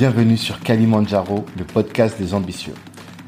[0.00, 2.72] Bienvenue sur Kalimandjaro, le podcast des ambitieux.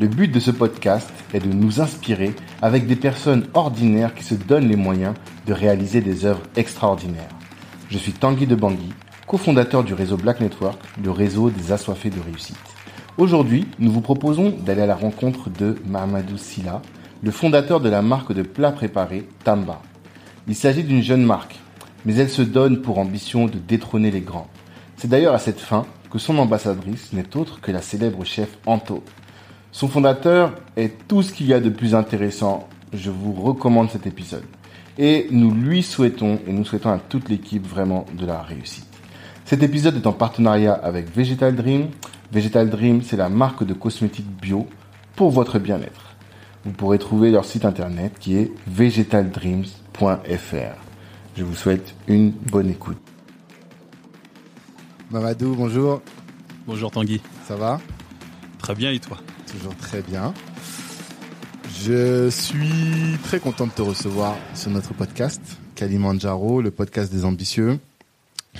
[0.01, 4.35] Le but de ce podcast est de nous inspirer avec des personnes ordinaires qui se
[4.35, 5.13] donnent les moyens
[5.47, 7.29] de réaliser des œuvres extraordinaires.
[7.91, 8.95] Je suis Tanguy de Bangui,
[9.27, 12.57] cofondateur du réseau Black Network, le réseau des assoiffés de réussite.
[13.19, 16.81] Aujourd'hui, nous vous proposons d'aller à la rencontre de Mahamadou Silla,
[17.23, 19.83] le fondateur de la marque de plats préparés Tamba.
[20.49, 21.61] Il s'agit d'une jeune marque,
[22.07, 24.49] mais elle se donne pour ambition de détrôner les grands.
[24.97, 29.03] C'est d'ailleurs à cette fin que son ambassadrice n'est autre que la célèbre chef Anto.
[29.71, 32.69] Son fondateur est tout ce qu'il y a de plus intéressant.
[32.93, 34.45] Je vous recommande cet épisode.
[34.99, 38.87] Et nous lui souhaitons, et nous souhaitons à toute l'équipe vraiment de la réussite.
[39.47, 41.89] Cet épisode est en partenariat avec Vegetal Dream.
[42.31, 44.67] Vegetal Dream, c'est la marque de cosmétiques bio
[45.17, 46.15] pour votre bien-être.
[46.67, 50.77] Vous pourrez trouver leur site internet qui est vegetaldreams.fr.
[51.39, 53.12] Je vous souhaite une bonne écoute.
[55.13, 56.01] Mamadou, bonjour.
[56.67, 57.21] Bonjour Tanguy.
[57.47, 57.83] Ça va?
[58.59, 59.19] Très bien et toi?
[59.47, 60.33] Toujours très bien.
[61.85, 65.43] Je suis très content de te recevoir sur notre podcast,
[65.75, 67.79] Kalimandjaro, le podcast des ambitieux,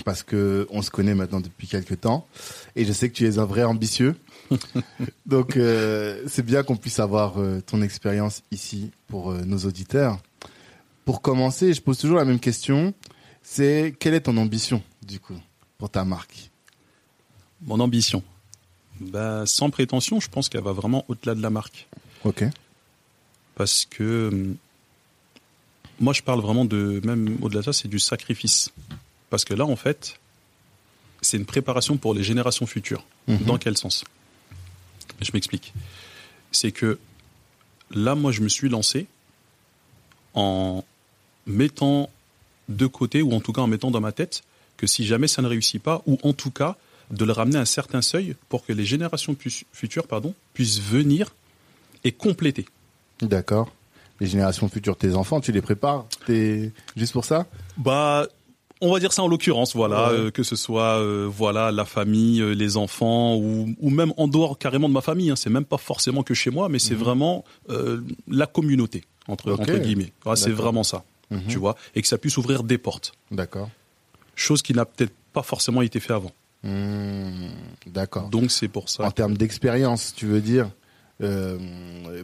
[0.05, 2.27] parce que on se connaît maintenant depuis quelques temps,
[2.77, 4.15] et je sais que tu es un vrai ambitieux.
[5.27, 10.19] Donc euh, c'est bien qu'on puisse avoir euh, ton expérience ici pour euh, nos auditeurs.
[11.07, 12.93] Pour commencer, je pose toujours la même question,
[13.43, 15.41] c'est quelle est ton ambition du coup?
[15.83, 16.49] Pour ta marque
[17.63, 18.23] Mon ambition
[19.01, 21.89] bah, Sans prétention, je pense qu'elle va vraiment au-delà de la marque.
[22.23, 22.45] Ok.
[23.57, 24.57] Parce que hum,
[25.99, 28.71] moi, je parle vraiment de, même au-delà de ça, c'est du sacrifice.
[29.29, 30.21] Parce que là, en fait,
[31.21, 33.05] c'est une préparation pour les générations futures.
[33.27, 33.39] Mhm.
[33.39, 34.05] Dans quel sens?
[35.21, 35.75] Je m'explique.
[36.53, 37.01] C'est que
[37.91, 39.09] là, moi, je me suis lancé
[40.35, 40.85] en
[41.45, 42.09] mettant
[42.69, 44.45] de côté, ou en tout cas en mettant dans ma tête,
[44.83, 46.77] que si jamais ça ne réussit pas, ou en tout cas
[47.13, 49.37] de le ramener à un certain seuil pour que les générations
[49.73, 51.29] futures pardon, puissent venir
[52.03, 52.67] et compléter.
[53.21, 53.71] D'accord.
[54.21, 57.47] Les générations futures, tes enfants, tu les prépares T'es juste pour ça?
[57.77, 58.27] Bah,
[58.81, 60.19] on va dire ça en l'occurrence, voilà, Ouais.
[60.19, 64.27] euh, que ce soit euh, voilà la famille, euh, les enfants, ou, ou même en
[64.27, 65.31] dehors carrément de ma famille.
[65.31, 69.51] Hein, c'est même pas forcément que chez moi, mais c'est vraiment euh, la communauté entre,
[69.53, 69.61] Mhm.
[69.61, 70.13] Entre guillemets.
[70.25, 71.43] Voilà, c'est vraiment ça, Mhm.
[71.49, 73.71] tu vois, et que ça puisse ouvrir des portes, D'accord.
[74.43, 76.33] Chose qui n'a peut-être pas forcément été fait avant.
[76.63, 77.49] Hmm,
[77.87, 78.29] D'accord.
[78.29, 79.05] Donc c'est pour ça.
[79.05, 80.71] En termes d'expérience, tu veux dire
[81.23, 81.59] euh,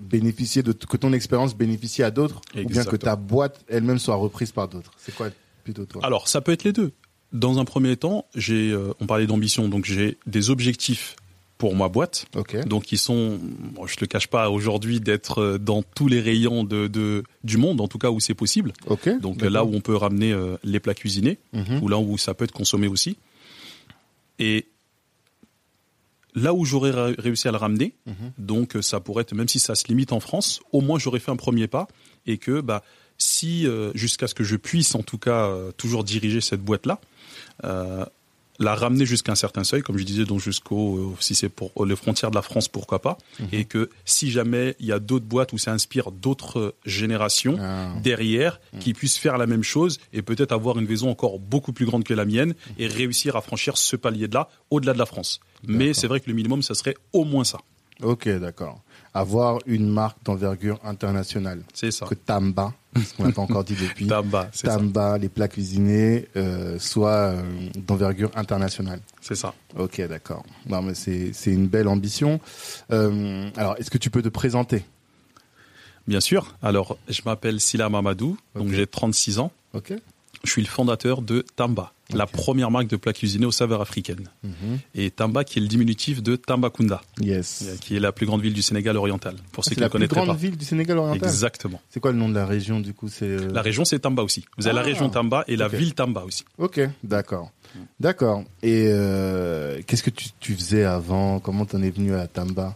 [0.00, 4.16] bénéficier de que ton expérience bénéficie à d'autres ou bien que ta boîte elle-même soit
[4.16, 4.92] reprise par d'autres?
[4.98, 5.28] C'est quoi
[5.64, 6.04] plutôt toi?
[6.04, 6.92] Alors, ça peut être les deux.
[7.32, 11.16] Dans un premier temps, j'ai, euh, on parlait d'ambition, donc j'ai des objectifs
[11.58, 12.26] pour ma boîte.
[12.64, 16.20] Donc, qui sont, bon, je te le cache pas aujourd'hui, d'être euh, dans tous les
[16.20, 18.72] rayons de, de- du monde, en tout cas où c'est possible.
[19.20, 21.82] Donc là où on peut ramener euh, les plats cuisinés, Mhm.
[21.82, 23.16] ou là où ça peut être consommé aussi.
[24.38, 24.66] Et
[26.34, 28.14] là où j'aurais ré- réussi à le ramener, Mhm.
[28.38, 31.18] donc euh, ça pourrait être, même si ça se limite en France, au moins j'aurais
[31.20, 31.88] fait un premier pas
[32.26, 32.84] et que bah
[33.16, 36.86] si euh, jusqu'à ce que je puisse en tout cas euh, toujours diriger cette boîte
[36.86, 37.00] là,
[38.60, 41.86] la ramener jusqu'à un certain seuil, comme je disais, donc jusqu'au euh, si c'est pour
[41.86, 43.48] les frontières de la France, pourquoi pas, Mhm.
[43.52, 47.56] et que si jamais il y a d'autres boîtes où ça inspire d'autres euh, générations
[47.60, 47.92] Ah.
[48.02, 51.86] derrière qui puissent faire la même chose et peut-être avoir une maison encore beaucoup plus
[51.86, 55.06] grande que la mienne et réussir à franchir ce palier de là au-delà de la
[55.06, 55.40] France.
[55.66, 57.58] Mais c'est vrai que le minimum, ça serait au moins ça.
[58.02, 58.80] Ok, d'accord.
[59.18, 61.62] Avoir une marque d'envergure internationale.
[61.74, 62.06] C'est ça.
[62.06, 64.06] Que Tamba, ce qu'on n'a pas encore dit depuis.
[64.08, 64.76] Tamba, c'est ça.
[64.76, 67.42] Tamba, les plats cuisinés, euh, soit euh,
[67.74, 69.00] d'envergure internationale.
[69.20, 69.54] C'est ça.
[69.76, 70.44] Ok, d'accord.
[70.66, 72.40] Non, mais c'est c'est une belle ambition.
[72.92, 74.84] Euh, alors, est-ce que tu peux te présenter?
[76.06, 76.54] Bien sûr.
[76.62, 79.52] Alors, je m'appelle Sila Mamadou, donc j'ai 36 ans.
[79.74, 79.92] Ok.
[80.44, 84.28] Je suis le fondateur de Tamba, la première marque de plats cuisinés aux saveurs africaines.
[84.42, 84.52] Mhm.
[84.94, 87.76] Et Tamba qui est le diminutif de Tambacounda, Yes.
[87.82, 89.90] qui est la plus grande ville du Sénégal oriental, pour ceux C'est qui la ne
[89.90, 90.34] plus connaîtraient grande pas.
[90.42, 91.28] ville du Sénégal oriental.
[91.28, 91.80] Exactement.
[91.90, 94.22] C'est quoi le nom de la région du coup C'est euh, La région, c'est Tamba
[94.22, 94.44] aussi.
[94.56, 94.84] Vous avez la Ah.
[94.84, 96.44] région Tamba et la ville Tamba aussi.
[96.56, 97.50] Ok, d'accord,
[98.00, 98.42] d'accord.
[98.62, 101.40] Et euh, qu'est-ce que tu, tu faisais avant?
[101.40, 102.74] Comment t'en es venu à Tamba?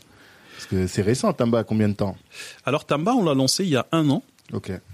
[0.57, 1.65] Parce que c'est récent, Tamba.
[1.65, 2.17] Combien de temps?
[2.65, 4.23] Alors Tamba, on l'a lancé il y a un an,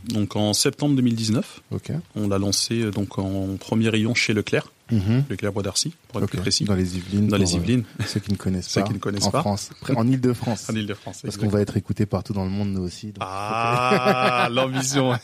[0.08, 1.62] Donc en septembre 2019.
[1.72, 1.93] ok.
[2.14, 5.25] On l'a lancé euh, donc en premier rayon chez Leclerc, Mhm.
[5.28, 7.28] Leclerc Bois d'Arcy, pour être plus précis, Dans les Yvelines.
[7.28, 8.87] dans les euh, Yvelines, ceux qui ne connaissent Ceux pas.
[8.87, 9.40] qui ne connaissent en pas.
[9.40, 10.66] France, en Île-de-France.
[10.70, 11.20] en Ile-de-France.
[11.25, 13.08] Parce qu'on va être écouté partout dans le monde nous aussi.
[13.08, 15.12] donc- Ah, l'ambition.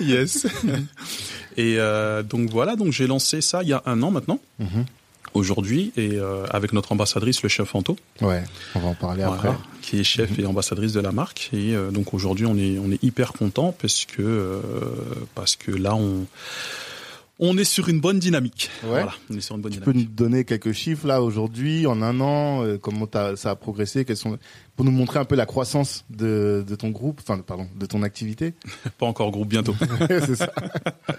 [0.00, 0.46] yes.
[1.56, 4.84] Et euh, donc voilà, donc j'ai lancé ça il y a un an maintenant, Mhm.
[5.34, 8.42] Aujourd'hui, et euh, avec notre ambassadrice, le chef Anto, Ouais,
[8.74, 9.48] on va en parler après.
[9.48, 11.50] voilà, qui est chef et ambassadrice de la marque.
[11.52, 14.60] Et euh, donc aujourd'hui, on est on est hyper content parce que euh,
[15.34, 16.26] parce que là on
[17.40, 18.70] On est sur une bonne dynamique.
[18.84, 18.90] Ouais.
[18.90, 20.10] Voilà, on est sur une bonne Tu peux dynamique.
[20.10, 24.38] nous donner quelques chiffres là aujourd'hui, en un an, comment ça a progressé, quels sont
[24.76, 28.02] pour nous montrer un peu la croissance de, de ton groupe, enfin pardon, de ton
[28.04, 28.54] activité?
[28.98, 29.74] Pas encore groupe bientôt.
[30.08, 30.52] c'est ça.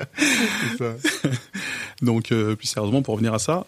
[0.77, 0.94] ça.
[2.01, 3.65] Donc, euh, plus sérieusement, pour revenir à ça,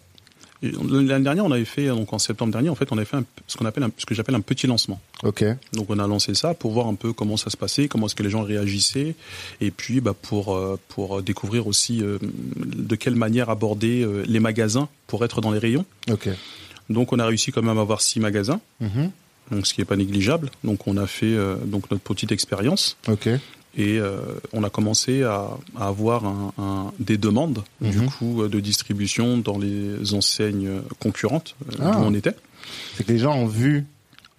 [0.62, 3.24] l'année dernière, on avait fait, donc en septembre dernier, en fait, on avait fait un-
[3.46, 5.00] ce qu'on appelle, un- ce que j'appelle un petit lancement.
[5.22, 5.44] Ok.
[5.72, 8.14] Donc, on a lancé ça pour voir un peu comment ça se passait, comment est-ce
[8.14, 9.14] que les gens réagissaient,
[9.60, 12.18] et puis, bah, pour euh, pour découvrir aussi euh,
[12.56, 15.84] de quelle manière aborder euh, les magasins pour être dans les rayons.
[16.10, 16.28] Ok.
[16.90, 19.10] Donc, on a réussi quand même à avoir six magasins, Mhm.
[19.52, 20.50] donc ce qui est pas négligeable.
[20.64, 22.96] Donc, on a fait euh, donc notre petite expérience.
[23.08, 23.28] Ok.
[23.76, 24.18] Et euh,
[24.52, 25.48] on a commencé à,
[25.78, 28.10] à avoir un, un- des demandes du Mhm.
[28.10, 31.92] coup euh, de distribution dans les enseignes concurrentes euh, Ah.
[31.92, 32.34] d'où on était.
[32.96, 33.84] C'est que les gens ont vu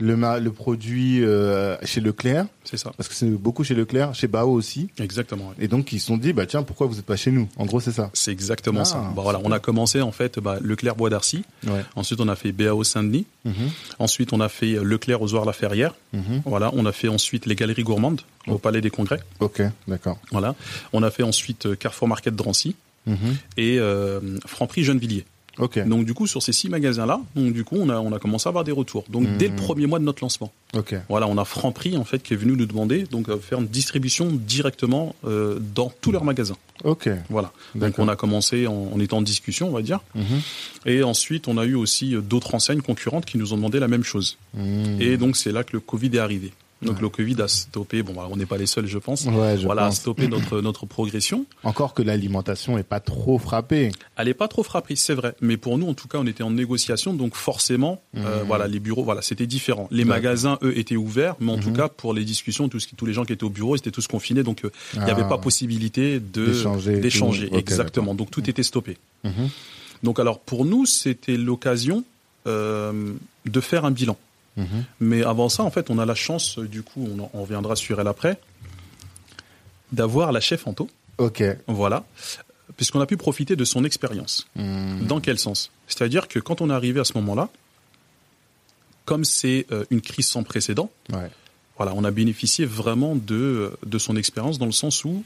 [0.01, 2.91] le, ma- le produit euh, chez Leclerc, C'est ça.
[2.95, 5.49] parce que c'est beaucoup chez Leclerc, chez Bao aussi, Exactement.
[5.49, 5.65] ouais.
[5.65, 7.49] et donc ils se sont dit bah tiens pourquoi vous n'êtes pas chez nous?
[7.57, 8.09] En gros c'est ça.
[8.13, 9.11] C'est exactement Ah, ça.
[9.13, 9.51] Bon, voilà, super.
[9.51, 11.43] on a commencé en fait bah, Leclerc Bois d'Arcy.
[11.67, 11.83] Ouais.
[11.95, 13.25] Ensuite, on a fait BAO Saint-Denis.
[13.45, 13.53] Mhm.
[13.99, 16.41] Ensuite, on a fait Leclerc aux la ferrière Mhm.
[16.45, 19.19] Voilà, on a fait ensuite les Galeries Gourmandes au Palais des Congrès.
[19.39, 20.17] Ok, d'accord.
[20.31, 20.55] Voilà,
[20.93, 22.75] on a fait ensuite euh, Carrefour Market Drancy
[23.05, 23.17] Mhm.
[23.57, 25.25] et euh, Franprix Gennevilliers.
[25.59, 25.85] Ok.
[25.87, 28.47] Donc du coup, sur ces six magasins-là, donc du coup, on a on a commencé
[28.47, 29.03] à avoir des retours.
[29.09, 29.37] Donc Mhm.
[29.37, 30.51] dès le premier mois de notre lancement.
[30.75, 30.95] Ok.
[31.09, 34.27] Voilà, on a Franprix en fait qui est venu nous demander donc faire une distribution
[34.31, 36.57] directement euh, dans tous leurs magasins.
[36.83, 37.09] Ok.
[37.29, 37.51] Voilà.
[37.75, 39.99] Donc on a commencé en, en étant en discussion, on va dire.
[40.15, 40.23] Mhm.
[40.85, 43.87] Et ensuite, on a eu aussi euh, d'autres enseignes concurrentes qui nous ont demandé la
[43.89, 44.37] même chose.
[44.53, 45.01] Mhm.
[45.01, 46.53] Et donc c'est là que le Covid est arrivé.
[46.81, 47.01] Donc Ouais.
[47.01, 48.03] le Covid a stoppé.
[48.03, 49.25] Bon, voilà, on n'est pas les seuls, je pense.
[49.25, 51.45] Ouais, je voilà, a stoppé notre notre progression.
[51.63, 53.91] Encore que l'alimentation est pas trop frappée.
[54.15, 55.35] Elle est pas trop frappée, c'est vrai.
[55.41, 58.47] Mais pour nous, en tout cas, on était en négociation, donc forcément, euh, Mhm.
[58.47, 59.87] voilà, les bureaux, voilà, c'était différent.
[59.91, 61.75] Les magasins, eux, étaient ouverts, mais en tout Mhm.
[61.77, 64.07] cas, pour les discussions, tous, tous les gens qui étaient au bureau, ils étaient tous
[64.07, 65.29] confinés, donc euh, il n'y avait Ah.
[65.29, 66.45] pas possibilité de
[67.01, 68.13] D'échanger Exactement.
[68.15, 68.97] Donc tout était stoppé.
[70.03, 72.03] Donc alors pour nous, c'était l'occasion
[72.47, 73.13] euh,
[73.45, 74.17] de faire un bilan.
[74.59, 74.83] Mhm.
[74.99, 77.99] Mais avant ça, en fait, on a la chance, du coup, on, on reviendra sur
[77.99, 78.39] elle après,
[79.91, 80.89] d'avoir la chef Anto.
[81.17, 81.43] Ok.
[81.67, 82.05] Voilà.
[82.77, 84.47] Puisqu'on a pu profiter de son expérience.
[84.55, 85.05] Mhm.
[85.07, 85.71] Dans quel sens?
[85.87, 87.49] C'est-à-dire que quand on est arrivé à ce moment-là,
[89.05, 91.29] comme c'est euh, une crise sans précédent, Ouais.
[91.77, 95.23] voilà, on a bénéficié vraiment de, de son expérience dans le sens où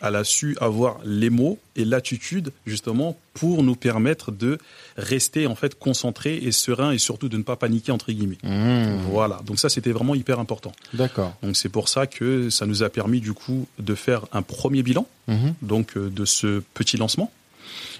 [0.00, 4.58] elle a su avoir les mots et l'attitude justement pour nous permettre de
[4.96, 8.38] rester en fait concentrés et sereins et surtout de ne pas paniquer entre guillemets.
[8.42, 9.02] Mhm.
[9.10, 10.72] Voilà, donc ça c'était vraiment hyper important.
[10.92, 11.34] D'accord.
[11.42, 14.82] Donc c'est pour ça que ça nous a permis du coup de faire un premier
[14.82, 15.54] bilan Mhm.
[15.62, 17.32] donc euh, de ce petit lancement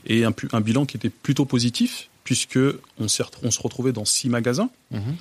[0.06, 2.58] et un, bilan qui était plutôt positif puisque
[2.98, 4.68] on, on se retrouvait dans six magasins.
[4.90, 5.16] Mhm.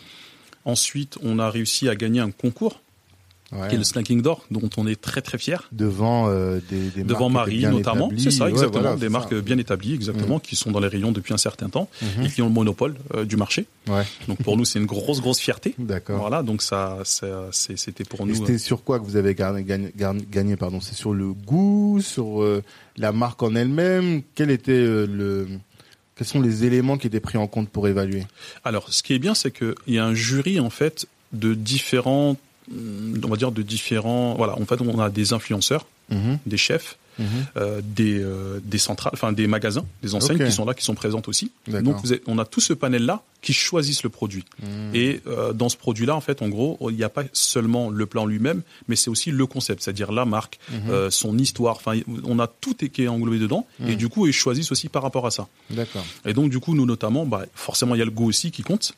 [0.66, 2.82] Ensuite, on a réussi à gagner un concours
[3.56, 3.68] Ouais.
[3.70, 5.68] qui est le Snacking d'or dont on est très très fier.
[5.72, 9.10] Devant euh, des, des Devant marques Marie bien notamment, c'est ça Ouais, exactement, voilà, des
[9.10, 9.42] marques ça.
[9.42, 12.26] bien établies exactement qui sont dans les rayons depuis un certain temps Mhm.
[12.26, 13.66] et qui ont le monopole euh, du marché.
[13.88, 14.04] Ouais.
[14.28, 15.76] Donc pour nous, c'est une grosse grosse fierté.
[15.78, 16.20] D'accord.
[16.20, 18.36] Voilà, donc ça, ça- c'est- c'était pour Et nous.
[18.36, 19.92] c'était euh, sur quoi que vous avez gagné, gagné,
[20.32, 20.80] gagné pardon?
[20.82, 22.64] C'est sur le goût, sur euh,
[22.98, 24.22] la marque en elle-même?
[24.36, 25.48] Quel était euh, le
[26.16, 28.24] Quels sont les éléments qui étaient pris en compte pour évaluer?
[28.64, 32.30] Alors, ce qui est bien, c'est qu'il y a un jury en fait de différents,
[32.32, 32.36] hum,
[32.72, 34.36] on va dire de différents.
[34.36, 36.40] Voilà, en fait, on a des influenceurs, Mhm.
[36.46, 37.26] des chefs, Mhm.
[37.58, 40.96] euh, des euh, des centrales, enfin des magasins, des enseignes qui sont là, qui sont
[40.96, 41.52] présentes aussi.
[41.68, 44.44] Donc, vous on a tout ce panel-là qui choisissent le produit.
[44.62, 44.68] Mhm.
[44.96, 48.06] Et euh, dans ce produit-là, en fait, en gros, il n'y a pas seulement le
[48.08, 50.60] plan lui-même, mais c'est aussi le concept, c'est-à-dire la marque,
[51.10, 51.76] son histoire.
[51.76, 53.68] Enfin, on a tout qui est englobé dedans.
[53.88, 55.48] Et du coup, ils choisissent aussi par rapport à ça.
[55.70, 56.06] D'accord.
[56.26, 58.64] Et donc, du coup, nous notamment, bah, forcément, il y a le goût aussi qui
[58.64, 58.94] compte.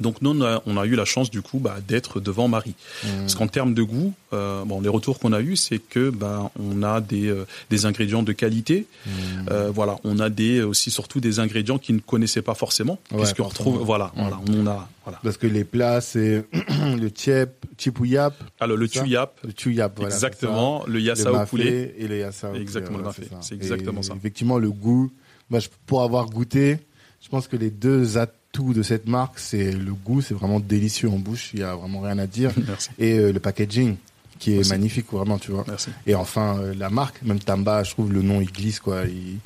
[0.00, 2.74] Donc nous, on a, on a eu la chance du coup bah, d'être devant Marie.
[3.04, 3.10] Mhm.
[3.20, 6.50] Parce qu'en termes de goût, euh, bon, les retours qu'on a eus, c'est que bah,
[6.58, 8.86] on a des, euh, des ingrédients de qualité.
[9.06, 9.12] Mhm.
[9.50, 13.18] Euh, voilà, on a des aussi surtout des ingrédients qu'ils ne connaissaient pas forcément, Ouais,
[13.18, 13.82] puisqu'on retrouve.
[13.82, 15.20] Voilà, voilà, on a voilà.
[15.22, 16.44] Parce que les plats, c'est
[17.00, 19.92] le tiep, chipouillap, Alors le Ça tuyap, le tuyap.
[19.96, 21.94] Voilà, exactement, le yassa le au poulet.
[21.98, 23.16] et le yassa au poulet, Exactement, le voilà.
[23.40, 24.14] C'est exactement Et ça.
[24.16, 25.10] Effectivement, le goût.
[25.50, 26.78] Moi, je- pour avoir goûté,
[27.22, 31.08] je pense que les deux atouts de cette marque, c'est le goût, c'est vraiment délicieux
[31.08, 31.50] en bouche.
[31.54, 32.52] Il y a vraiment rien à dire.
[32.66, 33.96] Merci, et euh, le packaging
[34.38, 35.64] qui est magnifique vraiment tu vois.
[35.66, 35.90] Merci.
[36.06, 39.04] et enfin euh, la marque même Tamba je trouve le nom il glisse quoi.
[39.04, 39.38] Il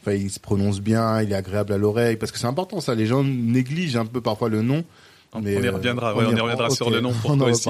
[0.00, 2.94] enfin, il se prononce bien il est agréable à l'oreille parce que c'est important ça.
[2.94, 4.84] Les gens négligent un peu parfois le nom.
[5.32, 7.36] On, mais, on y euh, reviendra, ouais, on y reviendra sur le nom pour on
[7.36, 7.68] toi en aussi.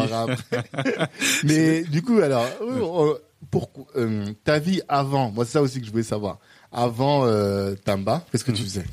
[1.44, 3.14] mais du coup alors euh,
[3.50, 6.38] pour euh, ta vie avant moi c'est ça aussi que je voulais savoir.
[6.72, 8.84] Avant euh, Tamba qu'est-ce que tu faisais?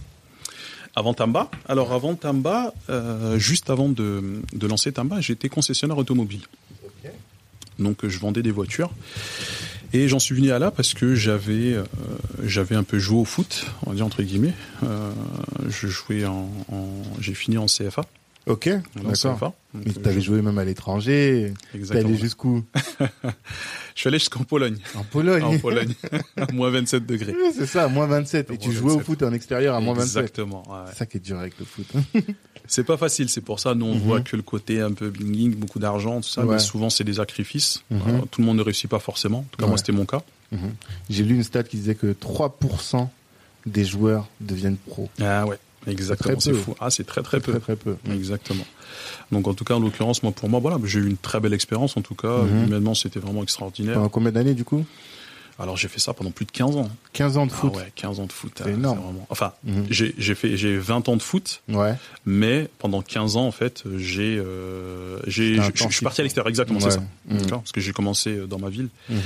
[0.98, 6.42] Avant Tamba, alors avant Tamba, euh, juste avant de, de lancer Tamba, j'étais concessionnaire automobile.
[7.77, 8.89] Donc je vendais des voitures.
[9.94, 11.84] Et j'en suis venu à là parce que j'avais euh,
[12.44, 14.56] j'avais un peu joué au foot, on va dire entre guillemets.
[14.84, 15.12] Euh,
[15.70, 18.04] je jouais en, en- j'ai fini en CFA.
[18.48, 19.54] Ok, d'accord.
[19.74, 21.54] Mais t'avais je- joué même à l'étranger.
[21.72, 22.10] T'es Exactement.
[22.10, 22.63] allé jusqu'où
[23.96, 24.77] Je suis allé jusqu'en Pologne.
[24.96, 25.44] En Pologne.
[25.44, 25.94] En Pologne,
[26.38, 27.34] à moins 27 degrés.
[27.38, 28.51] Oui, c'est ça, à moins 27.
[28.51, 29.06] Et tu jouais au 27.
[29.06, 30.18] foot en extérieur à moins 27.
[30.24, 30.63] Exactement.
[30.70, 30.86] ouais.
[30.92, 31.88] C'est ça qui est dur avec le foot.
[32.70, 34.01] C'est pas facile, c'est pour ça nous on Mhm.
[34.01, 36.56] voit que le côté un peu bling beaucoup d'argent, tout ça, Ouais.
[36.56, 37.82] mais souvent c'est des sacrifices.
[37.89, 38.25] Mhm.
[38.30, 39.38] Tout le monde ne réussit pas forcément.
[39.39, 39.70] En tout cas, Ouais.
[39.70, 40.22] moi c'était mon cas.
[40.51, 40.74] Mhm.
[41.10, 43.10] J'ai lu une stat qui disait que 3%
[43.66, 45.08] des joueurs deviennent pros.
[45.22, 46.75] Ah ouais, exactement, c'est fou.
[46.79, 47.51] Ah, c'est très très peu.
[47.53, 47.96] Très très peu.
[48.12, 48.65] Exactement.
[49.32, 51.53] Donc en tout cas, en l'occurrence, moi pour moi, voilà, j'ai eu une très belle
[51.53, 51.98] expérience.
[51.98, 52.65] En tout cas, Mhm.
[52.67, 53.96] humainement, c'était vraiment extraordinaire.
[53.96, 54.86] Pendant combien d'années du coup?
[55.60, 56.88] Alors j'ai fait ça pendant plus de 15 ans.
[57.13, 57.75] 15 ans de Ah foot.
[57.77, 58.51] ouais, 15 ans de foot.
[58.58, 59.00] C'est ah, énorme.
[59.00, 59.88] vraiment- Enfin, Mhm.
[59.89, 61.96] j'ai j'ai fait j'ai 20 ans de foot, Ouais.
[62.27, 66.48] mais pendant 15 ans en fait, j'ai euh, j'ai je- suis parti à l'extérieur.
[66.48, 66.91] Exactement, Ouais.
[66.91, 67.03] c'est ça.
[67.25, 67.62] D'accord?
[67.62, 68.89] Parce que j'ai commencé euh, dans ma ville.
[69.10, 69.17] Mhm.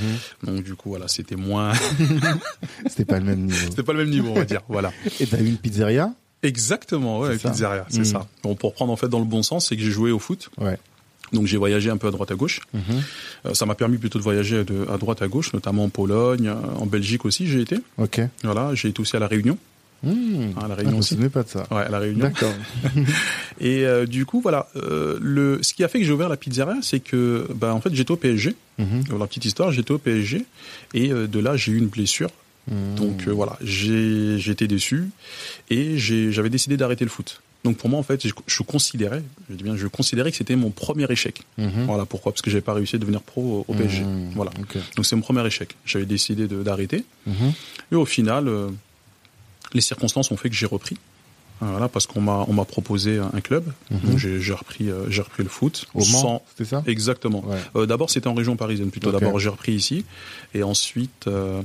[0.44, 1.72] Donc du coup, voilà, c'était moins,
[2.86, 3.66] C'était pas le même niveau.
[3.68, 4.62] c'était pas le même niveau, on va dire.
[4.68, 4.90] Voilà.
[5.20, 6.14] Et t'as eu une pizzeria?
[6.42, 8.04] Exactement, ouais, C'est pizzeria, c'est Mhm.
[8.04, 8.26] ça.
[8.42, 10.50] Bon, pour prendre en fait dans le bon sens, c'est que j'ai joué au foot.
[10.58, 10.76] Ouais.
[11.32, 12.60] Donc j'ai voyagé un peu à droite à gauche.
[12.74, 12.80] Mhm.
[13.46, 16.48] Euh, ça m'a permis plutôt de voyager de, à droite à gauche, notamment en Pologne,
[16.48, 17.46] euh, en Belgique aussi.
[17.46, 17.78] J'ai été.
[17.96, 18.20] Ok.
[18.42, 19.56] Voilà, j'ai été aussi à la Réunion.
[20.02, 20.10] Mmh.
[20.56, 21.14] Ah, la Ah, Réunion me aussi.
[21.28, 21.64] pas de ça.
[21.70, 22.26] Ouais, à la Réunion.
[22.26, 22.52] D'accord.
[23.60, 26.36] Et euh, du coup, voilà, euh, le, ce qui a fait que j'ai ouvert la
[26.36, 28.56] pizzeria, c'est que, bah, en fait, j'étais au PSG.
[29.08, 30.44] Pour la petite histoire, j'étais au PSG
[30.94, 32.30] et euh, de là, j'ai eu une blessure.
[32.70, 32.94] Mhm.
[32.96, 35.10] Donc euh, voilà, j'ai été déçu
[35.70, 37.40] et j'avais décidé d'arrêter le foot.
[37.64, 40.56] Donc pour moi, en fait, je, je considérais, je dis bien, je considérais que c'était
[40.56, 41.42] mon premier échec.
[41.58, 41.84] Mhm.
[41.86, 44.00] Voilà pourquoi, parce que j'avais pas réussi à devenir pro au, PSG.
[44.02, 44.30] Mhm.
[44.34, 44.50] Voilà.
[44.96, 45.76] Donc c'est mon premier échec.
[45.84, 47.04] J'avais décidé de- d'arrêter.
[47.90, 48.68] Et au final, euh,
[49.74, 50.96] les circonstances ont fait que j'ai repris.
[51.60, 53.64] Voilà, parce qu'on m'a on m'a proposé un club.
[53.92, 55.86] Donc j'ai repris euh, j'ai repris le foot.
[55.94, 56.82] Au Mans, c'était ça?
[56.88, 57.44] Exactement.
[57.46, 57.56] Ouais.
[57.76, 59.12] Euh, D'abord c'était en région parisienne plutôt.
[59.12, 60.04] D'abord j'ai repris ici
[60.54, 61.62] et ensuite euh,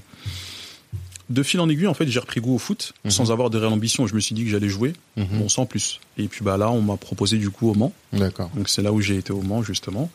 [1.29, 3.12] de fil en aiguille en fait j'ai repris goût au foot Mhm.
[3.12, 4.07] sans avoir de réelle ambition.
[4.07, 5.25] Je me suis dit que j'allais jouer, Mhm.
[5.39, 6.00] bon sans plus.
[6.17, 7.93] Et puis bah là on m'a proposé du coup au Mans.
[8.13, 8.50] D'accord.
[8.55, 10.10] Donc c'est là où j'ai été au Mans justement.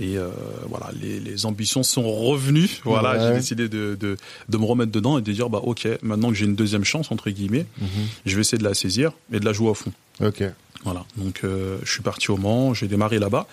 [0.00, 0.28] Et euh,
[0.68, 2.68] voilà, les, les ambitions sont revenues.
[2.84, 3.28] Voilà, Ouais.
[3.28, 4.16] j'ai décidé de, de,
[4.48, 7.10] de me remettre dedans et de dire bah ok, maintenant que j'ai une deuxième chance
[7.12, 7.88] entre guillemets, Mhm.
[8.26, 9.92] je vais essayer de la saisir et de la jouer à fond.
[10.20, 10.42] Ok.
[10.84, 13.46] Voilà, donc euh, je suis parti au Mans, j'ai démarré là-bas,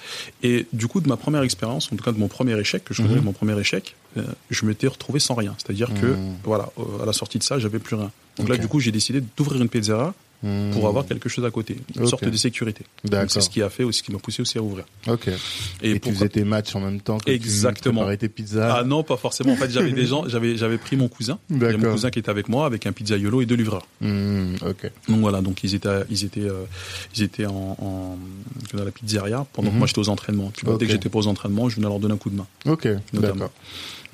[0.44, 2.94] et du coup de ma première expérience, en tout cas de mon premier échec, que
[2.94, 3.26] je considère Mhm.
[3.26, 5.56] mon premier échec, euh, je m'étais retrouvé sans rien.
[5.58, 6.36] C'est-à-dire que Mhm.
[6.44, 8.12] voilà, euh, à la sortie de ça, j'avais plus rien.
[8.38, 10.14] Donc là, du coup, j'ai décidé d'ouvrir une pizzeria
[10.74, 12.84] Pour avoir quelque chose à côté, une sorte de sécurité.
[13.28, 14.86] C'est ce qui a fait aussi, ce qui m'a poussé aussi à ouvrir.
[15.08, 15.28] Ok.
[15.82, 18.10] Et, tu pourquoi- faisais tes matchs en même temps que Exactement.
[18.10, 18.78] tu tes pizzas.
[18.80, 19.54] Ah non, pas forcément.
[19.54, 22.50] En fait, j'avais des gens, j'avais j'avais pris mon cousin, mon cousin qui était avec
[22.50, 23.86] moi avec un pizzaiolo et deux livreurs.
[24.02, 24.92] Ok.
[25.10, 26.64] Donc voilà, donc ils étaient, ils étaient, euh,
[27.16, 28.18] ils étaient en, en-
[28.78, 30.52] dans la pizzeria pendant que moi j'étais aux entraînements.
[30.80, 32.48] Dès que j'étais pas aux entraînements, je venais leur donner un coup de main.
[32.66, 32.86] Ok.
[33.14, 33.34] Notamment.
[33.36, 33.52] D'accord.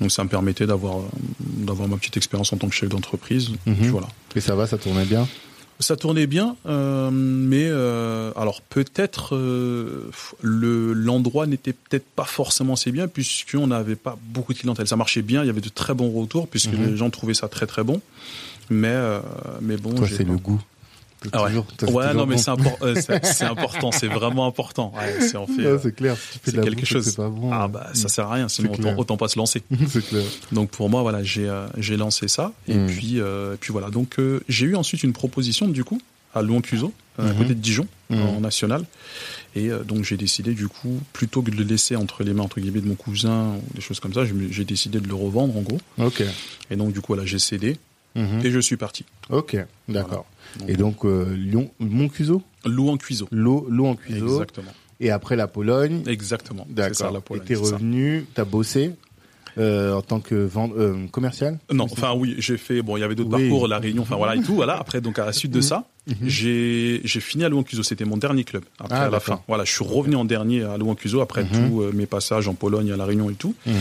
[0.00, 1.02] Donc ça me permettait d'avoir, euh,
[1.40, 3.50] d'avoir ma petite expérience en tant que chef d'entreprise.
[3.66, 4.06] Voilà.
[4.36, 5.26] Et ça va, ça tournait bien
[5.80, 10.10] Ça tournait bien, euh, mais euh, alors peut-être euh,
[10.42, 14.88] le l'endroit n'était peut-être pas forcément assez bien puisqu'on n'avait pas beaucoup de clientèle.
[14.88, 16.86] Ça marchait bien, il y avait de très bons retours puisque Mhm.
[16.86, 18.00] les gens trouvaient ça très très bon.
[18.70, 19.20] Mais euh,
[19.60, 20.60] mais bon, c'est le goût.
[21.32, 21.50] Ah ouais.
[21.76, 22.40] toujours- Ouais, non, mais bon.
[22.40, 24.92] c'est impor- euh, c'est important, c'est vraiment important.
[24.96, 26.16] Ouais, c'est en fait, Ouais, euh, c'est clair.
[26.16, 27.14] Si tu fais de quelque bouffe chose.
[27.16, 27.50] Pas bon.
[27.52, 29.62] ah bah ça sert à rien, sinon autant, autant pas se lancer.
[29.88, 30.22] c'est clair.
[30.52, 32.86] Donc pour moi, voilà, j'ai euh, j'ai lancé ça et Mm.
[32.86, 33.90] puis euh, et puis voilà.
[33.90, 34.16] Donc
[34.48, 36.00] j'ai eu ensuite une proposition du coup
[36.34, 37.34] à Louan-Cuso, à Mhm.
[37.36, 38.84] côté de Dijon, en national.
[39.56, 42.60] Et donc j'ai décidé du coup plutôt que de le laisser entre les mains entre
[42.60, 44.20] guillemets de mon cousin ou des choses comme ça,
[44.50, 45.80] j'ai décidé de le revendre en gros.
[45.98, 46.22] Ok.
[46.70, 47.76] Et donc du coup voilà, j'ai cédé
[48.18, 48.44] Mhm.
[48.44, 49.04] et je suis parti.
[49.30, 49.56] Ok.
[49.88, 50.26] D'accord.
[50.66, 52.42] Et donc, euh, Lyon, Louan-Cuso.
[52.64, 54.26] L'eau, l'eau en cuiseau.
[54.26, 54.72] Exactement.
[55.00, 56.02] Et après la Pologne.
[56.06, 56.66] Exactement.
[56.68, 57.20] D'accord.
[57.36, 58.92] Et t'es revenu, t'as bossé
[59.58, 63.02] euh, en tant que vend- euh, commercial Non, enfin oui, j'ai fait bon, il y
[63.02, 63.48] avait d'autres Oui.
[63.48, 64.76] parcours, la Réunion, enfin voilà et tout, voilà.
[64.78, 66.16] Après donc à la suite de ça, Mhm.
[66.28, 68.62] j'ai j'ai fini à Louan-Cuso, c'était mon dernier club.
[68.78, 71.50] Après Ah, à la fin, voilà, je suis revenu en dernier à Louan-Cuso après Mhm.
[71.50, 73.54] tous euh, mes passages en Pologne, à la Réunion et tout.
[73.66, 73.74] Mhm.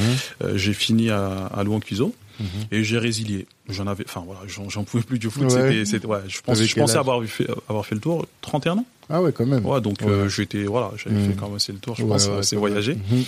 [0.44, 2.48] Euh, j'ai fini à, à Louan-Cuso Mhm.
[2.72, 3.48] et j'ai résilié.
[3.70, 5.44] J'en avais, enfin voilà, j'en pouvais plus du foot.
[5.52, 5.84] Ouais.
[5.86, 8.26] C'était, ouais, je pense, je pensais avoir fait avoir fait le tour.
[8.42, 8.86] 31 ans.
[9.10, 9.66] Ah ouais, quand même.
[9.66, 10.10] Ouais, donc Ouais.
[10.10, 11.30] euh, j'étais, voilà, j'avais Mhm.
[11.30, 11.96] fait quand même assez le tour.
[11.96, 12.96] Je pense, c'est voyager.
[12.96, 13.24] Mhm.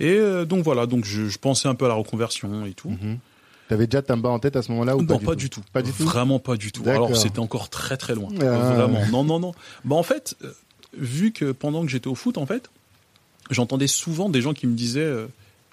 [0.00, 2.90] Et euh, donc voilà, donc je, je pensais un peu à la reconversion et tout.
[2.90, 3.18] Mhm.
[3.68, 5.92] T'avais déjà Tamba en tête à ce moment-là ou non, pas du tout Pas du
[5.92, 6.82] tout Vraiment pas du tout.
[6.88, 8.30] Alors c'était encore très très loin.
[8.40, 8.44] Ah.
[8.44, 9.06] Vraiment.
[9.12, 9.52] Non, non, non.
[9.84, 10.52] Bah en fait, euh,
[10.96, 12.70] vu que pendant que j'étais au foot, en fait,
[13.50, 15.12] j'entendais souvent des gens qui me disaient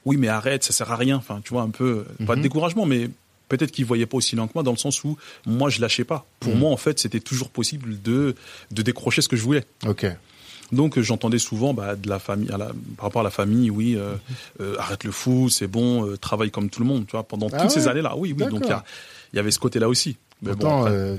[0.06, 1.18] oui mais arrête, ça sert à rien.
[1.18, 2.44] Enfin, tu vois un peu pas de Mhm.
[2.44, 3.10] découragement, mais
[3.50, 6.04] peut-être qu'ils voyaient pas aussi loin que moi dans le sens où moi je lâchais
[6.04, 6.26] pas.
[6.40, 6.60] Pour Mhm.
[6.60, 8.36] moi en fait, c'était toujours possible de
[8.72, 9.66] de décrocher ce que je voulais.
[9.86, 10.06] Ok.
[10.72, 13.70] Donc euh, j'entendais souvent bah, de la famille, à la- par rapport à la famille,
[13.70, 14.16] oui, euh,
[14.62, 17.24] euh, arrête le fou, c'est bon, euh, travaille comme tout le monde, tu vois.
[17.24, 18.46] Pendant Ah toutes ces années-là, oui, oui.
[18.48, 20.18] Donc il y, avait ce côté-là aussi.
[20.42, 21.18] Mais bon, Pourtant, après-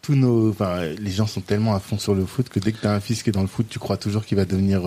[0.00, 2.78] tous nos, enfin, les gens sont tellement à fond sur le foot que dès que
[2.80, 4.86] t'as un fils qui est dans le foot, tu crois toujours qu'il va devenir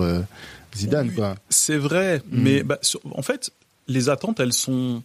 [0.76, 1.14] Zidane, Oui.
[1.14, 1.34] quoi.
[1.48, 2.42] c'est vrai, Mm.
[2.42, 3.50] mais bah, sur- en fait,
[3.88, 5.02] les attentes, elles sont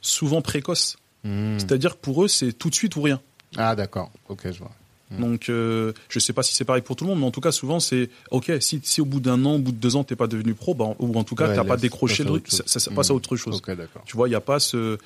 [0.00, 0.96] souvent précoces.
[1.24, 1.58] Hmm.
[1.58, 3.20] C'est-à-dire que pour eux, c'est tout de suite ou rien.
[3.56, 4.10] Ah, d'accord.
[4.28, 4.70] Ok, je vois.
[5.10, 5.20] Mm.
[5.20, 7.40] Donc, euh, je sais pas si c'est pareil pour tout le monde, mais en tout
[7.42, 8.52] cas, souvent, c'est ok.
[8.60, 10.74] Si, si au bout d'un an, au bout de deux ans, t'es pas devenu pro,
[10.74, 13.10] bah, ou en tout cas, Ouais, t'as pas laisse décroché le truc, ça, ça passe
[13.10, 13.56] à autre chose.
[13.56, 14.02] Ok, d'accord.
[14.06, 14.96] Tu vois, il y a pas ce euh,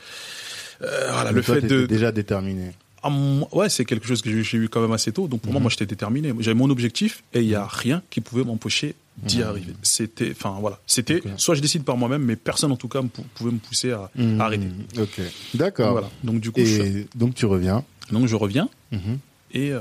[1.13, 2.73] voilà le toi, fait de déjà déterminé.
[3.03, 3.11] Ah,
[3.53, 5.27] ouais, c'est quelque chose que j'ai- eu quand même assez tôt.
[5.29, 6.33] Donc pour moi, moi, j'étais déterminé.
[6.41, 9.42] J'avais mon objectif et il y a rien qui pouvait m'empêcher d'y Mhm.
[9.44, 9.73] arriver.
[9.83, 13.00] C'était, enfin voilà, c'était soit je décide par moi-même, mais personne en tout cas
[13.35, 14.66] pouvait me pousser à, à arrêter.
[14.99, 15.21] Ok,
[15.54, 15.92] d'accord.
[15.92, 16.11] voilà.
[16.25, 17.85] Donc du coup, je, donc tu reviens.
[18.11, 19.18] donc je reviens Mhm.
[19.52, 19.80] et euh,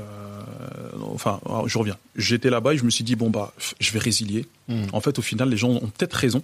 [1.12, 1.96] enfin je reviens.
[2.16, 4.46] J'étais là-bas et je me suis dit bon bah je vais résilier.
[4.68, 4.84] Hmm.
[4.92, 6.42] En fait, au final, les gens ont peut-être raison.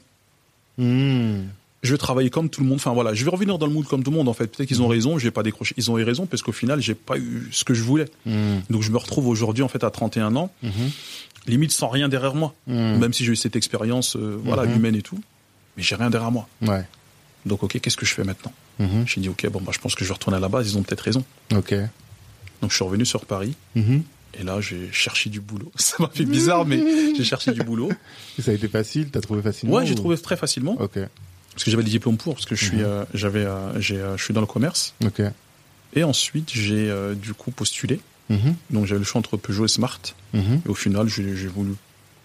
[1.82, 2.76] Je vais travailler comme tout le monde.
[2.76, 4.28] Enfin voilà, je vais revenir dans le mood comme tout le monde.
[4.28, 5.18] En fait, peut-être qu'ils ont raison.
[5.18, 5.74] Je vais pas décrocher.
[5.78, 8.06] Ils ont eu raison parce qu'au final, j'ai pas eu ce que je voulais.
[8.68, 10.52] Donc je me retrouve aujourd'hui en fait à 31 ans.
[11.46, 12.54] Limite sans rien derrière moi.
[12.66, 12.98] Hmm.
[12.98, 14.76] Même si j'ai eu cette expérience euh, voilà, Mhm.
[14.76, 15.18] humaine et tout,
[15.76, 16.48] mais j'ai rien derrière moi.
[16.62, 16.84] Ouais.
[17.46, 19.04] Donc ok, qu'est-ce que je fais maintenant Mhm.
[19.06, 20.76] J'ai dit ok, bon bah je pense que je vais retourner à la base, ils
[20.78, 21.24] ont peut-être raison.
[21.54, 21.74] Ok.
[22.62, 25.70] Donc je suis revenu sur Paris et là j'ai cherché du boulot.
[25.76, 26.78] Ça m'a fait bizarre, mais
[27.16, 27.90] j'ai cherché du boulot.
[28.38, 29.10] Et ça a été facile?
[29.10, 30.98] T'as trouvé facilement Ouais, j'ai ou- trouvé très facilement Ok.
[31.52, 34.22] parce que j'avais les diplômes pour, parce que je suis, euh, j'avais, euh, j'ai, je
[34.22, 34.94] suis dans le commerce.
[35.04, 35.22] Ok.
[35.94, 38.00] Et ensuite j'ai du coup postulé.
[38.30, 38.54] Mhm.
[38.70, 40.00] Donc j'avais le choix entre Peugeot et Smart.
[40.32, 40.62] Mhm.
[40.64, 41.74] Et au final j'ai, voulu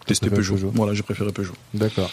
[0.05, 0.53] tester Peugeot.
[0.53, 0.71] Peugeot.
[0.73, 1.55] Voilà, j'ai préféré Peugeot.
[1.73, 2.09] D'accord.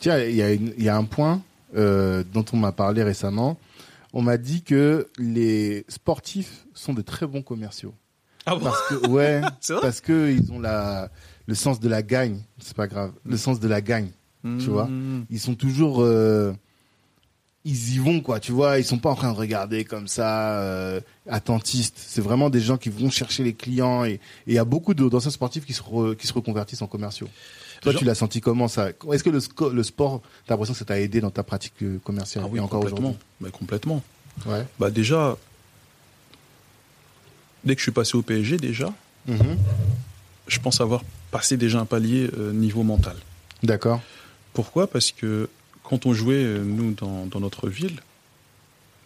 [0.00, 1.42] Tiens, il y, a y un point
[1.76, 3.58] euh, dont on m'a parlé récemment.
[4.12, 7.94] On m'a dit que les sportifs sont de très bons commerciaux.
[8.44, 8.64] Ah bon?
[8.64, 9.80] Parce que ouais, vrai?
[9.80, 11.10] parce que ils ont la
[11.46, 12.40] le sens de la gagne.
[12.58, 13.12] C'est pas grave.
[13.24, 14.10] Le sens de la gagne.
[14.42, 14.86] tu vois.
[14.86, 15.26] Mhm.
[15.30, 16.52] Ils sont toujours euh,
[17.68, 18.38] ils y vont quoi.
[18.40, 18.78] Tu vois.
[18.78, 21.96] Ils sont pas en train de regarder comme ça euh, attentistes.
[21.98, 25.30] C'est vraiment des gens qui vont chercher les clients et il y a beaucoup d'anciens
[25.32, 27.28] sportifs qui se re- qui se reconvertissent en commerciaux.
[27.82, 28.90] Toi, Genre- tu l'as senti comment ça?
[29.12, 29.40] Est-ce que le,
[29.72, 32.58] le sport, t'as l'impression que ça t'a aidé dans ta pratique euh, commerciale Ah oui,
[32.58, 33.16] et encore complètement.
[33.40, 34.02] Mais complètement.
[34.46, 34.64] Ouais.
[34.78, 35.36] Bah déjà,
[37.64, 38.92] dès que je suis passé au PSG, déjà,
[39.28, 39.56] Mhm.
[40.46, 43.16] je pense avoir passé déjà un palier euh, niveau mental.
[43.62, 44.00] D'accord.
[44.52, 44.86] Pourquoi?
[44.86, 45.48] Parce que
[45.88, 48.00] quand on jouait, euh, nous, dans, dans notre ville,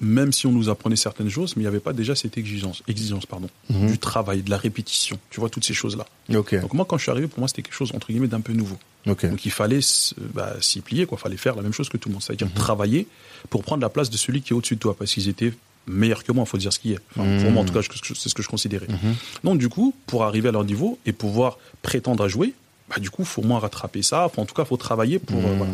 [0.02, 2.82] même si on nous apprenait certaines choses, mais il n'y avait pas déjà cette exigence,
[2.88, 3.86] exigence pardon, Mhm.
[3.90, 6.06] du travail, de la répétition, tu vois, toutes ces choses-là.
[6.30, 8.54] Donc moi, quand je suis arrivé, pour moi, c'était quelque chose, entre guillemets, d'un peu
[8.54, 8.78] nouveau.
[9.06, 11.18] Donc il fallait s- bah, s'y plier, quoi.
[11.18, 12.52] fallait faire la même chose que tout le monde, c'est-à-dire Mhm.
[12.54, 13.06] travailler
[13.50, 15.52] pour prendre la place de celui qui est au-dessus de toi, parce qu'ils étaient
[15.86, 16.98] meilleurs que moi, faut dire ce qui est.
[17.16, 17.42] Enfin, Mhm.
[17.42, 18.86] Pour moi, en tout cas, c'est ce que je considérais.
[18.88, 19.14] Mhm.
[19.44, 22.54] Donc du coup, pour arriver à leur niveau et pouvoir prétendre à jouer,
[22.90, 24.26] bah, du coup, faut au moins rattraper ça.
[24.26, 25.38] Enfin, en tout cas, faut travailler pour.
[25.38, 25.72] euh, voilà.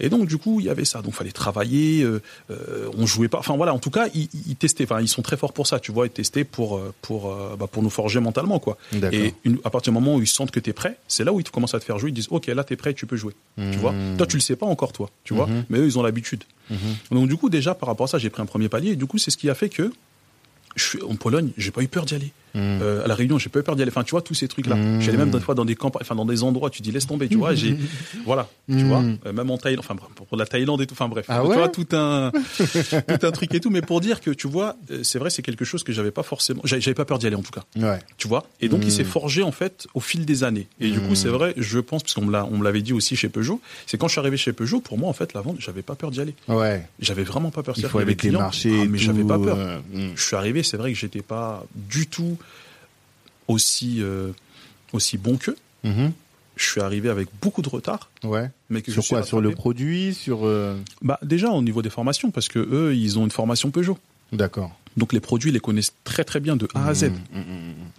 [0.00, 1.00] Et donc, du coup, il y avait ça.
[1.02, 2.02] Donc, fallait travailler.
[2.02, 3.38] Euh, euh, on jouait pas.
[3.38, 3.72] Enfin, voilà.
[3.72, 4.84] En tout cas, ils, ils testaient.
[4.84, 5.78] Enfin, ils sont très forts pour ça.
[5.80, 8.76] Tu vois, ils testaient pour euh, pour euh, bah, pour nous forger mentalement, quoi.
[9.12, 11.32] Et une- à partir du moment où ils sentent que tu es prêt, c'est là
[11.32, 12.10] où ils commencent à te faire jouer.
[12.10, 13.34] Ils disent, ok, là, tu es prêt, tu peux jouer.
[13.56, 13.92] Tu vois?
[13.92, 14.16] Mhm.
[14.16, 15.08] Toi, tu le sais pas encore, toi.
[15.24, 15.46] Tu vois?
[15.46, 15.64] Mhm.
[15.70, 16.44] Mais eux, ils ont l'habitude.
[17.10, 18.90] Donc, du coup, déjà, par rapport à ça, j'ai pris un premier palier.
[18.90, 19.90] Et du coup, c'est ce qui a fait que
[20.76, 22.32] je suis en Pologne, j'ai pas eu peur d'y aller.
[22.54, 22.78] Mhm.
[22.82, 23.90] Euh, à la Réunion, j'ai pas eu peur d'y aller.
[23.90, 24.76] Enfin, tu vois, tous ces trucs-là.
[24.76, 25.00] Mmh.
[25.00, 27.28] J'allais même des fois dans des campagnes, enfin, dans des endroits, tu dis, laisse tomber,
[27.28, 27.54] tu vois.
[27.54, 27.76] J'ai,
[28.24, 29.02] voilà, tu vois.
[29.26, 30.94] Euh, même en Thaïlande, enfin, pour la Thaïlande et tout.
[30.94, 31.26] Enfin, bref.
[31.28, 32.30] Ah tu vois, tout un,
[33.08, 33.70] tout un truc et tout.
[33.70, 36.22] Mais pour dire que, tu vois, euh, c'est vrai, c'est quelque chose que j'avais pas
[36.22, 37.64] forcément, j'avais pas peur d'y aller, en tout cas.
[37.76, 37.98] Ouais.
[38.16, 38.46] Tu vois.
[38.60, 40.66] Et donc, il s'est forgé, en fait, au fil des années.
[40.80, 43.60] Et du coup, c'est vrai, je pense, parce qu'on me l'avait dit aussi chez Peugeot,
[43.86, 45.94] c'est quand je suis arrivé chez Peugeot, pour moi, en fait, la vente, j'avais pas
[45.94, 46.34] peur d'y aller.
[46.48, 46.86] Ouais.
[47.00, 47.74] J'avais vraiment pas peur.
[47.76, 48.80] Il faut aller des démarcher.
[48.82, 49.56] ah, mais j'avais pas peur.
[49.58, 49.78] euh.
[50.14, 52.37] Je suis arrivé, c'est vrai que j'étais pas du tout
[53.48, 54.30] aussi euh,
[54.92, 55.56] aussi bon qu'eux.
[55.84, 56.12] Mhm.
[56.56, 58.50] Je suis arrivé avec beaucoup de retard, Ouais.
[58.68, 59.22] mais que Sur je quoi?
[59.22, 60.40] Sur le produit Sur.
[60.46, 63.96] euh, Bah déjà au niveau des formations, parce que eux, ils ont une formation Peugeot.
[64.32, 64.72] D'accord.
[64.96, 67.04] Donc les produits, ils les connaissent très très bien de A à Z.
[67.04, 67.10] Mhm.
[67.34, 67.44] Mhm.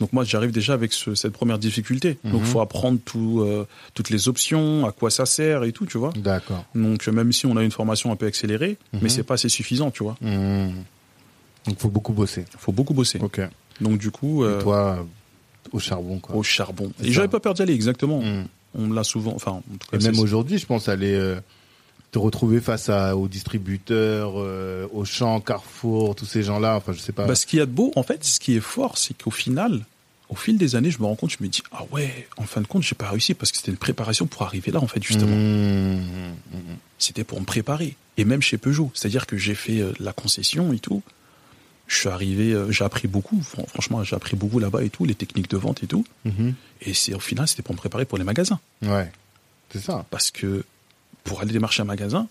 [0.01, 2.17] Donc moi, j'arrive déjà avec ce- cette première difficulté.
[2.25, 2.45] Donc Mhm.
[2.47, 6.11] faut apprendre tout, euh, toutes les options, à quoi ça sert et tout, tu vois.
[6.17, 6.65] D'accord.
[6.75, 9.89] Donc même si on a une formation un peu accélérée, mais c'est pas assez suffisant,
[9.91, 10.17] tu vois.
[11.65, 12.45] Donc, faut beaucoup bosser.
[12.57, 13.19] Faut beaucoup bosser.
[13.21, 13.39] Ok.
[13.81, 15.05] Donc du coup, euh, toi,
[15.71, 16.35] au charbon, quoi.
[16.35, 16.91] au charbon.
[17.03, 18.21] Et j'avais pas peur d'y aller, exactement.
[18.21, 18.47] Mhm.
[18.75, 21.39] On l'a souvent, enfin, en tout cas, Et même aujourd'hui, je pense aller euh,
[22.11, 26.75] te retrouver face à, aux distributeurs, euh, aux champs, Carrefour, tous ces gens-là.
[26.75, 27.25] Enfin, je sais pas.
[27.25, 29.31] Bah, ce qu'il y a de beau, en fait, ce qui est fort, c'est qu'au
[29.31, 29.85] final,
[30.29, 32.61] au fil des années, je me rends compte, je me dis, ah ouais, en fin
[32.61, 35.03] de compte, j'ai pas réussi parce que c'était une préparation pour arriver là, en fait,
[35.03, 35.35] justement.
[35.35, 36.33] Mhm.
[36.99, 37.95] C'était pour me préparer.
[38.17, 38.91] Et même chez Peugeot.
[38.93, 41.01] C'est-à-dire que j'ai fait euh, la concession et tout.
[41.89, 43.41] Je suis arrivé, euh, j'ai appris beaucoup.
[43.41, 46.05] Fran- Franchement, j'ai appris beaucoup là-bas et tout, les techniques de vente et tout.
[46.23, 46.53] Mhm.
[46.81, 48.59] Et c'est au final, c'était pour me préparer pour les magasins.
[48.83, 49.11] Ouais.
[49.71, 50.05] C'est ça.
[50.11, 50.63] Parce que
[51.23, 52.27] pour aller démarcher un magasin,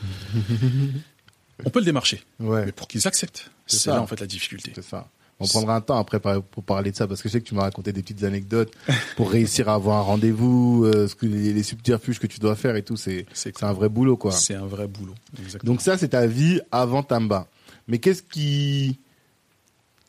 [1.64, 2.22] on peut le démarcher.
[2.40, 2.66] Ouais.
[2.66, 4.72] Mais pour qu'ils acceptent, C'est là en fait la difficulté.
[4.74, 5.08] C'est ça.
[5.40, 7.54] On prendra un temps après pour parler de ça parce que je sais que tu
[7.56, 8.72] m'as raconté des petites anecdotes
[9.16, 12.54] pour réussir à avoir un rendez-vous, euh, ce que les, les subterfuges que tu dois
[12.54, 12.96] faire et tout.
[12.96, 14.30] C'est C'est c'est un vrai boulot quoi.
[14.30, 15.14] C'est un vrai boulot.
[15.42, 15.72] Exactement.
[15.72, 17.48] Donc ça c'est ta vie avant Tamba.
[17.88, 18.98] Mais qu'est-ce qui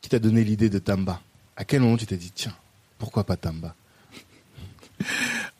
[0.01, 1.21] qui t'a donné l'idée de Tamba?
[1.55, 2.55] À quel moment tu t'es dit tiens
[2.99, 3.75] pourquoi pas Tamba?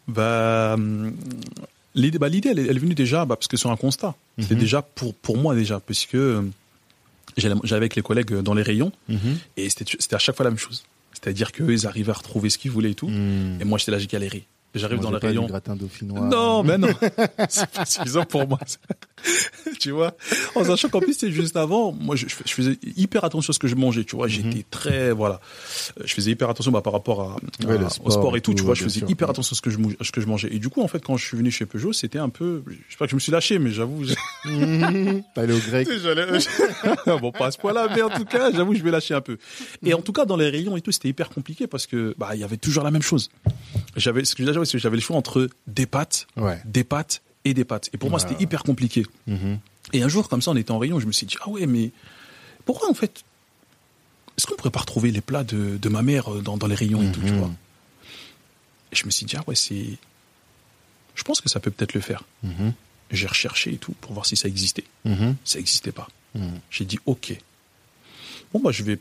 [0.08, 0.76] Bah,
[1.95, 4.15] l'idée, bah, l'idée, elle, est- elle est venue déjà, bah, parce que sur un constat.
[4.39, 4.60] C'était Mhm.
[4.62, 6.17] déjà pour, pour moi déjà, puisque
[7.38, 8.91] j'allais avec les collègues dans les rayons,
[9.58, 10.84] et c'était, c'était à chaque fois la même chose.
[11.13, 13.08] C'est-à-dire qu'eux, ils arrivaient à retrouver ce qu'ils voulaient et tout.
[13.08, 13.58] Hmm.
[13.62, 14.45] Et moi, j'étais là, j'ai galéré.
[14.76, 15.43] J'arrive dans rayons.
[15.43, 16.21] du gratin dauphinois.
[16.21, 16.88] Non, mais non.
[17.49, 18.60] c'est pas suffisant pour moi.
[19.79, 20.15] tu vois?
[20.55, 23.59] En sachant qu'en plus, c'est juste avant, moi, je, je faisais hyper attention à ce
[23.59, 24.27] que je mangeais, tu vois.
[24.27, 25.39] J'étais très, voilà.
[25.99, 28.41] Euh, Je faisais hyper attention bah, par rapport à, Ouais, à- le au sport et
[28.41, 28.75] tout, tout, tu vois.
[28.75, 29.09] Je faisais sûr.
[29.09, 30.49] hyper attention à ce que je, mou- à ce que je mangeais.
[30.53, 32.73] Et du coup, en fait, quand je suis venu chez Peugeot, c'était un peu, je
[32.73, 34.03] sais pas que je me suis lâché, mais j'avoue,
[34.45, 35.23] Mhm.
[35.36, 35.88] Allé au grec.
[37.21, 39.38] bon, pas à ce point-là, mais en tout cas, j'avoue, je vais lâcher un peu.
[39.86, 42.31] Et en tout cas, dans les rayons et tout, c'était hyper compliqué parce que, bah,
[42.33, 43.29] il y avait toujours la même chose.
[43.95, 46.59] J'avais, ce que que j'avais le choix entre des pâtes, Ouais.
[46.65, 47.89] des pâtes et des pâtes.
[47.93, 49.06] Et pour moi, c'était hyper compliqué.
[49.27, 49.60] Mhm.
[49.93, 51.65] Et un jour, comme ça, on était en rayon, je me suis dit, ah ouais,
[51.65, 51.91] mais
[52.65, 53.23] pourquoi en fait,
[54.38, 56.75] est-ce qu'on pourrait pas retrouver les plats de, de ma mère euh, dans, dans les
[56.75, 57.38] rayons et tout, tu Mhm.
[57.39, 57.51] vois?
[58.91, 59.97] Et je me suis dit, ah ouais, c'est,
[61.15, 62.23] je pense que ça peut peut-être le faire.
[62.43, 62.73] Mhm.
[63.12, 64.86] J'ai recherché et tout pour voir si ça existait.
[65.43, 66.08] Ça n'existait pas.
[66.71, 67.38] J'ai dit, ok.
[68.53, 68.99] Bon, bah, je vais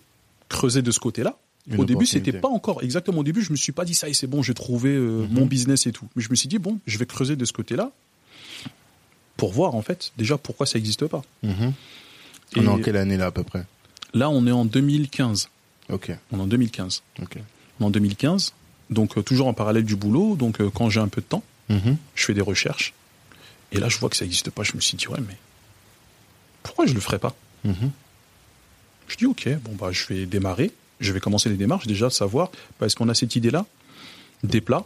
[0.49, 1.39] creuser de ce côté-là.
[1.79, 3.19] Au début, c'était pas encore exactement.
[3.21, 5.47] Au début, je me suis pas dit ça et c'est bon, j'ai trouvé euh, mon
[5.47, 6.07] business et tout.
[6.17, 7.93] Mais je me suis dit bon, je vais creuser de ce côté-là
[9.37, 11.23] pour voir en fait déjà pourquoi ça n'existe pas.
[11.43, 11.73] Mhm.
[12.57, 13.65] Et On est en quelle année là à peu près?
[14.15, 15.49] Là, on est en 2015.
[15.89, 16.13] Ok.
[16.33, 17.03] On est en 2015.
[17.23, 17.39] Ok.
[17.81, 18.53] On est en 2015.
[18.91, 20.37] Donc euh, toujours en parallèle du boulot.
[20.37, 21.97] Donc euh, quand j'ai un peu de temps, Mhm.
[22.15, 22.93] je fais des recherches.
[23.71, 24.63] Et là, je vois que ça n'existe pas.
[24.65, 25.37] Je me suis dit ouais, mais
[26.63, 27.35] pourquoi je le ferais pas?
[27.65, 27.91] Mhm.
[29.09, 32.51] Je dis ok, bon bah je vais démarrer, je vais commencer les démarches déjà savoir
[32.79, 33.65] parce qu'on a cette idée là,
[34.43, 34.85] des plats,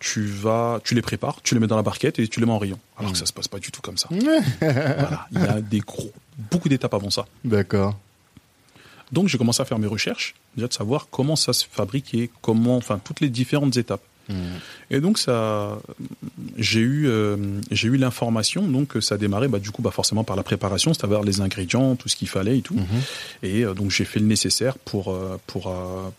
[0.00, 2.52] tu vas, tu les prépares, tu les mets dans la barquette et tu les mets
[2.52, 2.78] en rayon.
[2.96, 4.08] Alors que ça se passe pas du tout comme ça.
[4.60, 6.10] voilà, il y a des gros,
[6.50, 7.26] beaucoup d'étapes avant ça.
[7.44, 7.96] D'accord.
[9.12, 12.30] Donc j'ai commencé à faire mes recherches, déjà de savoir comment ça se fabrique et
[12.40, 14.02] comment, enfin toutes les différentes étapes.
[14.90, 15.78] Et donc ça,
[16.58, 17.36] j'ai eu, euh,
[17.70, 20.42] j'ai eu l'information, donc que ça a démarré, bah du coup, bah forcément par la
[20.42, 22.74] préparation, c'est-à-dire les ingrédients, tout ce qu'il fallait et tout.
[22.74, 22.84] Mhm.
[23.42, 25.72] Et euh, donc j'ai fait le nécessaire pour euh, pour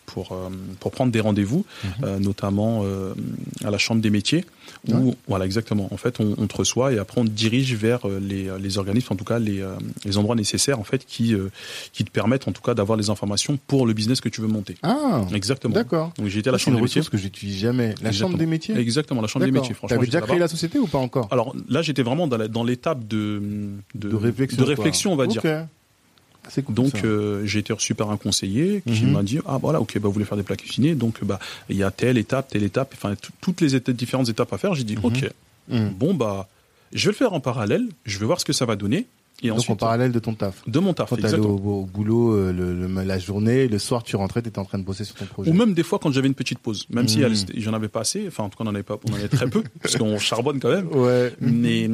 [0.06, 0.38] pour
[0.80, 2.18] pour prendre des rendez-vous, Mhm.
[2.18, 2.84] notamment
[3.64, 4.44] à la chambre des métiers,
[4.88, 5.88] où voilà exactement.
[5.92, 8.78] En fait, on, on te reçoit et après on te dirige vers euh, les les
[8.78, 11.48] organismes, en tout cas les euh, les endroits nécessaires en fait qui euh,
[11.92, 14.48] qui te permettent en tout cas d'avoir les informations pour le business que tu veux
[14.48, 14.76] monter.
[14.82, 15.22] Ah.
[15.34, 15.74] Exactement.
[15.74, 16.12] D'accord.
[16.18, 17.02] Donc j'ai été à la C'est chambre des métiers.
[17.02, 17.86] que j'utilise jamais.
[17.86, 18.12] La Exactement.
[18.28, 18.76] chambre des métiers.
[18.76, 19.74] Exactement, la chambre des métiers.
[19.74, 23.06] Franchement, j'étais déjà créé la société ou pas encore Alors là, j'étais vraiment dans l'étape
[23.06, 23.40] de,
[23.94, 24.58] de De réflexion.
[24.64, 24.66] quoi.
[24.74, 25.42] réflexion, on va dire.
[26.60, 26.74] Cool.
[26.74, 29.12] Donc euh, j'ai été reçu par un conseiller qui Mhm.
[29.12, 31.38] m'a dit ah voilà ok bah vous voulez faire des plats cuisinés donc bah
[31.70, 34.58] il y a telle étape telle étape enfin tout- toutes les étapes, différentes étapes à
[34.58, 35.04] faire j'ai dit Mhm.
[35.04, 35.30] ok
[35.70, 35.88] Mhm.
[35.98, 36.48] bon bah
[36.92, 39.06] je vais le faire en parallèle je vais voir ce que ça va donner
[39.44, 40.62] et Donc en ensuite parallèle de ton taf.
[40.68, 44.02] de mon taf Quand t'allais au, au boulot euh, le, le- la journée, le soir
[44.04, 45.50] tu rentrais, t'étais en train de bosser sur ton projet.
[45.50, 47.20] ou même des fois quand j'avais une petite pause même si
[47.56, 49.28] j'en avais pas assez enfin en tout cas on en avait pas on en avait
[49.28, 51.32] très peu parce qu'on charbonne quand même Ouais.
[51.40, 51.88] Mais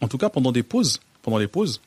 [0.00, 1.80] en tout cas, pendant des pauses, pendant les pauses,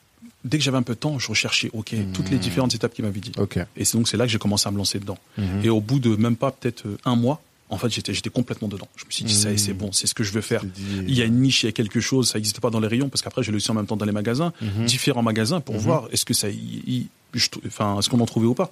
[0.46, 3.04] dès que j'avais un peu de temps, je recherchais, ok, toutes les différentes étapes qu'il
[3.04, 3.34] m'avait dit.
[3.38, 3.60] Ok.
[3.76, 5.18] Et c'est donc c'est là que j'ai commencé à me lancer dedans.
[5.38, 5.62] Mhm.
[5.66, 8.68] Et au bout de même pas peut-être euh, un mois, en fait, j'étais j'étais complètement
[8.68, 8.88] dedans.
[8.96, 9.78] Je me suis dit, ça y est, c'est Mhm.
[9.80, 10.62] bon, c'est ce que je veux faire.
[11.08, 12.88] Il y a une niche, il y a quelque chose, ça n'existe pas dans les
[12.88, 14.54] rayons, parce qu'après, j'ai le aussi en même temps dans les magasins,
[14.86, 16.54] différents magasins, pour voir est-ce que ça, y-
[16.88, 18.72] y- je trou- enfin, est-ce qu'on en trouvait ou pas?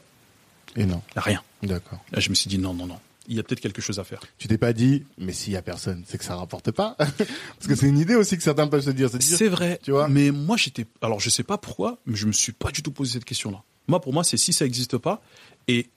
[0.76, 1.02] Et non.
[1.12, 1.42] Il y a rien.
[1.64, 2.00] D'accord.
[2.12, 2.98] Là, je me suis dit, non, non, non.
[3.30, 4.20] Il y a peut-être quelque chose à faire.
[4.38, 6.96] Tu t'es pas dit, mais s'il y a personne, c'est que ça rapporte pas.
[6.98, 9.10] Parce que c'est une idée aussi que certains peuvent se dire.
[9.20, 10.10] C'est vrai, tu vois.
[10.10, 10.86] Mais moi, j'étais.
[11.02, 13.64] Alors, je sais pas pourquoi, mais je me suis pas du tout posé cette question-là.
[13.88, 15.22] Moi, pour moi, c'est si ça n'existe pas.
[15.70, 15.88] Et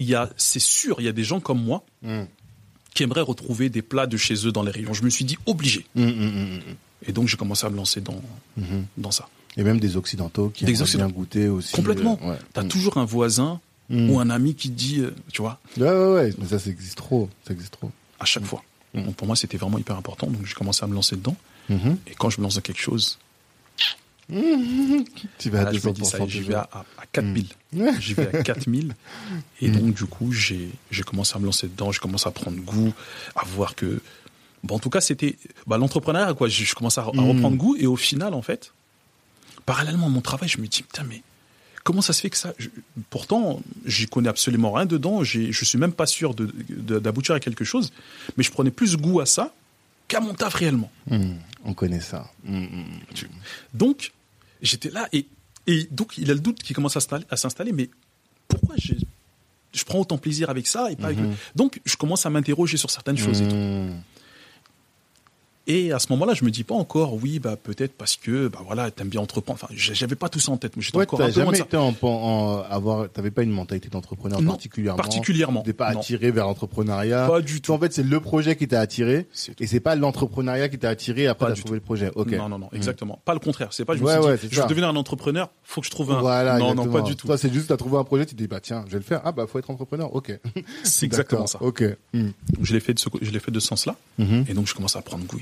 [0.00, 2.22] il y a, c'est sûr, il y a des gens comme moi Mm.
[2.94, 4.92] qui aimeraient retrouver des plats de chez eux dans les rayons.
[4.92, 5.86] Je me suis dit obligé.
[5.94, 6.60] Mm, mm.
[7.06, 8.20] Et donc, j'ai commencé à me lancer dans,
[8.56, 8.86] Mhm.
[8.96, 9.28] dans ça.
[9.56, 10.96] Et même des occidentaux qui Occidentaux.
[10.98, 11.72] bien goûter aussi.
[11.74, 12.18] Complètement.
[12.22, 12.38] euh, ouais.
[12.54, 13.60] T'as toujours un voisin
[13.92, 14.10] Mm.
[14.10, 16.34] ou un ami qui dit, euh, tu vois, Ouais, ouais, ouais.
[16.38, 17.28] Mais ça, ça existe trop.
[17.46, 17.90] Ça existe trop.
[18.18, 18.62] à chaque fois.
[18.94, 20.26] Donc, pour moi, c'était vraiment hyper important.
[20.26, 21.36] Donc, j'ai commencé à me lancer dedans.
[21.68, 21.98] Mhm.
[22.06, 23.18] Et quand je me lance dans quelque chose,
[25.38, 26.84] Tu vas à là, je me dis, 200% ça y est, j'y vais à, à,
[26.98, 27.46] à 4000.
[27.74, 27.90] Ouais.
[28.00, 28.94] J'y vais à 4000.
[29.60, 30.70] Et donc, du coup, j'ai,
[31.04, 32.94] commencé à me lancer dedans, j'ai commencé à prendre goût,
[33.36, 34.00] à voir que,
[34.62, 36.48] bon, en tout cas, c'était, bah, l'entrepreneuriat, quoi.
[36.48, 38.72] Je, je commençais à, à reprendre goût et au final, en fait,
[39.66, 41.22] parallèlement à mon travail, je me dis, putain, mais
[41.84, 42.68] comment ça se fait que ça je-
[43.10, 45.24] Pourtant, j'y connais absolument rien dedans.
[45.24, 47.92] Je suis même pas sûr d'aboutir à quelque chose.
[48.36, 49.52] Mais je prenais plus goût à ça
[50.08, 50.90] qu'à mon taf réellement.
[51.10, 52.30] Hmm, on connaît ça.
[52.44, 52.84] Hmm, hmm.
[53.74, 54.12] Donc,
[54.60, 55.26] j'étais là et,
[55.66, 57.72] et donc il a le doute qui commence à s'installer-.
[57.72, 57.88] Mais
[58.48, 62.30] pourquoi je prends autant plaisir avec ça et pas avec le- Donc, je commence à
[62.30, 63.54] m'interroger sur certaines choses et tout.
[65.66, 65.70] Hmm.
[65.70, 68.60] Et à ce moment-là, je me dis pas encore, oui, bah peut-être parce que, bah
[68.64, 69.58] voilà, t'aimes bien entreprendre.
[69.62, 70.76] Enfin, j'avais pas tout ça en tête.
[70.76, 71.64] mais J'étais Ouais, encore un peu loin de jamais ça.
[71.64, 74.96] été en, en avoir, t'avais pas une mentalité d'entrepreneur particulièrement?
[75.02, 76.00] particulièrement, T'es pas non.
[76.00, 77.28] attiré vers l'entrepreneuriat?
[77.28, 77.72] Pas du tout.
[77.72, 79.26] En fait, c'est le projet qui t'a attiré.
[79.60, 82.10] Et c'est pas l'entrepreneuriat qui t'a attiré après t'as trouvé le projet.
[82.14, 82.32] Ok.
[82.32, 83.20] Non, non, non, exactement.
[83.24, 83.68] Pas le contraire.
[83.72, 85.86] C'est pas, je me Ouais, suis ouais, dit, je veux devenir un entrepreneur, faut que
[85.86, 86.20] je trouve un.
[86.20, 86.86] Voilà, non, exactement.
[86.86, 87.26] non, pas du tout.
[87.26, 89.04] Toi, c'est juste, t'as trouvé un projet, tu te dis, bah, tiens, je vais le
[89.04, 89.20] faire.
[89.24, 90.14] Ah, bah, faut être entrepreneur.
[90.14, 90.36] Ok.
[90.82, 91.62] C'est exactement ça.
[91.62, 91.84] Ok.
[92.14, 92.30] Hmm.
[92.60, 93.96] Je l'ai fait de ce, je l'ai fait de ce sens-là.
[94.18, 94.44] Mhm.
[94.48, 95.38] Et donc, je commence à prendre goût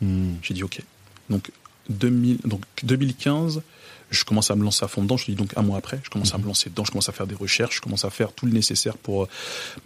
[0.00, 0.34] Hmm.
[0.42, 0.80] J'ai dit, OK.
[1.30, 1.50] Donc,
[1.88, 3.62] 2000, donc, 2015,
[4.10, 5.16] je commence à me lancer à fond dedans.
[5.16, 6.84] Je dis donc un mois après, je commence à me lancer dedans.
[6.84, 7.76] Je commence à faire des recherches.
[7.76, 9.28] Je commence à faire tout le nécessaire pour euh,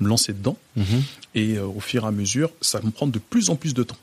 [0.01, 0.57] me lancer dedans.
[0.77, 1.03] Mhm.
[1.35, 3.83] Et euh, au fur et à mesure, ça me prendre de plus en plus de
[3.83, 3.97] temps.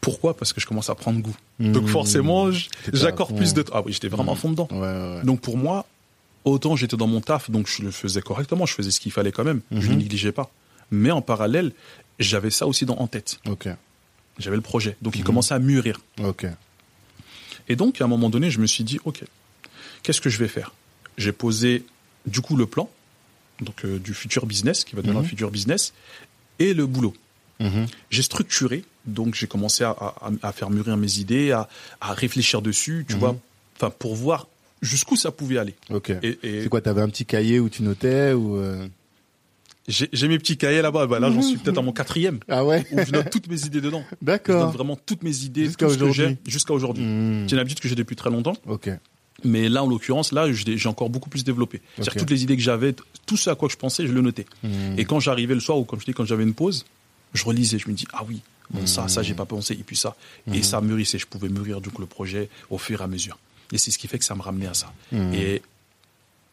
[0.00, 0.36] Pourquoi?
[0.36, 1.36] Parce que je commence à prendre goût.
[1.58, 2.50] Donc forcément,
[2.92, 3.72] j'accorde plus de temps.
[3.74, 4.68] Ah oui, j'étais vraiment à fond dedans.
[4.70, 5.24] Ouais, ouais, ouais.
[5.24, 5.86] Donc pour moi,
[6.44, 9.32] autant j'étais dans mon taf, donc je le faisais correctement, je faisais ce qu'il fallait
[9.32, 10.50] quand même, je ne négligeais pas.
[10.92, 11.72] Mais en parallèle,
[12.20, 13.40] j'avais ça aussi dans, en tête.
[13.48, 13.68] Ok.
[14.38, 14.96] J'avais le projet.
[15.02, 15.26] Donc il Mhm.
[15.26, 16.00] commençait à mûrir.
[16.22, 16.46] Ok.
[17.68, 19.22] Et donc à un moment donné, je me suis dit, OK,
[20.02, 20.72] qu'est-ce que je vais faire?
[21.16, 21.84] J'ai posé
[22.26, 22.88] du coup le plan,
[23.60, 25.24] donc euh, du futur business, qui va devenir Mhm.
[25.26, 25.92] un futur business,
[26.58, 27.14] et le boulot.
[27.60, 27.86] Mhm.
[28.10, 31.68] J'ai structuré, donc j'ai commencé à, à- à faire mûrir mes idées, à,
[32.00, 33.20] à réfléchir dessus, tu Mhm.
[33.20, 33.36] vois,
[33.76, 34.46] enfin pour voir
[34.80, 35.74] jusqu'où ça pouvait aller.
[35.90, 36.10] Ok.
[36.22, 38.86] Et, et C'est quoi, t'avais un petit cahier où tu notais ou euh,
[39.88, 42.84] j'ai mes petits cahiers là-bas, bah là j'en suis peut-être à mon quatrième, Ah ouais.
[42.92, 44.02] où je note toutes mes idées dedans.
[44.10, 44.70] Je note D'accord.
[44.72, 46.36] vraiment toutes mes idées, Jusqu'à tout ce que j'ai aujourd'hui.
[46.46, 47.04] jusqu'à aujourd'hui.
[47.04, 47.46] Hmm.
[47.48, 48.90] C'est une habitude que j'ai depuis très longtemps, Ok.
[49.44, 51.80] mais là en l'occurrence, là j'ai encore beaucoup plus développé.
[51.96, 52.94] C'est-à-dire toutes les idées que j'avais,
[53.26, 54.46] tout ce à quoi je pensais, je le notais.
[54.62, 54.98] Hmm.
[54.98, 56.84] Et quand j'arrivais le soir ou comme je dis quand j'avais une pause,
[57.34, 59.96] je relisais, je me dis ah oui, bon ça ça j'ai pas pensé et puis
[59.96, 60.16] ça
[60.52, 63.38] et ça mûrissait, je pouvais mûrir donc le projet au fur et à mesure.
[63.72, 64.92] Et c'est ce qui fait que ça me ramenait à ça.
[65.12, 65.60] Et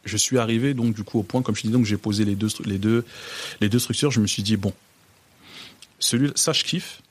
[0.05, 2.35] je suis arrivé donc du coup au point comme je dis donc j'ai posé les
[2.35, 3.03] deux les deux
[3.61, 4.73] les deux structures, je me suis dit bon
[5.99, 7.01] celui ça je kiffe.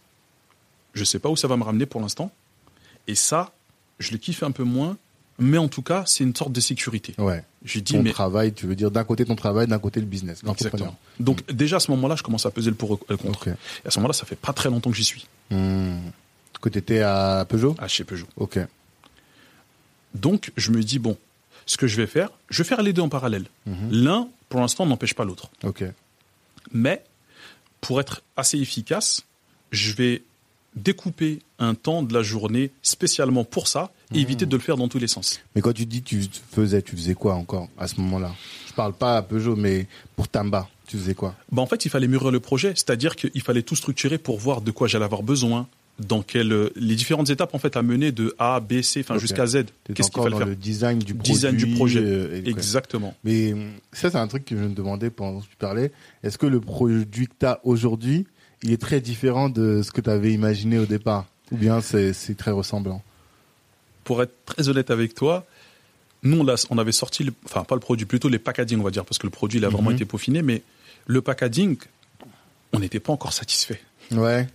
[0.94, 2.32] Je sais pas où ça va me ramener pour l'instant
[3.08, 3.52] et ça
[3.98, 4.96] je le kiffe un peu moins
[5.38, 7.14] mais en tout cas, c'est une sorte de sécurité.
[7.18, 7.42] Ouais.
[7.64, 10.06] J'ai dit Ton mais travail, tu veux dire d'un côté ton travail, d'un côté le
[10.06, 10.42] business.
[10.48, 10.96] Exactement.
[11.18, 13.48] Donc déjà à ce moment-là, je commence à peser le pour et le contre.
[13.48, 13.52] Et
[13.84, 15.98] à ce moment-là, ça fait pas très longtemps que j'y suis, Hmm.
[16.60, 17.74] Que t'étais à Peugeot?
[17.78, 18.26] À chez Peugeot.
[18.36, 18.58] Ok.
[20.14, 21.18] Donc je me dis bon,
[21.66, 23.46] ce que je vais faire, je vais faire les deux en parallèle.
[23.66, 23.90] Mhm.
[23.90, 25.50] L'un, pour l'instant, n'empêche pas l'autre.
[26.72, 27.04] Mais
[27.80, 29.24] pour être assez efficace,
[29.70, 30.22] je vais
[30.76, 34.88] découper un temps de la journée spécialement pour ça et éviter de le faire dans
[34.88, 35.40] tous les sens.
[35.54, 38.34] Mais quand tu dis tu faisais, tu faisais quoi encore à ce moment-là?
[38.66, 41.34] Je parle pas à Peugeot, mais pour Tamba, tu faisais quoi?
[41.50, 44.60] Bah, en fait, il fallait mûrir le projet, c'est-à-dire qu'il fallait tout structurer pour voir
[44.60, 45.68] de quoi j'allais avoir besoin,
[46.00, 49.46] dans quelles les différentes étapes en fait à mener de A, B, C, enfin jusqu'à
[49.46, 49.66] Z.
[49.94, 51.32] Qu'est-ce qu'il fallait dans faire le design du produit.
[51.34, 52.00] Design du projet.
[52.02, 53.14] euh, et- Exactement.
[53.22, 55.92] Mais hum, ça, c'est un truc que je me demandais pendant que tu parlais.
[56.24, 58.26] Est-ce que le produit que tu as aujourd'hui,
[58.64, 61.26] il est très différent de ce que tu avais imaginé au départ?
[61.52, 63.02] Ou bien c'est très ressemblant?
[64.02, 65.46] Pour être très honnête avec toi,
[66.24, 69.04] nous on, avait sorti, le- enfin pas le produit, plutôt les packaging on va dire,
[69.04, 69.96] parce que le produit il a vraiment Mhm.
[69.96, 70.62] été peaufiné, mais
[71.06, 71.76] le packaging,
[72.72, 73.80] on n'était pas encore satisfait.
[74.10, 74.48] Ouais.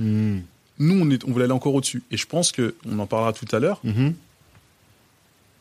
[0.00, 0.38] Hmm.
[0.78, 2.02] Nous on, est, on voulait aller encore au-dessus.
[2.10, 4.14] Et je pense que on en parlera tout à l'heure, Mhm.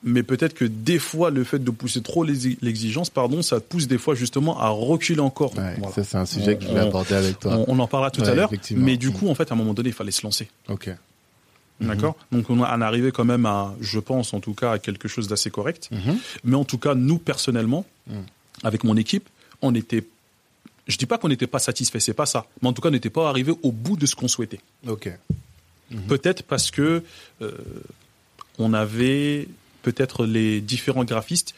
[0.03, 3.97] mais peut-être que des fois le fait de pousser trop l'exigence, pardon, ça pousse des
[3.97, 5.53] fois justement à reculer encore.
[5.57, 5.93] Ouais, Voilà.
[5.93, 7.57] Ça, c'est un sujet que je voulais aborder avec toi.
[7.67, 9.13] On, on en parlera tout Ouais, à l'heure, mais du Mm.
[9.13, 10.47] coup en fait à un moment donné il fallait se lancer.
[10.69, 10.89] Ok.
[11.81, 12.15] D'accord?
[12.31, 15.27] Donc on en arrivé quand même à, je pense en tout cas, à quelque chose
[15.27, 15.89] d'assez correct.
[15.91, 16.17] Mhm.
[16.45, 18.13] Mais en tout cas, nous personnellement, Mm.
[18.63, 19.27] avec mon équipe,
[19.61, 20.03] on était.
[20.89, 22.47] Je dis pas qu'on n'était pas satisfait, c'est pas ça.
[22.61, 24.59] Mais en tout cas, on n'était pas arrivé au bout de ce qu'on souhaitait.
[24.87, 25.09] Ok.
[26.07, 27.03] Peut-être parce que
[27.41, 27.51] euh,
[28.57, 29.47] on avait
[29.83, 31.53] peut-être les différents graphistes.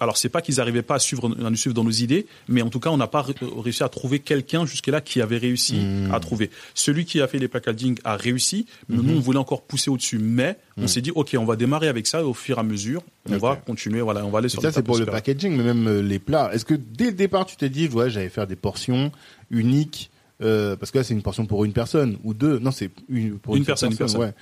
[0.00, 2.62] Alors c'est pas qu'ils n'arrivaient pas à suivre, à nous suivre dans nos idées, mais
[2.62, 5.76] en tout cas, on n'a pas ré- réussi à trouver quelqu'un jusque-là qui avait réussi
[5.76, 6.14] Mm.
[6.14, 6.50] à trouver.
[6.74, 10.18] Celui qui a fait les packaging a réussi, mais nous on voulait encore pousser au-dessus.
[10.18, 12.62] Mais on s'est dit, ok, on va démarrer avec ça et au fur et à
[12.62, 14.00] mesure, on va continuer.
[14.00, 16.18] Voilà, on va aller Et sur ça, c'est pour le packaging, mais même euh, les
[16.18, 16.50] plats.
[16.52, 19.10] Est-ce que dès le départ, tu t'es dit, ouais, j'allais faire des portions
[19.50, 22.58] uniques euh, parce que là, c'est une portion pour une personne ou deux.
[22.58, 24.20] Non, c'est une pour Une seule personne, une personne.
[24.20, 24.32] Ouais.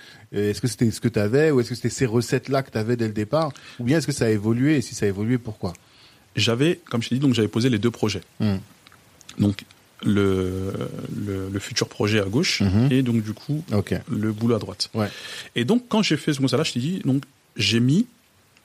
[0.50, 2.78] Est-ce que c'était ce que tu avais ou est-ce que c'était ces recettes-là que tu
[2.78, 5.08] avais dès le départ Ou bien est-ce que ça a évolué Et si ça a
[5.08, 5.72] évolué, pourquoi?
[6.36, 8.20] J'avais, comme je t'ai dit, donc j'avais posé les deux projets.
[8.40, 8.56] Hmm.
[9.38, 9.64] Donc
[10.04, 10.72] le,
[11.16, 12.88] le, le futur projet à gauche Mhm.
[12.92, 13.64] et donc du coup
[14.10, 14.90] le boulot à droite.
[14.92, 15.08] Ouais.
[15.54, 17.22] Et donc quand j'ai fait ce mot là je t'ai dit, donc
[17.56, 18.06] j'ai mis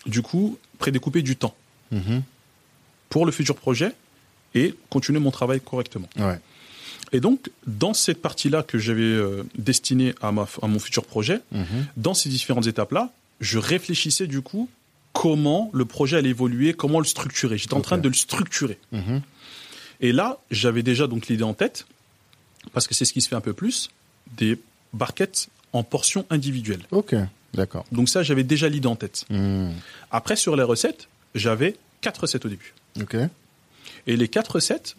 [0.05, 1.55] du coup prédécouper du temps
[1.91, 2.21] Mhm.
[3.09, 3.93] pour le futur projet
[4.53, 6.09] et continuer mon travail correctement.
[6.17, 6.39] Ouais.
[7.13, 11.39] Et donc, dans cette partie-là que j'avais euh, destinée à, ma, à mon futur projet,
[11.51, 11.65] Mhm.
[11.97, 14.69] dans ces différentes étapes-là, je réfléchissais du coup
[15.13, 17.57] comment le projet allait évoluer, comment le structurer.
[17.57, 18.77] J'étais en train de le structurer.
[18.93, 19.21] Mhm.
[19.99, 21.85] Et là, j'avais déjà donc l'idée en tête,
[22.73, 23.89] parce que c'est ce qui se fait un peu plus,
[24.37, 24.57] des
[24.93, 26.83] barquettes en portions individuelles.
[26.91, 27.15] Ok.
[27.53, 27.85] D'accord.
[27.91, 29.25] Donc ça, j'avais déjà l'idée en tête.
[29.29, 29.73] Mhm.
[30.11, 32.73] Après, sur les recettes, j'avais quatre recettes au début.
[33.01, 33.15] Ok.
[34.07, 34.95] Et les quatre recettes,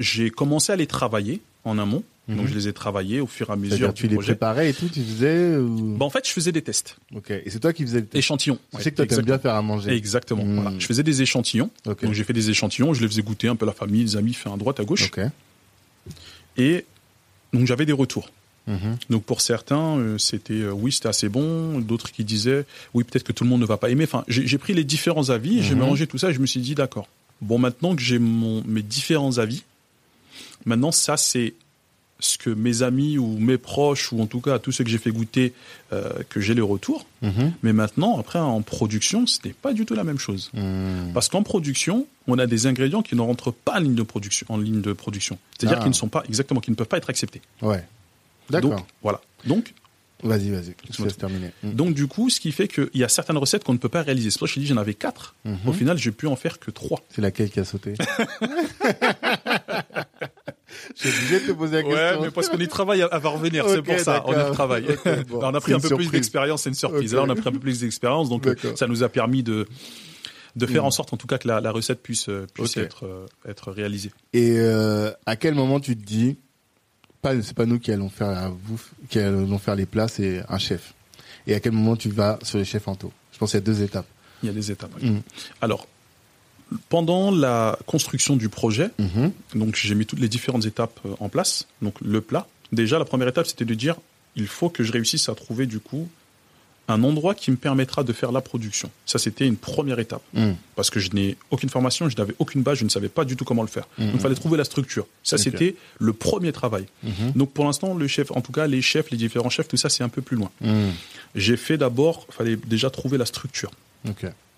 [0.00, 2.02] j'ai commencé à les travailler en amont.
[2.28, 4.74] Donc je les ai travaillées au fur et à mesure du tu les préparais et
[4.74, 5.96] tout, tu faisais ou...
[5.96, 7.30] Bah, en fait, je faisais des tests, Ok.
[7.30, 8.16] Et c'est toi qui faisais le test?
[8.18, 8.58] échantillons.
[8.72, 9.92] Je Ouais, sais que toi, t'aimes bien faire à manger.
[9.92, 10.44] Exactement.
[10.44, 10.54] Mm.
[10.60, 10.78] Voilà.
[10.78, 11.70] Je faisais des échantillons.
[11.86, 12.04] Ok.
[12.04, 14.16] Donc j'ai fait des échantillons, je les faisais goûter un peu à la famille, les
[14.18, 15.06] amis, fait à droite, à gauche.
[15.10, 15.20] Ok.
[16.58, 16.84] Et
[17.54, 18.30] donc j'avais des retours.
[18.66, 18.98] Mhm.
[19.08, 21.78] Donc pour certains, euh, c'était euh, oui, c'était assez bon.
[21.78, 24.04] D'autres qui disaient oui, peut-être que tout le monde ne va pas aimer.
[24.04, 25.80] Enfin, j'ai j'ai pris les différents avis, j'ai Mhm.
[25.80, 27.08] mélangé tout ça et je me suis dit d'accord.
[27.40, 29.62] Bon, maintenant que j'ai mon mes différents avis,
[30.64, 31.54] maintenant ça c'est
[32.20, 34.98] ce que mes amis ou mes proches ou en tout cas tous ceux que j'ai
[34.98, 35.52] fait goûter
[35.92, 37.06] euh, que j'ai les retours.
[37.22, 37.52] Mhm.
[37.62, 40.50] Mais maintenant après en production, ce n'est pas du tout la même chose.
[40.52, 41.12] Mhm.
[41.14, 44.46] Parce qu'en production, on a des ingrédients qui ne rentrent pas en ligne de production,
[44.48, 45.38] en ligne de production.
[45.58, 45.82] C'est-à-dire Ah.
[45.82, 47.40] qu'ils ne sont pas exactement, qui ne peuvent pas être acceptés.
[47.62, 47.84] Ouais.
[48.50, 48.86] Donc D'accord.
[49.02, 49.20] voilà.
[49.46, 49.72] Donc
[50.24, 50.74] Vas-y, vas-y.
[50.90, 51.52] Je laisse terminer.
[51.62, 51.74] Mhm.
[51.74, 54.02] donc du coup, ce qui fait qu'il y a certaines recettes qu'on ne peut pas
[54.02, 54.32] réaliser.
[54.32, 55.36] C'est pour ça que je dit j'en avais quatre.
[55.44, 55.58] Mhm.
[55.66, 57.04] Au final, j'ai pu en faire que trois.
[57.14, 57.94] C'est laquelle qui a sauté?
[60.98, 62.30] Suis obligé de te poser la question.
[62.32, 63.68] parce qu'on y travaille, elle va revenir.
[63.68, 64.22] C'est pour ça.
[64.26, 64.86] On y travaille.
[64.90, 65.38] Ok, bon.
[65.42, 66.62] on a pris un peu plus d'expérience.
[66.62, 67.14] C'est une surprise.
[67.14, 67.18] Ok.
[67.20, 69.66] Là, on a pris un peu plus d'expérience, donc ça nous a permis de
[70.56, 73.06] de faire en sorte, en tout cas, que la, la recette puisse euh, puisse être
[73.06, 74.10] euh, être réalisée.
[74.32, 76.36] Et euh, à quel moment tu te dis,
[77.22, 80.42] pas, c'est pas nous qui allons faire la bouffe, qui allons faire les plats, c'est
[80.48, 80.94] un chef.
[81.46, 83.12] Et à quel moment tu vas sur les chefs en taux?
[83.32, 84.06] Je pense qu'il y a deux étapes.
[84.42, 84.90] Il y a des étapes.
[85.00, 85.10] oui.
[85.10, 85.22] Mhm.
[85.60, 85.86] Alors,
[86.88, 89.32] pendant la construction du projet, Mhm.
[89.54, 91.66] Donc j'ai mis toutes les différentes étapes euh, en place.
[91.82, 92.46] Donc le plat.
[92.72, 93.96] Déjà la première étape c'était de dire
[94.36, 96.08] il faut que je réussisse à trouver du coup
[96.90, 98.90] un endroit qui me permettra de faire la production.
[99.04, 100.56] Ça c'était une première étape Mhm.
[100.76, 103.36] parce que je n'ai aucune formation, je n'avais aucune base, je ne savais pas du
[103.36, 103.86] tout comment le faire.
[103.98, 104.06] Mhm.
[104.06, 105.06] Donc il fallait trouver la structure.
[105.22, 106.84] Ça c'était le premier travail.
[107.34, 109.88] Donc pour l'instant le chef, en tout cas les chefs, les différents chefs, tout ça
[109.88, 110.50] c'est un peu plus loin.
[111.34, 113.70] J'ai fait d'abord, il fallait déjà trouver la structure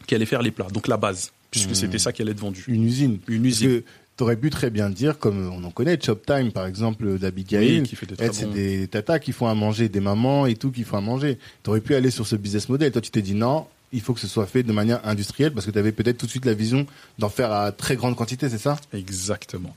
[0.07, 2.65] qui allait faire les plats, donc la base, puisque c'était ça qui allait être vendu.
[2.69, 3.19] Une usine.
[3.29, 3.83] Une usine.
[4.17, 7.79] t'aurais pu très bien dire, comme on en connaît, Chop Time par exemple d'Abigail.
[7.81, 10.01] Oui, qui fait des très Elle, c'est bons- des tatas qui font à manger, des
[10.01, 11.39] mamans et tout qui font à manger.
[11.63, 12.93] T'aurais pu aller sur ce business model.
[12.93, 15.65] Toi, tu t'es dit non, il faut que ce soit fait de manière industrielle parce
[15.67, 16.87] que tu avais peut-être tout de suite la vision
[17.19, 18.77] d'en faire à très grande quantité, c'est ça?
[18.93, 19.75] Exactement.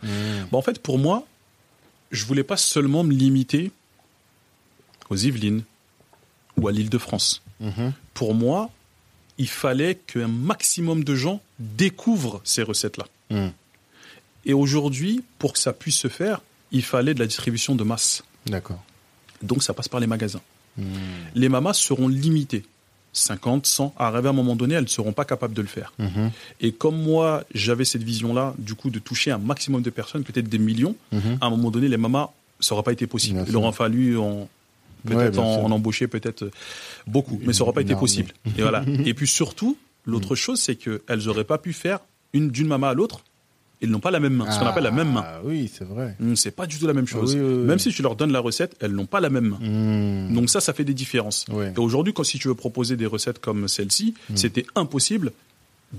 [0.52, 1.26] Bon, en fait, pour moi,
[2.12, 3.72] je voulais pas seulement me limiter
[5.10, 5.64] aux Yvelines
[6.58, 7.42] ou à l'île de France.
[7.60, 7.94] Mhm.
[8.14, 8.70] Pour moi,
[9.38, 13.06] il fallait qu'un maximum de gens découvrent ces recettes-là.
[13.30, 13.52] Mhm.
[14.46, 16.42] Et aujourd'hui, pour que ça puisse se faire,
[16.72, 18.24] il fallait de la distribution de masse.
[18.46, 18.84] D'accord.
[19.42, 20.42] Donc ça passe par les magasins.
[20.78, 20.86] Mhm.
[21.36, 22.64] Les mamas seront limitées.
[23.16, 25.94] 50, 100, arrivé à un moment donné, elles ne seront pas capables de le faire.
[26.00, 26.32] Mhm.
[26.62, 30.50] Et comme moi, j'avais cette vision-là, du coup, de toucher un maximum de personnes, peut-être
[30.50, 33.46] des millions, à un moment donné, les mamas, ça n'aurait pas été possible.
[33.48, 34.50] Il aurait fallu en,
[35.06, 36.50] peut-être en, en embaucher peut-être
[37.08, 38.32] beaucoup, mais ça n'aurait pas été possible.
[38.58, 38.84] Et voilà.
[39.06, 42.00] Et puis surtout, l'autre chose, c'est qu'elles n'auraient pas pu faire
[42.34, 43.24] une d'une maman à l'autre.
[43.82, 45.26] Ils n'ont pas la même main, ce qu'on appelle la même main.
[45.26, 46.16] Ah oui, c'est vrai.
[46.22, 47.36] Hum, C'est pas du tout la même chose.
[47.36, 47.66] oui, oui, oui.
[47.66, 49.60] Même si tu leur donnes la recette, elles n'ont pas la même main.
[49.60, 50.34] Mhm.
[50.36, 51.46] Donc ça, ça fait des différences.
[51.76, 55.34] Et aujourd'hui, quand si tu veux proposer des recettes comme celle-ci, c'était impossible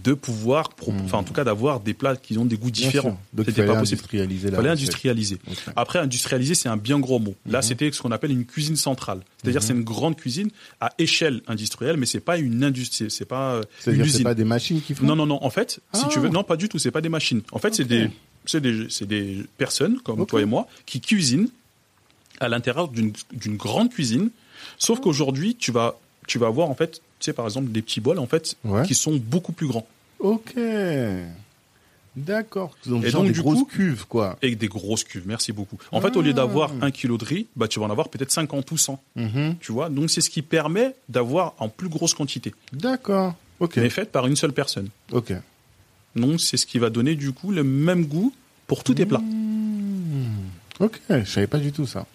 [0.02, 1.02] de pouvoir, pro- Mm.
[1.04, 3.10] enfin en tout cas d'avoir des plats qui ont des goûts différents.
[3.10, 3.16] sûr.
[3.32, 3.98] Donc il C'était pas possible.
[4.00, 5.38] industrialiser fallait industrialiser.
[5.76, 7.34] Après, industrialiser, c'est un bien gros mot.
[7.46, 7.62] Là, Mhm.
[7.62, 9.20] c'était ce qu'on appelle une cuisine centrale.
[9.40, 9.66] C'est-à-dire, Mhm.
[9.66, 13.62] c'est une grande cuisine à échelle industrielle, mais c'est pas une industrie, c'est pas euh,
[13.86, 14.24] une usine.
[14.24, 15.06] pas des machines qui font?
[15.06, 15.38] Non, non, non.
[15.44, 16.08] En fait, si Ah.
[16.10, 16.78] tu veux, non, pas du tout.
[16.78, 17.42] C'est pas des machines.
[17.52, 18.10] En fait, c'est des,
[18.46, 21.48] c'est des, c'est des personnes comme toi et moi qui cuisinent
[22.40, 24.30] à l'intérieur d'une, d'une grande cuisine.
[24.76, 25.94] Sauf qu'aujourd'hui, tu vas,
[26.26, 28.84] tu vas avoir en fait, tu sais, par exemple, des petits bols en fait Ouais.
[28.86, 29.86] qui sont beaucoup plus grands
[30.20, 30.54] Ok.
[32.16, 32.76] D'accord.
[32.86, 34.38] Donc, Et donc, des du grosses coup- cuves, quoi.
[34.40, 35.24] et des grosses cuves.
[35.26, 35.76] Merci beaucoup.
[35.90, 36.34] En fait, au lieu Ah.
[36.34, 39.02] d'avoir un kilo de riz, bah, tu vas en avoir peut-être 50 ou 100.
[39.16, 39.56] Mhm.
[39.60, 43.34] Tu vois, donc c'est ce qui permet d'avoir en plus grosse quantité, D'accord.
[43.58, 43.78] Ok.
[43.78, 44.88] mais faite par une seule personne.
[45.10, 45.32] Ok.
[46.14, 48.32] Donc c'est ce qui va donner du coup le même goût
[48.68, 49.18] pour tous tes plats.
[49.18, 50.24] Mmh.
[50.78, 51.00] Ok.
[51.10, 52.06] Je savais pas du tout ça.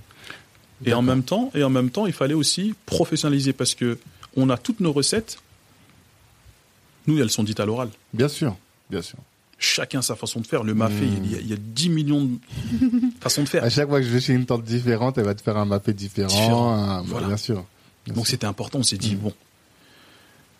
[0.85, 3.97] Et en même temps, et en même temps, il fallait aussi professionnaliser parce que
[4.35, 5.39] on a toutes nos recettes.
[7.07, 7.89] Nous, elles sont dites à l'oral.
[8.13, 8.55] Bien sûr.
[8.89, 9.17] Bien sûr.
[9.57, 10.63] Chacun sa façon de faire.
[10.63, 11.21] Le mafé, Mm.
[11.25, 12.37] il, y a, il y a 10 millions de
[13.19, 13.63] façons de faire.
[13.63, 15.65] À chaque fois que je vais chez une tante différente, elle va te faire un
[15.65, 16.27] mafé différent.
[16.29, 16.73] Différent.
[16.73, 17.27] un- Voilà.
[17.27, 17.65] Bien sûr.
[18.05, 18.79] Bien Donc c'était important.
[18.79, 19.19] On s'est dit Mm.
[19.19, 19.33] bon,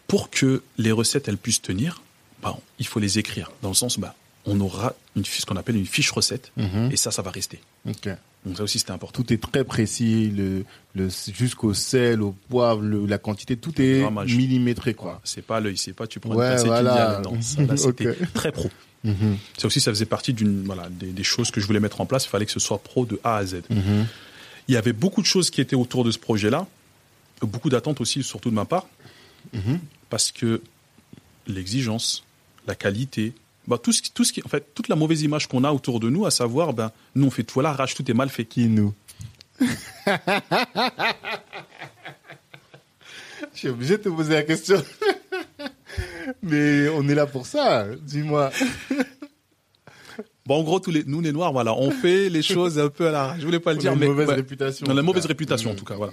[0.07, 2.01] pour que les recettes elles puissent tenir,
[2.41, 4.15] bah, il faut les écrire dans le sens bah
[4.45, 6.89] on aura une, ce qu'on appelle une fiche recette Mhm.
[6.91, 7.59] et ça ça va rester.
[7.87, 8.09] Ok.
[8.45, 9.21] Donc ça aussi c'était important.
[9.21, 10.63] Tout est très précis, le,
[10.95, 14.33] le jusqu'au sel, au poivre, le- la quantité, tout est grammage.
[14.35, 15.19] millimétré quoi.
[15.25, 17.21] C'est pas l'œil, c'est pas tu prends Ouais, une voilà.
[17.41, 18.69] ça, là, c'était très pro.
[19.03, 19.37] Mhm.
[19.57, 22.05] Ça aussi ça faisait partie d'une voilà des, des choses que je voulais mettre en
[22.05, 22.25] place.
[22.25, 23.61] Il fallait que ce soit pro de A à Z.
[23.69, 24.05] Mhm.
[24.69, 26.65] Il y avait beaucoup de choses qui étaient autour de ce projet-là,
[27.41, 28.87] beaucoup d'attentes aussi, surtout de ma part,
[29.53, 29.79] Mhm.
[30.09, 30.61] parce que
[31.47, 32.23] l'exigence,
[32.67, 33.33] la qualité,
[33.69, 35.71] bah, tout ce, qui- tout ce qui, en fait, toute la mauvaise image qu'on a
[35.71, 38.29] autour de nous, à savoir, ben, nous on fait tout à l'arrache, tout est mal
[38.29, 38.43] fait.
[38.45, 38.93] Qui nous
[43.53, 44.83] Je suis obligé de te poser la question.
[46.43, 48.51] Mais on est là pour ça, dis-moi.
[50.45, 53.07] Bon, en gros, tous les, nous les noirs, voilà, on fait les choses un peu
[53.07, 53.39] à l'arrache.
[53.39, 54.83] Je voulais pas le On dire, a une mais mauvaise ouais, réputation.
[54.87, 55.27] on a la mauvaise cas.
[55.27, 55.79] réputation en Mhm.
[55.79, 56.11] tout cas, voilà.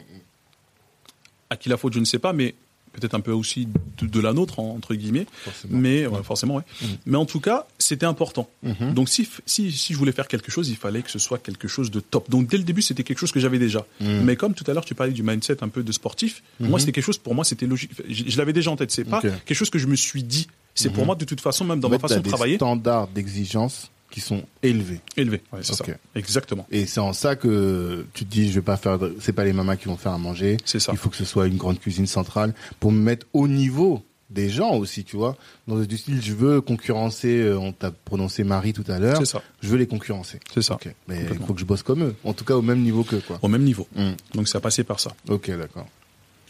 [1.48, 2.54] À qui la faute, je ne sais pas, mais
[2.96, 3.68] peut-être un peu aussi
[3.98, 5.26] de, de la nôtre en- entre guillemets.
[5.44, 5.78] Forcément.
[5.78, 6.62] Mais ouais, forcément, ouais.
[6.82, 6.88] Mhm.
[7.06, 8.48] Mais en tout cas, c'était important.
[8.62, 8.94] Mhm.
[8.94, 11.68] Donc si, si si je voulais faire quelque chose, il fallait que ce soit quelque
[11.68, 12.28] chose de top.
[12.30, 13.84] Donc dès le début, c'était quelque chose que j'avais déjà.
[14.00, 14.22] Mhm.
[14.24, 16.42] Mais comme tout à l'heure, tu parlais du mindset un peu de sportif.
[16.60, 17.90] Moi, c'était quelque chose pour moi, c'était logique.
[18.08, 18.90] Je, je l'avais déjà en tête.
[18.90, 19.30] C'est pas Ok.
[19.44, 20.46] quelque chose que je me suis dit.
[20.74, 21.06] C'est pour Mhm.
[21.06, 24.42] moi de toute façon, même dans En ma façon de travailler, standards d'exigence qui sont
[24.62, 25.00] élevés.
[25.16, 25.42] élevé.
[25.52, 25.84] Ouais, c'est ça.
[26.14, 26.66] Exactement.
[26.70, 29.52] Et c'est en ça que tu te dis, je vais pas faire, c'est pas les
[29.52, 30.56] mamas qui vont faire à manger.
[30.64, 30.92] C'est ça.
[30.92, 34.48] Il faut que ce soit une grande cuisine centrale pour me mettre au niveau des
[34.48, 35.36] gens aussi, tu vois.
[35.68, 39.18] Dans du style, je veux concurrencer, euh, on t'a prononcé Marie tout à l'heure.
[39.18, 39.42] C'est ça.
[39.60, 40.40] Je veux les concurrencer.
[40.52, 40.78] C'est ça.
[41.06, 42.14] Mais il faut que je bosse comme eux.
[42.24, 43.38] En tout cas, au même niveau qu'eux, quoi.
[43.42, 43.86] Au même niveau.
[43.94, 44.12] Hmm.
[44.34, 45.12] Donc ça passait par ça.
[45.28, 45.86] Ok, d'accord.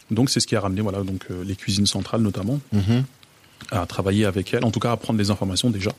[0.09, 3.03] Donc c'est ce qui a ramené voilà donc euh, les cuisines centrales notamment Mhm.
[3.71, 4.63] À travailler avec elles.
[4.63, 5.91] En tout cas, à prendre des informations déjà.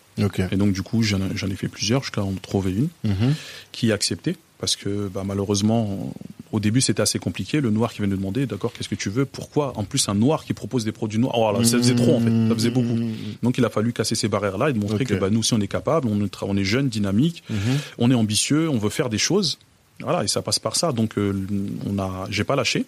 [0.52, 2.88] Et donc du coup, j'en ai- fait plusieurs jusqu'à en trouver une.
[3.04, 3.34] Mhm.
[3.72, 6.12] qui a accepté parce que bah, malheureusement
[6.50, 9.08] au début c'était assez compliqué le noir qui venait nous demander d'accord qu'est-ce que tu
[9.10, 9.24] veux?
[9.24, 9.72] Pourquoi?
[9.76, 12.20] En plus un noir qui propose des produits noirs oh là, ça faisait trop en
[12.20, 13.14] fait ça faisait beaucoup Mhm.
[13.42, 15.54] donc il a fallu casser ces barrières là et de montrer que bah, nous aussi
[15.54, 17.56] on est capable on est, jeune dynamique Mhm.
[17.98, 19.58] on est ambitieux on veut faire des choses
[20.00, 21.46] voilà et ça passe par ça donc euh,
[21.86, 22.84] on a j'ai pas lâché.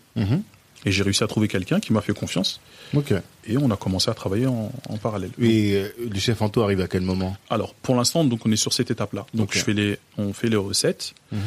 [0.85, 2.61] Et j'ai réussi à trouver quelqu'un qui m'a fait confiance
[2.95, 3.13] Ok.
[3.47, 6.81] et on a commencé à travailler en, en parallèle Et euh, le chef Anto arrive
[6.81, 7.37] à quel moment?
[7.51, 9.59] Alors pour l'instant donc on est sur cette étape là donc Ok.
[9.59, 11.39] je fais les on fait les recettes Mhm.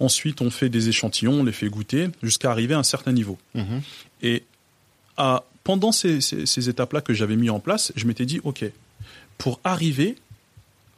[0.00, 3.38] Ensuite, on fait des échantillons, on les fait goûter jusqu'à arriver à un certain niveau.
[3.54, 3.80] Mhm.
[4.22, 4.42] Et
[5.16, 8.64] à, pendant ces, ces- ces étapes-là que j'avais mis en place, je m'étais dit, OK,
[9.38, 10.16] pour arriver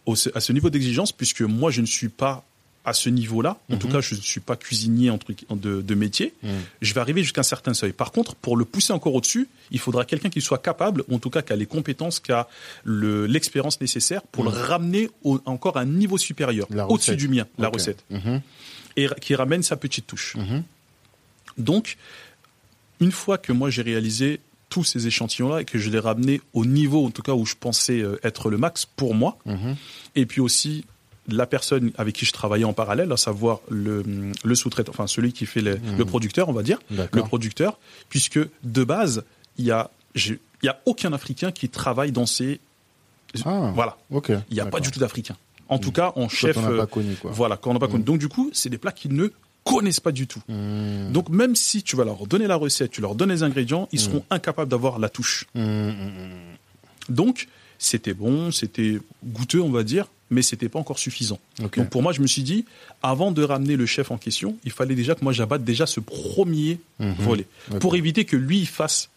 [0.07, 2.45] au- à ce niveau d'exigence, puisque moi, je ne suis pas
[2.85, 3.79] à ce niveau-là, en Mhm.
[3.79, 6.51] tout cas, je ne suis pas cuisinier entre, de, de métier, Mhm.
[6.83, 7.93] je vais arriver jusqu'à un certain seuil.
[7.93, 11.19] Par contre, pour le pousser encore au-dessus, il faudra quelqu'un qui soit capable, ou en
[11.19, 12.47] tout cas qui a les compétences, qui a
[12.85, 14.51] le- l'expérience nécessaire pour Mhm.
[14.53, 18.41] le ramener au- encore à un niveau supérieur, au-dessus du mien, la recette, Mhm.
[18.97, 20.37] et qui ramène sa petite touche.
[20.37, 20.63] Mhm.
[21.59, 21.97] Donc,
[23.01, 26.65] une fois que moi j'ai réalisé tous ces échantillons-là et que je les ramené au
[26.65, 29.77] niveau, en tout cas, où je pensais euh, être le max pour moi, Mhm.
[30.17, 30.85] et puis aussi
[31.29, 34.05] la personne avec qui je travaillais en parallèle, à savoir le,
[34.45, 35.97] le sous-traitant, enfin celui qui fait les- Mhm.
[35.99, 37.79] le producteur, on va dire, le producteur,
[38.11, 39.25] puisque de base,
[39.59, 42.61] il y a, j'ai- il y a aucun Africain qui travaille dans ces,
[43.45, 43.73] Ah.
[43.75, 44.31] voilà, Ok.
[44.51, 45.37] il n'y a pas du tout d'Africains.
[45.69, 47.31] En tout cas, en chef, euh, pas connu, quoi.
[47.33, 48.05] voilà, quand on n'a pas connu.
[48.05, 49.29] Donc du coup, c'est des plats qu'ils ne
[49.65, 50.43] connaissent pas du tout.
[51.11, 53.99] Donc même si tu vas leur donner la recette, tu leur donnes les ingrédients, ils
[54.01, 55.47] seront incapables d'avoir la touche.
[57.09, 57.49] Donc
[57.79, 61.39] c'était bon, c'était goûteux on va dire, mais c'était pas encore suffisant.
[61.59, 62.65] Donc pour moi je me suis dit,
[63.03, 66.01] avant de ramener le chef en question, il fallait déjà que moi j'abatte déjà ce
[66.01, 67.15] premier Mhm.
[67.19, 67.47] volet
[67.81, 69.11] pour éviter que lui il fasse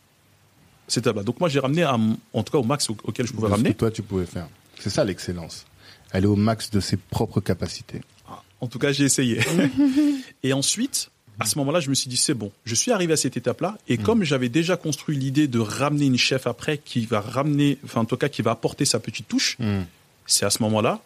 [0.88, 1.24] cette table-là.
[1.24, 3.52] Donc moi j'ai ramené à en tout cas au max au- auquel je pouvais De
[3.52, 3.74] ce ramener.
[3.74, 4.48] que toi, tu pouvais faire.
[4.80, 5.66] C'est ça l'excellence.
[6.12, 8.02] Elle est au max de ses propres capacités.
[8.30, 9.40] Ah, En tout cas, j'ai essayé.
[10.44, 11.10] et ensuite,
[11.40, 12.52] à ce moment-là, je me suis dit, c'est bon.
[12.66, 13.78] Je suis arrivé à cette étape-là.
[13.88, 18.02] Et comme j'avais déjà construit l'idée de ramener une chef après qui va ramener, enfin,
[18.02, 19.86] en tout cas, qui va apporter sa petite touche, Mhm.
[20.26, 21.00] c'est à ce moment-là,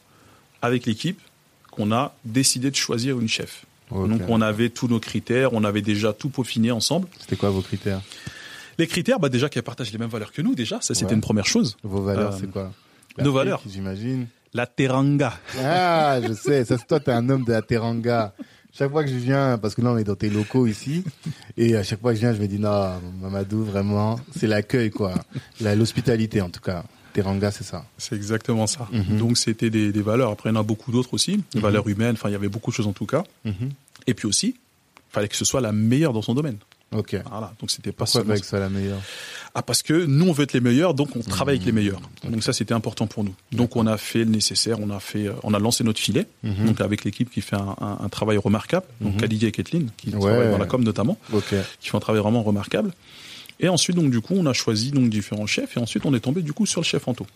[0.62, 1.20] avec l'équipe,
[1.72, 3.66] qu'on a décidé de choisir une chef.
[3.92, 7.08] Donc, on avait tous nos critères, on avait déjà tout peaufiné ensemble.
[7.20, 8.00] C'était quoi vos critères?
[8.78, 10.80] Les critères, bah, déjà qu'elle partage les mêmes valeurs que nous, déjà.
[10.82, 11.14] Ça, c'était Ouais.
[11.16, 11.76] une première chose.
[11.84, 12.72] Vos valeurs, Euh, c'est quoi?
[13.18, 13.62] Nos valeurs.
[13.70, 14.28] J'imagine.
[14.54, 15.34] La teranga.
[15.60, 16.64] Ah, je sais.
[16.66, 18.34] Ça, toi, t'es un homme de la Teranga.
[18.74, 21.04] Chaque fois que je viens, parce que là, on est dans tes locaux ici,
[21.58, 24.90] et à chaque fois que je viens, je me dis, non, Mamadou, vraiment, c'est l'accueil,
[24.90, 25.14] quoi.
[25.60, 26.84] L'hospitalité, en tout cas.
[27.14, 27.86] Teranga, c'est ça.
[27.98, 28.88] C'est exactement ça.
[28.92, 29.18] Mhm.
[29.18, 30.32] Donc, c'était des, des valeurs.
[30.32, 31.44] Après, il y en a beaucoup d'autres aussi.
[31.54, 32.14] Des valeurs humaines.
[32.14, 33.24] Enfin, il y avait beaucoup de choses en tout cas.
[33.44, 33.72] Mhm.
[34.08, 36.58] Et puis aussi, il fallait que ce soit la meilleure dans son domaine.
[36.94, 37.16] Ok.
[37.30, 37.54] Voilà.
[37.60, 39.00] Donc c'était pas Pourquoi avec ça la meilleure?
[39.56, 42.02] Ah parce que nous on veut être les meilleurs, donc on travaille avec les meilleurs.
[42.24, 42.32] Mmh.
[42.32, 43.34] Donc ça c'était important pour nous.
[43.54, 46.28] Donc on a fait le nécessaire, on a fait, euh, on a lancé notre filet.
[46.44, 46.66] Mhm.
[46.68, 48.86] Donc avec l'équipe qui fait un, un- un travail remarquable.
[49.00, 49.22] Donc Mhm.
[49.22, 50.20] Khalidi et Kathleen qui Ouais.
[50.20, 51.54] travaillent dans la com notamment, Ok.
[51.80, 52.92] qui font un travail vraiment remarquable.
[53.64, 56.20] Et ensuite, donc, du coup, on a choisi donc différents chefs et ensuite, on est
[56.20, 57.28] tombé du coup sur le chef Anto.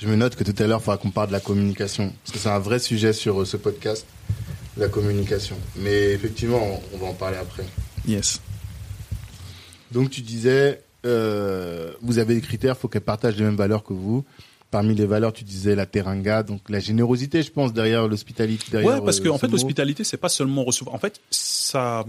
[0.00, 2.12] Je me note que tout à l'heure, il faudra qu'on parle de la communication.
[2.24, 4.04] Parce que c'est un vrai sujet sur euh, ce podcast,
[4.76, 5.56] la communication.
[5.76, 7.64] Mais effectivement, on va en parler après.
[8.06, 8.40] Yes.
[9.92, 13.84] Donc tu disais, euh, vous avez des critères, il faut qu'elle partage les mêmes valeurs
[13.84, 14.24] que vous.
[14.70, 18.76] Parmi les valeurs, tu disais la teranga, donc la générosité, je pense, derrière l'hospitalité.
[18.82, 20.94] Ouais, parce que en fait, l'hospitalité, c'est pas seulement recevoir.
[20.94, 22.04] En fait, ça,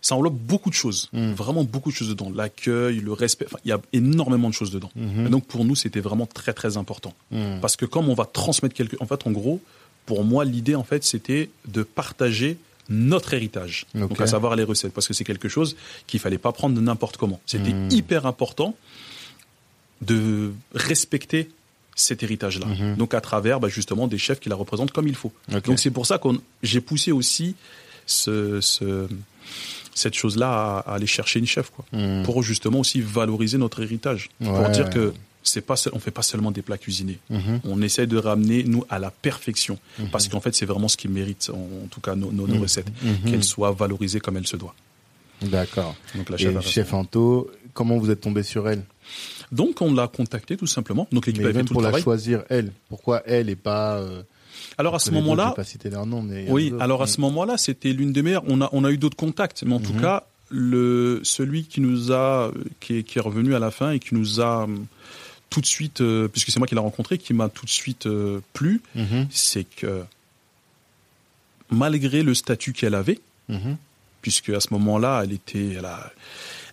[0.00, 1.32] ça englobe beaucoup de choses, mm.
[1.32, 2.30] vraiment beaucoup de choses dedans.
[2.32, 4.90] L'accueil, le respect, il y a énormément de choses dedans.
[4.96, 5.26] Mm-hmm.
[5.26, 7.60] Et donc pour nous, c'était vraiment très très important, Mm.
[7.60, 9.60] parce que comme on va transmettre quelque, en fait, en gros,
[10.06, 12.56] pour moi, l'idée en fait, c'était de partager
[12.92, 15.76] notre héritage, donc à savoir les recettes, parce que c'est quelque chose
[16.06, 17.40] qu'il fallait pas prendre n'importe comment.
[17.46, 17.88] C'était Mm.
[17.90, 18.76] hyper important
[20.00, 21.50] de respecter
[21.94, 22.66] cet héritage-là.
[22.66, 22.96] Mhm.
[22.96, 25.32] Donc à travers bah, justement des chefs qui la représentent comme il faut.
[25.64, 26.28] Donc c'est pour ça que
[26.62, 27.54] j'ai poussé aussi
[28.06, 29.08] ce, ce-
[29.94, 32.22] cette chose-là à, à aller chercher une chef, quoi, Mm.
[32.24, 35.12] pour justement aussi valoriser notre héritage, pour dire que
[35.42, 37.18] c'est pas, on fait pas seulement des plats cuisinés.
[37.30, 37.60] Mhm.
[37.64, 40.08] On essaie de ramener nous à la perfection, Mhm.
[40.10, 42.54] parce qu'en fait c'est vraiment ce qui mérite, en, en tout cas nos, nos- nos
[42.56, 42.62] Mhm.
[42.62, 42.92] recettes,
[43.26, 44.72] qu'elles soient valorisées comme elles se doivent.
[45.42, 45.96] D'accord.
[46.14, 46.56] Donc la Et chef.
[46.56, 46.94] a chef.
[46.94, 48.84] Anto, comment vous êtes tombé sur elle?
[49.50, 51.08] Donc on l'a contactée tout simplement.
[51.12, 52.02] Donc l'équipe Mais a fait même tout pour le la travail.
[52.04, 52.72] choisir, elle.
[52.88, 53.96] Pourquoi elle et pas...
[53.98, 54.22] euh,
[54.78, 55.54] Alors à ce moment-là,
[56.48, 58.44] Oui, alors à ce moment-là, c'était l'une des meilleures.
[58.46, 62.12] On a, on a eu d'autres contacts, mais en tout cas, le, celui qui nous
[62.12, 64.86] a, qui est, qui est revenu à la fin et qui nous a hum,
[65.52, 68.06] tout de suite, euh, puisque c'est moi qui l'ai rencontré, qui m'a tout de suite
[68.06, 69.26] euh, plu, Mhm.
[69.30, 70.02] c'est que
[71.70, 73.76] malgré le statut qu'elle avait, Mhm.
[74.22, 76.10] puisque à ce moment-là, elle était, elle, a-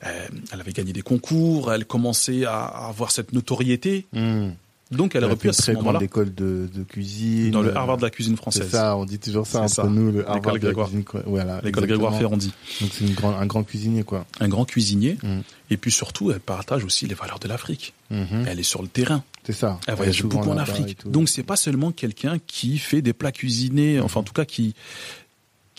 [0.05, 4.49] euh, elle avait gagné des concours, elle commençait à, à avoir cette notoriété, Mm.
[4.91, 7.51] Donc elle aurait pu une à ce très grande moment-là, école de, de cuisine.
[7.51, 9.87] dans le Harvard de la cuisine C'est française, ça, on dit toujours ça C'est entre
[9.89, 9.93] ça.
[9.95, 10.87] nous, le L'école Harvard de la Grégoire.
[10.89, 11.05] cuisine.
[11.25, 12.17] Voilà, l'école Grégoire.
[12.17, 12.53] Ferrandi.
[12.81, 14.25] Donc c'est une grande, un grand cuisinier, quoi.
[14.39, 15.39] un grand cuisinier, Mm.
[15.69, 17.93] et puis surtout, elle partage aussi les valeurs de l'Afrique.
[18.09, 18.45] Mhm.
[18.47, 19.79] Elle est sur le terrain, C'est ça.
[19.87, 20.97] elle voyage beaucoup en Afrique.
[21.07, 24.73] Donc c'est pas seulement quelqu'un qui fait des plats cuisinés, enfin en tout cas qui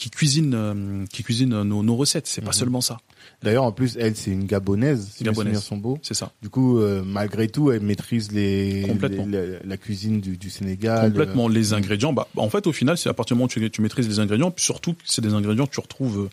[0.01, 2.27] qui cuisine euh, qui cuisine nos, nos recettes.
[2.27, 2.53] C'est pas Mhm.
[2.55, 2.99] seulement ça.
[3.43, 5.45] D'ailleurs, en plus, elle, c'est une gabonaise, si Gabonaise.
[5.55, 5.99] souvenirs sont beaux.
[6.03, 6.33] C'est ça.
[6.43, 9.27] Du coup, euh, malgré tout, elle maîtrise les, Complètement.
[9.27, 11.11] les- la, la cuisine du, du Sénégal.
[11.11, 11.49] Complètement.
[11.49, 12.13] Les euh, ingrédients.
[12.13, 14.19] Bah, en fait, au final, c'est à partir du moment où tu, tu maîtrises les
[14.21, 16.29] ingrédients, puis surtout, que c'est des ingrédients que tu retrouves euh,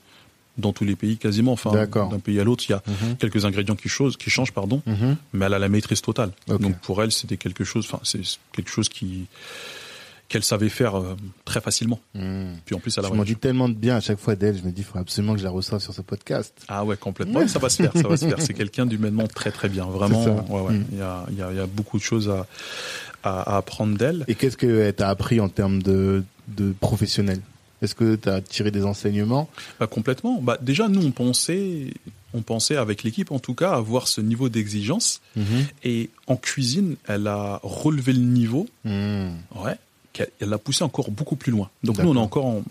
[0.57, 1.51] dans tous les pays quasiment.
[1.53, 2.09] Enfin, D'accord.
[2.09, 4.81] d'un pays à l'autre, il y a mhm, quelques ingrédients qui, chose, qui changent, pardon,
[4.85, 5.15] mhm.
[5.33, 6.31] mais elle a la maîtrise totale.
[6.49, 6.61] Ok.
[6.61, 7.85] Donc pour elle, c'était quelque chose.
[7.89, 8.21] Enfin, c'est
[8.53, 9.27] quelque chose qui
[10.29, 11.15] qu'elle savait faire euh,
[11.45, 11.99] très facilement.
[12.13, 12.57] Mhm.
[12.65, 14.57] Puis en plus, elle a Je m'en dis tellement de bien à chaque fois d'elle.
[14.57, 16.53] Je me dis, il faut absolument que je la reçoive sur ce podcast.
[16.67, 17.39] Ah ouais, complètement.
[17.39, 18.41] Ouais, ça va se faire, ça va se faire.
[18.41, 19.85] C'est quelqu'un d'humainement très très bien.
[19.85, 20.31] Vraiment, ça.
[20.49, 20.73] ouais, ouais.
[20.73, 20.85] Mm.
[20.91, 22.45] Il y a, il y, a, il y a beaucoup de choses à,
[23.23, 24.25] à, à apprendre d'elle.
[24.27, 27.39] Et qu'est-ce qu'elle t'a appris en termes de, de professionnel?
[27.81, 29.49] Est-ce que tu as tiré des enseignements?
[29.79, 30.41] Bah, complètement.
[30.41, 31.93] Bah, déjà, nous, on pensait,
[32.33, 35.21] on pensait avec l'équipe, en tout cas, avoir ce niveau d'exigence.
[35.83, 38.67] Et en cuisine, elle a relevé le niveau.
[38.83, 39.31] Mhm.
[39.63, 39.75] Ouais.
[40.39, 41.69] Elle l'a poussé encore beaucoup plus loin.
[41.83, 42.63] Donc nous, on est encore, en,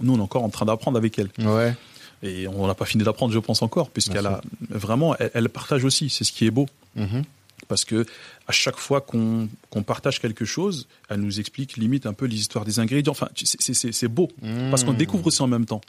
[0.00, 1.30] nous, on est encore en train d'apprendre avec elle.
[1.44, 1.74] Ouais.
[2.22, 5.84] Et on n'a pas fini d'apprendre, je pense encore, puisqu'elle a vraiment, elle, elle partage
[5.84, 6.08] aussi.
[6.10, 6.66] C'est ce qui est beau.
[6.96, 7.22] Mhm.
[7.68, 8.04] parce que
[8.48, 9.48] à chaque fois qu'on
[9.86, 13.12] partage quelque chose, elle nous explique limite un peu l'histoire des ingrédients.
[13.12, 14.28] Enfin, c'est- beau
[14.70, 14.96] parce qu'on Mhm.
[14.98, 15.80] découvre ça en même temps.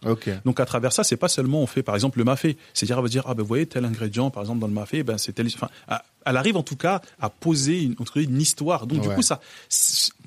[0.46, 3.04] Donc à travers ça, c'est pas seulement on fait par exemple le mafé, c'est-à-dire elle
[3.04, 5.34] va dire ah ben vous voyez tel ingrédient par exemple dans le mafé, ben c'est
[5.34, 5.48] tel.
[5.48, 5.68] Enfin,
[6.26, 8.86] elle arrive en tout cas à poser une, une histoire.
[8.88, 9.10] Donc Ouais.
[9.10, 9.42] du coup ça,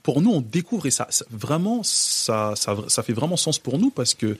[0.06, 3.76] pour nous on découvre et ça, ça- vraiment ça, ça ça fait vraiment sens pour
[3.80, 4.38] nous parce que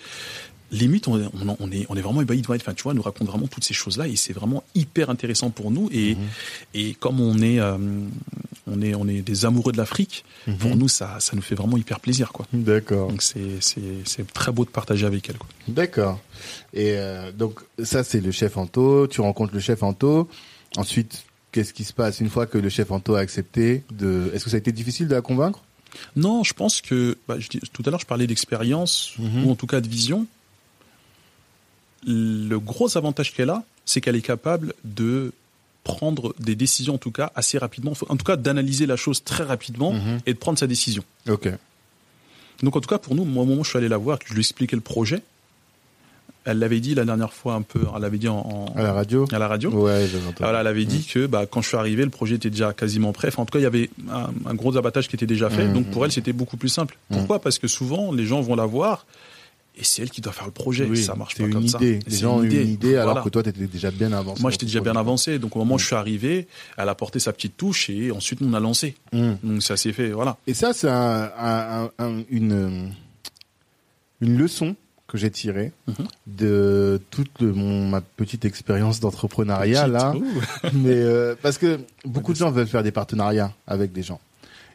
[0.73, 3.03] limite, on, on, on est, on est vraiment ébahi de Enfin, tu vois, elle nous
[3.11, 5.89] raconte vraiment toutes ces choses-là et c'est vraiment hyper intéressant pour nous.
[5.93, 6.27] Et, Mhm.
[6.75, 7.79] et comme on est, euh,
[8.67, 10.57] on est, on est des amoureux de l'Afrique, Mhm.
[10.59, 12.47] pour nous, ça, ça nous fait vraiment hyper plaisir, quoi.
[12.53, 13.09] D'accord.
[13.11, 15.49] Donc c'est, c'est, c'est très beau de partager avec elle, quoi.
[15.69, 16.19] D'accord.
[16.75, 19.07] Et euh, donc ça c'est le chef Anto.
[19.07, 20.29] Tu rencontres le chef Anto.
[20.77, 21.25] Ensuite,
[21.57, 24.51] qu'est-ce qui se passe une fois que le chef Anto a accepté de Est-ce que
[24.51, 25.61] ça a été difficile de la convaincre?
[26.15, 29.47] Non, je pense que, bah, je dis, tout à l'heure, je parlais d'expérience Mhm.
[29.47, 30.27] ou en tout cas de vision.
[32.07, 35.33] Le gros avantage qu'elle a, c'est qu'elle est capable de
[35.83, 37.95] prendre des décisions, en tout cas, assez rapidement.
[38.09, 40.19] En tout cas, d'analyser la chose très rapidement Mhm.
[40.27, 41.05] et de prendre sa décision.
[41.29, 41.49] Ok.
[42.63, 44.19] Donc, en tout cas, pour nous, moi, au moment où je suis allé la voir,
[44.19, 45.23] que je lui expliquais le projet,
[46.47, 48.93] elle l'avait dit la dernière fois un peu, elle l'avait dit en, en- À la
[48.93, 49.71] radio à la radio.
[49.71, 50.07] Ouais.
[50.39, 53.13] Voilà, elle avait dit que bah, quand je suis arrivé, le projet était déjà quasiment
[53.13, 53.29] prêt.
[53.29, 55.67] Enfin, en tout cas, il y avait un, un gros abattage qui était déjà fait.
[55.67, 55.75] Mhm.
[55.75, 56.97] Donc pour elle, c'était beaucoup plus simple.
[57.11, 57.19] Mhm.
[57.19, 57.41] Pourquoi?
[57.41, 59.05] Parce que souvent, les gens vont la voir
[59.79, 60.87] et c'est elle qui doit faire le projet.
[60.89, 61.77] Oui, ça marche pas une comme ça.
[61.77, 61.99] idée.
[62.07, 63.23] Les C'est gens ont une idée alors Voilà.
[63.23, 64.41] que toi, tu étais déjà bien avancé.
[64.41, 65.39] Moi, j'étais déjà bien avancé.
[65.39, 66.47] Donc au moment où je suis arrivé,
[66.79, 68.95] elle a porté sa petite touche et ensuite on a lancé.
[69.13, 70.13] Donc ça s'est fait.
[70.13, 70.39] Voilà.
[70.47, 72.91] Et ça, c'est un, un- un- un- une,
[74.23, 74.77] une leçon
[75.09, 75.95] que j'ai tirées Mhm.
[76.27, 80.13] de toute le- mon, ma petite expérience d'entrepreneuriat là.
[80.75, 84.21] Mais euh, parce que beaucoup de gens veulent faire des partenariats avec des gens.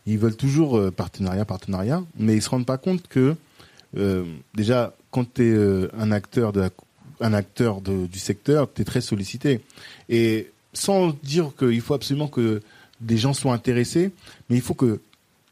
[0.06, 3.36] Ils veulent toujours euh, partenariat, partenariat, mais ils se rendent pas compte que
[3.98, 4.24] euh,
[4.56, 6.70] déjà quand tu es un acteur de la-
[7.20, 9.60] un acteur de- du secteur, tu es très sollicité.
[10.10, 12.62] Et sans dire qu'il faut absolument que
[13.02, 14.12] des gens soient intéressés,
[14.50, 15.02] mais il faut que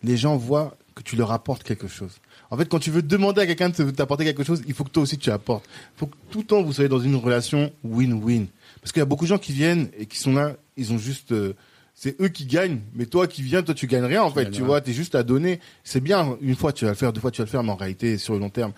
[0.04, 2.14] les gens voient que tu leur apportes quelque chose.
[2.52, 4.84] En fait, quand tu veux demander à quelqu'un de te- t'apporter quelque chose, il faut
[4.84, 5.66] que toi aussi tu apportes.
[5.96, 8.48] Il faut que tout le temps vous soyez dans une relation win-win.
[8.82, 10.98] Parce qu'il y a beaucoup de gens qui viennent et qui sont là, ils ont
[10.98, 11.54] juste, euh,
[11.94, 14.46] c'est eux qui gagnent, mais toi qui viens, toi tu gagnes rien en fait.
[14.52, 14.66] Tu rien.
[14.68, 15.60] vois, t'es juste à donner.
[15.84, 17.72] C'est bien, une fois tu vas le faire, deux fois tu vas le faire, mais
[17.72, 18.72] en réalité sur le long terme,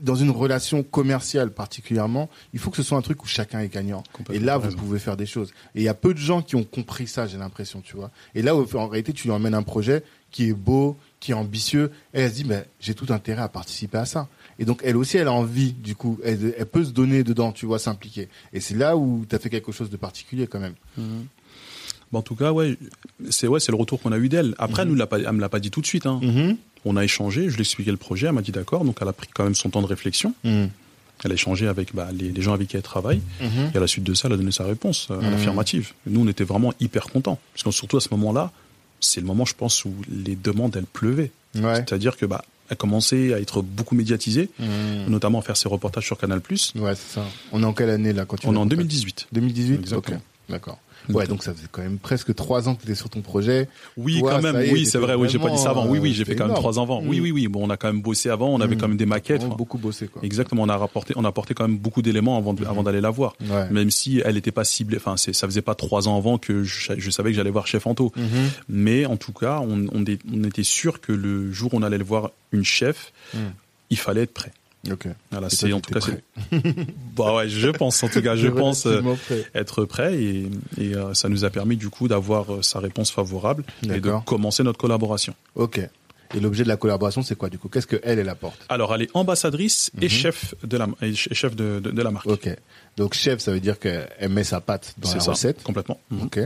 [0.00, 3.68] dans une relation commerciale particulièrement, il faut que ce soit un truc où chacun est
[3.72, 4.02] gagnant.
[4.32, 4.78] Et là, vous raison.
[4.78, 5.50] pouvez faire des choses.
[5.74, 8.10] Et il y a peu de gens qui ont compris ça, j'ai l'impression, tu vois.
[8.34, 11.90] Et là, en réalité, tu lui emmènes un projet qui est beau, qui est ambitieux,
[12.12, 14.28] elle se dit, ben, j'ai tout intérêt à participer à ça.
[14.58, 17.52] Et donc, elle aussi, elle a envie, du coup, elle, elle peut se donner dedans,
[17.52, 18.28] tu vois, s'impliquer.
[18.52, 20.74] Et c'est là où tu as fait quelque chose de particulier, quand même.
[20.96, 21.26] Mhm.
[22.12, 22.76] Bon, en tout cas, ouais,
[23.30, 24.54] c'est ouais, c'est le retour qu'on a eu d'elle.
[24.58, 26.06] Après, elle nous l'a pas, elle me l'a pas dit tout de suite.
[26.06, 26.20] Hein.
[26.22, 26.56] Mhm.
[26.84, 29.08] On a échangé, je lui ai expliqué le projet, elle m'a dit d'accord, donc elle
[29.08, 30.34] a pris quand même son temps de réflexion.
[30.44, 30.68] Mhm.
[31.24, 33.70] Elle a échangé avec bah, les, les gens avec qui elle travaille, Mhm.
[33.74, 35.64] et à la suite de ça, elle a donné sa réponse euh, Mhm.
[35.74, 38.52] Et Nous, on était vraiment hyper contents, parce que surtout à ce moment-là,
[39.00, 41.30] c'est le moment, je pense, où les demandes, elles pleuvaient.
[41.54, 41.76] Ouais.
[41.76, 45.06] C'est-à-dire que bah, elle commençait à être beaucoup médiatisée, Mhm.
[45.08, 46.40] notamment à faire ses reportages sur Canal+.
[46.48, 47.24] Ouais, c'est ça.
[47.52, 49.28] On est en quelle année, là, quand tu On est en contacté 2018.
[49.32, 50.16] 2018 Exactement.
[50.16, 50.78] Ok, d'accord.
[51.08, 53.68] Ouais, donc ça faisait quand même presque trois ans que tu étais sur ton projet.
[53.96, 54.56] Oui, Toi, quand même.
[54.56, 55.14] est, oui, c'est vrai.
[55.14, 55.86] Oui, j'ai pas dit ça avant.
[55.86, 57.02] Oui, oui, j'ai vraiment, fait quand même euh, trois ans avant.
[57.04, 57.48] Oui, oui, oui.
[57.48, 58.48] Bon, on a quand même bossé avant.
[58.48, 58.78] On avait Mm.
[58.80, 59.36] quand même des maquettes.
[59.38, 60.22] Vraiment Enfin, beaucoup bossé, quoi.
[60.24, 60.62] Exactement.
[60.64, 63.10] On a rapporté, on a apporté quand même beaucoup d'éléments avant, de- avant d'aller la
[63.10, 63.34] voir.
[63.48, 63.70] Ouais.
[63.70, 64.96] Même si elle n'était pas ciblée.
[64.96, 67.86] Enfin, ça faisait pas trois ans avant que je, je savais que j'allais voir Chef
[67.86, 68.12] Anto.
[68.16, 68.26] Mhm.
[68.68, 71.98] Mais en tout cas, on, on, on était sûr que le jour où on allait
[71.98, 73.38] le voir une chef, Mm.
[73.90, 74.52] il fallait être prêt.
[74.92, 75.08] Ok.
[75.72, 76.00] En tout cas,
[77.16, 79.00] bah ouais, je pense en tout cas, je pense euh,
[79.54, 83.10] être prêt et, et euh, ça nous a permis du coup d'avoir euh, sa réponse
[83.10, 85.34] favorable et de commencer notre collaboration.
[85.54, 85.80] Ok.
[86.34, 87.68] Et l'objet de la collaboration, c'est quoi du coup?
[87.68, 88.58] Qu'est-ce que elle, apporte?
[88.68, 90.08] Alors, elle est ambassadrice et Mhm.
[90.10, 92.26] chef de la et ch- chef de, de, de la marque.
[92.26, 92.48] Ok.
[92.96, 95.62] Donc chef, ça veut dire qu'elle met sa patte dans la ça, recette.
[95.62, 96.00] complètement.
[96.10, 96.22] Mhm.
[96.22, 96.38] Ok.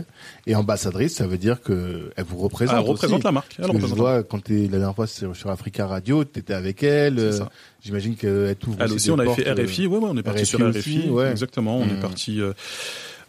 [0.47, 2.75] Et ambassadrice, ça veut dire que elle vous représente.
[2.77, 3.25] Elle représente aussi.
[3.25, 3.55] la marque.
[3.59, 5.87] Elle Parce que je représente la vois quand t'es la dernière fois sur, sur Africa
[5.87, 7.15] Radio, t'étais avec elle.
[7.19, 7.51] C'est euh, ça.
[7.83, 9.87] J'imagine qu'elle t'ouvre Elle aussi, aussi, on avait fait euh, RFI.
[9.87, 10.79] Ouais, ouais, on est parti RFI sur RFI.
[10.79, 11.31] aussi, ouais.
[11.31, 11.79] Exactement.
[11.79, 11.97] On Mhm.
[11.97, 12.41] est parti.
[12.41, 12.53] euh,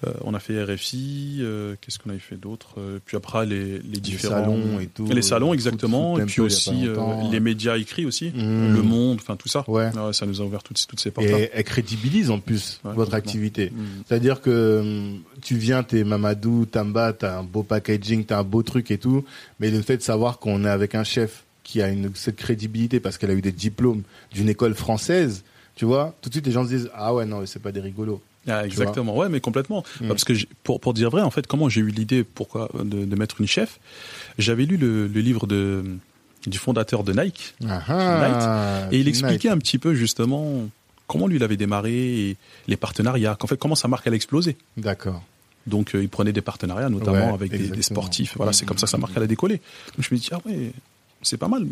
[0.06, 1.38] euh, on a fait RFI.
[1.41, 5.06] euh, Qu'est-ce qu'on avait fait d'autre Euh, Puis après les, les différents salons et tout,
[5.06, 6.18] Les salons, exactement.
[6.20, 6.88] Et puis aussi
[7.32, 8.32] les médias écrits aussi.
[8.36, 8.74] Mhm.
[8.74, 9.64] Le Monde, enfin tout ça.
[9.68, 9.89] Ouais.
[10.14, 11.39] ça nous a ouvert toutes, toutes ces portes-là.
[11.39, 13.72] Et elle crédibilise en plus Ouais, votre activité.
[13.72, 13.86] Mhm.
[14.08, 18.64] C'est-à-dire que hum, tu viens, t'es Mamadou, Tamba, t'as un beau packaging, t'as un beau
[18.64, 19.24] truc et tout,
[19.60, 22.99] mais le fait de savoir qu'on est avec un chef qui a une, cette crédibilité
[22.99, 24.02] parce qu'elle a eu des diplômes
[24.34, 25.43] d'une école française,
[25.76, 27.80] tu vois, tout de suite les gens se disent ah ouais non c'est pas des
[27.80, 28.22] rigolos.
[28.48, 29.84] Ah, exactement, ouais, mais complètement.
[30.02, 30.08] Mm.
[30.08, 30.34] Parce que
[30.64, 33.48] pour, pour dire vrai, en fait, comment j'ai eu l'idée pourquoi de, de mettre une
[33.48, 33.80] chef,
[34.38, 35.84] j'avais lu le, le livre de,
[36.48, 39.10] du fondateur de Nike, Ah, ah, et il Nike.
[39.10, 40.68] expliquait un petit peu justement
[41.08, 42.38] comment lui il avait démarré et
[42.68, 44.58] les partenariats, qu'en fait comment sa marque elle a explosé.
[44.78, 45.22] D'accord.
[45.68, 48.34] Donc euh, il prenait des partenariats, notamment Ouais, avec des, des sportifs.
[48.38, 49.02] Voilà, c'est comme ça que sa Mhm.
[49.02, 49.58] marque elle a décollé.
[49.96, 50.72] Donc je me dis ah ouais,
[51.22, 51.68] c'est pas mal.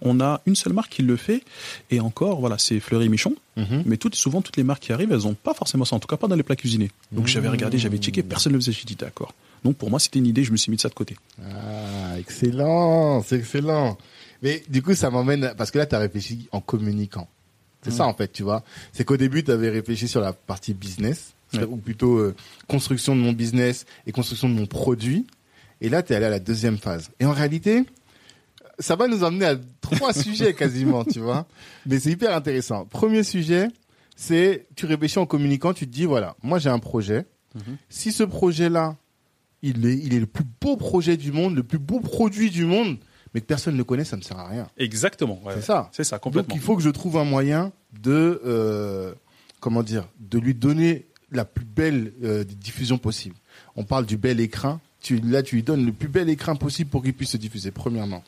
[0.00, 1.42] On a une seule marque qui le fait,
[1.90, 3.34] et encore voilà, c'est Fleury Michon.
[3.56, 3.82] Mhm.
[3.86, 6.06] Mais toutes, souvent, toutes les marques qui arrivent, elles ont pas forcément ça, en tout
[6.06, 6.90] cas pas dans les plats cuisinés.
[7.10, 9.34] Donc j'avais regardé, j'avais checké, personne ne le faisait, j'ai dit d'accord.
[9.64, 11.16] Donc pour moi, c'était une idée, je me suis mis de ça de côté.
[11.42, 13.98] Ah, excellent, c'est excellent.
[14.42, 17.26] Mais du coup, ça m'emmène, parce que là, tu as réfléchi en communiquant.
[17.82, 18.62] C'est ça, en fait, tu vois.
[18.92, 21.64] C'est qu'au début, tu avais réfléchi sur la partie business, Ouais.
[21.64, 22.34] ou plutôt euh,
[22.66, 25.26] construction de mon business et construction de mon produit.
[25.80, 27.08] Et là, tu es allé à la deuxième phase.
[27.20, 27.84] Et en réalité,
[28.78, 31.46] ça va nous emmener à trois sujets quasiment, tu vois.
[31.86, 32.84] Mais c'est hyper intéressant.
[32.86, 33.68] Premier sujet,
[34.16, 37.26] c'est tu réfléchis en communiquant, tu te dis, voilà, moi j'ai un projet.
[37.54, 37.76] Mhm.
[37.88, 38.96] Si ce projet-là,
[39.62, 42.64] il est, il est le plus beau projet du monde, le plus beau produit du
[42.64, 42.98] monde,
[43.34, 44.68] mais que personne ne le connaît, ça ne sert à rien.
[44.76, 45.40] Exactement.
[45.54, 45.90] C'est ça.
[45.92, 46.54] C'est ça, Donc complètement.
[46.54, 49.12] il faut que je trouve un moyen de, euh,
[49.60, 53.36] comment dire, de lui donner la plus belle euh, diffusion possible.
[53.76, 54.80] On parle du bel écran.
[55.00, 57.70] Tu, là, tu lui donnes le plus bel écran possible pour qu'il puisse se diffuser,
[57.70, 58.24] premièrement.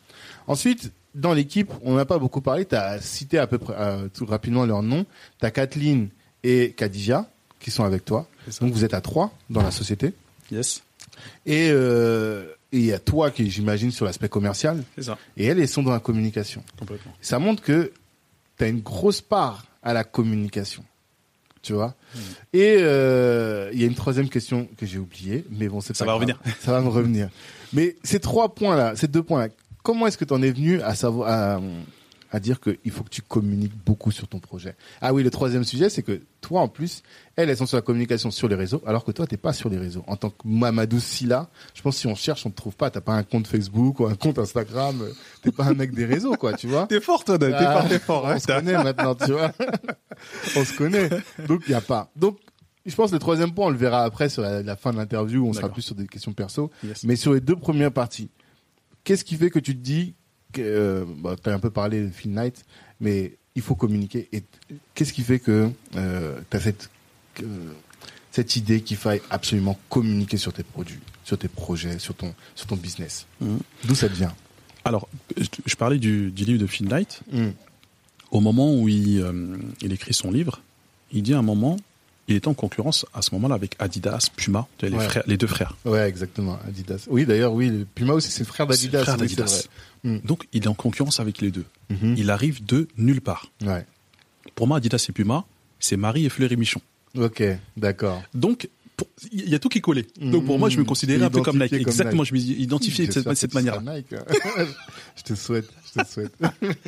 [0.46, 2.64] Ensuite, dans l'équipe, on n'a pas beaucoup parlé.
[2.64, 5.04] Tu as cité à peu près euh, tout rapidement leurs noms.
[5.40, 6.08] Tu as Kathleen
[6.44, 8.28] et Khadija qui sont avec toi.
[8.60, 10.14] Donc vous êtes à trois dans la société.
[10.50, 10.82] Yes,
[11.44, 14.82] Et euh, il y a toi qui, j'imagine, sur l'aspect commercial.
[14.96, 16.62] c'est ça, Et elles, elles sont dans la communication.
[16.78, 17.12] complètement.
[17.20, 17.92] Ça montre que
[18.56, 20.84] tu as une grosse part à la communication.
[21.62, 22.18] Tu vois Mm.
[22.54, 26.04] Et euh, il y a une troisième question que j'ai oubliée, mais bon, c'est Ça
[26.04, 26.36] pas va grave.
[26.36, 26.54] revenir.
[26.61, 27.28] Ça va me revenir.
[27.72, 29.48] Mais ces trois points-là, ces deux points-là,
[29.84, 31.61] comment est-ce que tu en es venu à savoir, à,
[32.32, 34.76] à dire qu'il faut que tu communiques beaucoup sur ton projet.
[35.00, 37.02] Ah oui, le troisième sujet, c'est que toi, en plus,
[37.36, 39.68] elles, elles sont sur la communication sur les réseaux, alors que toi, t'es pas sur
[39.68, 40.04] les réseaux.
[40.06, 42.90] En tant que Mamadou Silla, je pense que si on cherche, on te trouve pas.
[42.90, 45.02] T'as pas un compte Facebook ou un compte Instagram.
[45.42, 46.86] T'es pas un mec des réseaux, quoi, tu vois.
[46.88, 48.28] T'es fort, toi, t'es Ah, fort, t'es fort.
[48.28, 48.34] hein.
[48.36, 49.52] On se connaît maintenant, tu vois.
[50.56, 51.08] on se connaît.
[51.48, 52.10] Donc, il y a pas.
[52.16, 52.38] Donc,
[52.86, 54.96] je pense que le troisième point, on le verra après sur la, la fin de
[54.98, 56.70] l'interview, où on sera plus sur des questions perso.
[56.84, 57.04] Yes.
[57.04, 58.30] Mais sur les deux premières parties,
[59.04, 60.14] qu'est-ce qui fait que tu te dis
[60.53, 62.64] que, euh, bah, t'as un peu parlé de Phil Knight,
[63.01, 64.28] mais il faut communiquer.
[64.32, 64.42] Et
[64.94, 66.90] qu'est-ce qui fait que euh, t'as cette
[67.34, 67.44] que-
[68.30, 72.66] cette idée qu'il faille absolument communiquer sur tes produits, sur tes projets, sur ton sur
[72.66, 73.26] ton business?
[73.40, 73.59] Mhm.
[73.84, 74.34] D'où ça vient?
[74.84, 77.20] Alors, je, parlais du, du livre de Phil Knight.
[77.32, 77.53] Mhm.
[78.30, 80.61] Au moment où il, euh, il écrit son livre,
[81.12, 81.76] il dit à un moment,
[82.30, 85.04] il était en concurrence à ce moment-là avec Adidas, Puma, les, Ouais.
[85.04, 85.76] frères, les deux frères.
[85.84, 86.58] Ouais, exactement.
[86.66, 87.06] Adidas.
[87.08, 87.86] Oui, d'ailleurs, oui.
[87.94, 89.02] Puma aussi, c'est le frère d'Adidas.
[89.02, 89.66] frère d'Adidas.
[90.04, 90.12] vrai.
[90.16, 90.18] Mm.
[90.26, 91.64] Donc, il est en concurrence avec les deux.
[91.90, 92.14] Mhm.
[92.16, 93.50] Il arrive de nulle part.
[93.62, 93.84] Ouais.
[94.54, 95.44] Pour moi, Adidas et Puma,
[95.78, 96.80] c'est Marie et Fleury Michon.
[97.18, 97.42] Ok,
[97.76, 98.22] d'accord.
[98.34, 98.68] Donc,
[99.32, 100.07] il y a tout qui collait.
[100.20, 100.86] Donc, pour moi, je me Mhm.
[100.88, 101.70] considérais un peu comme Nike.
[101.70, 102.28] Comme Exactement, Nike.
[102.28, 103.80] je me identifiais de cette, J'espère de cette que tu manière.
[103.82, 104.68] seras Nike.
[105.16, 106.32] je te souhaite, je te souhaite.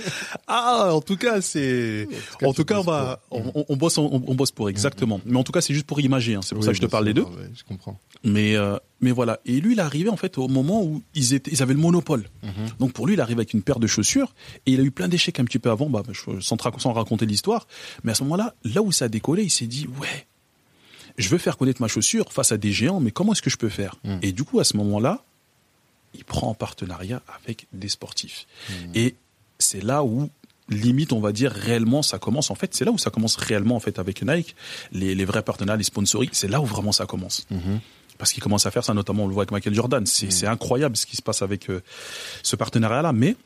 [0.47, 2.07] Ah, en tout cas, c'est.
[2.43, 5.21] En tout cas, on va, on, bosse, on, on bosse pour exactement.
[5.25, 6.35] Mais en tout cas, c'est juste pour imager.
[6.35, 6.41] hein.
[6.43, 7.23] C'est pour Oui, ça que je te parle des deux.
[7.23, 7.99] ouais, je comprends.
[8.25, 9.41] Mais euh, mais voilà.
[9.47, 11.81] Et lui, il est arrivé en fait au moment où ils étaient, ils avaient le
[11.81, 12.25] monopole.
[12.43, 12.51] Mhm.
[12.79, 14.35] Donc pour lui, il arrive avec une paire de chaussures
[14.67, 16.03] et il a eu plein d'échecs un petit peu avant, bah,
[16.41, 17.67] sans raconter l'histoire.
[18.05, 20.27] Mais à ce moment-là, là où ça a décollé, il s'est dit ouais,
[21.19, 23.57] je veux faire connaître ma chaussure face à des géants, mais comment est-ce que je
[23.59, 24.19] peux faire Mhm.
[24.23, 25.23] Et du coup, à ce moment-là,
[26.15, 28.47] il prend en partenariat avec des sportifs.
[28.95, 29.15] Et
[29.59, 30.29] c'est là où
[30.69, 32.51] limite on va dire réellement ça commence.
[32.51, 34.55] En fait c'est là où ça commence réellement en fait avec Nike.
[34.93, 37.47] Les, les vrais partenaires les sponsoring c'est là où vraiment ça commence.
[37.51, 37.81] Mhm.
[38.19, 40.07] parce qu'il commence à faire ça notamment on le voit avec Michael Jordan.
[40.07, 41.83] C'est c'est incroyable ce qui se passe avec euh,
[42.43, 43.37] ce partenariat là mais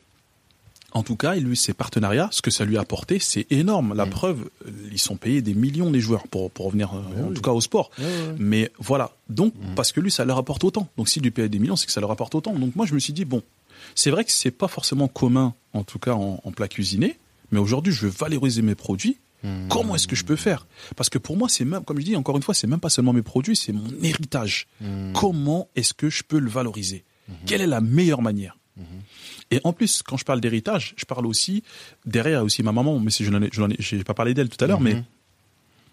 [0.97, 3.93] en tout cas, lui, ces partenariats, ce que ça lui a apporté, c'est énorme.
[3.95, 7.27] La preuve, euh, ils sont payés des millions les joueurs pour pour revenir, euh, en
[7.27, 7.33] oui.
[7.35, 7.91] tout cas au sport.
[8.37, 9.11] Mais voilà.
[9.29, 10.89] Donc, parce que lui, ça leur apporte autant.
[10.97, 12.53] Donc, s'il lui paye des millions, c'est que ça leur apporte autant.
[12.53, 13.43] Donc, moi, je me suis dit, bon,
[13.95, 17.17] c'est vrai que c'est pas forcément commun, en tout cas en, en plat cuisiné,
[17.51, 19.17] mais aujourd'hui, je veux valoriser mes produits.
[19.43, 19.67] Mhm.
[19.69, 20.65] Comment est-ce que je peux faire?
[20.95, 22.89] Parce que pour moi, c'est même, comme je dis encore une fois, c'est même pas
[22.89, 24.67] seulement mes produits, c'est mon héritage.
[24.81, 25.13] Mhm.
[25.13, 27.03] Comment est-ce que je peux le valoriser?
[27.45, 28.57] Quelle est la meilleure manière?
[29.51, 31.63] Et en plus, quand je parle d'héritage, je parle aussi
[32.05, 32.99] derrière aussi ma maman.
[32.99, 34.81] Mais si je n'en ai, je n'en ai, j'ai pas parlé d'elle tout à l'heure,
[34.81, 35.03] mais Mhm.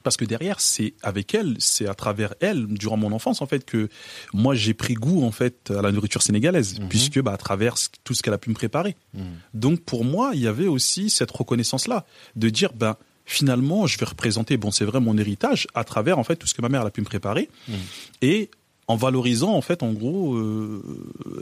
[0.03, 3.65] parce que derrière, c'est avec elle, c'est à travers elle, durant mon enfance en fait,
[3.65, 3.89] que
[4.35, 8.13] moi j'ai pris goût en fait à la nourriture sénégalaise, puisque bah à travers tout
[8.15, 8.97] ce qu'elle a pu me préparer.
[9.15, 9.23] Mhm.
[9.55, 12.05] Donc pour moi, il y avait aussi cette reconnaissance là,
[12.37, 16.25] de dire ben finalement, je vais représenter, bon c'est vrai mon héritage à travers en
[16.25, 17.75] fait tout ce que ma mère elle a pu me préparer, Mhm.
[18.21, 18.51] et
[18.87, 20.83] en valorisant en fait en gros euh,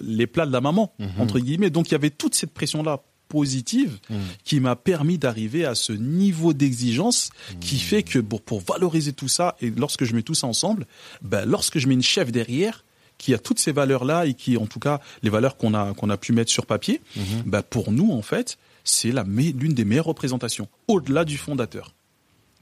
[0.02, 1.08] les plats de la maman Mhm.
[1.18, 1.70] entre guillemets.
[1.70, 4.18] Donc il y avait toute cette pression là positive Mhm.
[4.44, 7.58] qui m'a permis d'arriver à ce niveau d'exigence Mmh.
[7.60, 10.86] qui fait que pour, pour valoriser tout ça et lorsque je mets tout ça ensemble,
[11.22, 12.84] ben lorsque je mets une chef derrière
[13.18, 15.94] qui a toutes ces valeurs là et qui en tout cas les valeurs qu'on a
[15.94, 17.42] qu'on a pu mettre sur papier, Mhm.
[17.46, 21.94] ben pour nous en fait c'est la l'une des meilleures représentations au-delà du fondateur.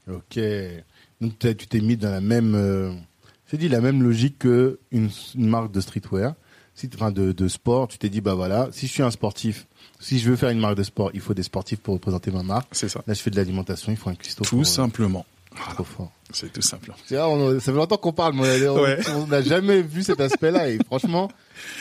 [0.09, 0.39] Ok.
[1.19, 2.93] Donc tu t'es mis dans la même, euh,
[3.51, 6.33] c'est dit la même logique que une, une marque de streetwear,
[6.73, 7.89] si, enfin de, de sport.
[7.89, 9.67] Tu t'es dit bah voilà, si je suis un sportif,
[9.99, 12.43] si je veux faire une marque de sport, il faut des sportifs pour représenter ma
[12.43, 12.69] marque.
[12.71, 13.03] C'est ça.
[13.05, 14.43] Là, je fais de l'alimentation, il faut un cuistot.
[14.45, 15.25] Tout pour, simplement.
[15.75, 16.11] Trop fort.
[16.31, 16.93] C'est tout simple.
[17.11, 18.99] On- ça fait longtemps qu'on parle, mais on Ouais.
[19.27, 21.29] n'a jamais vu cet aspect-là et franchement,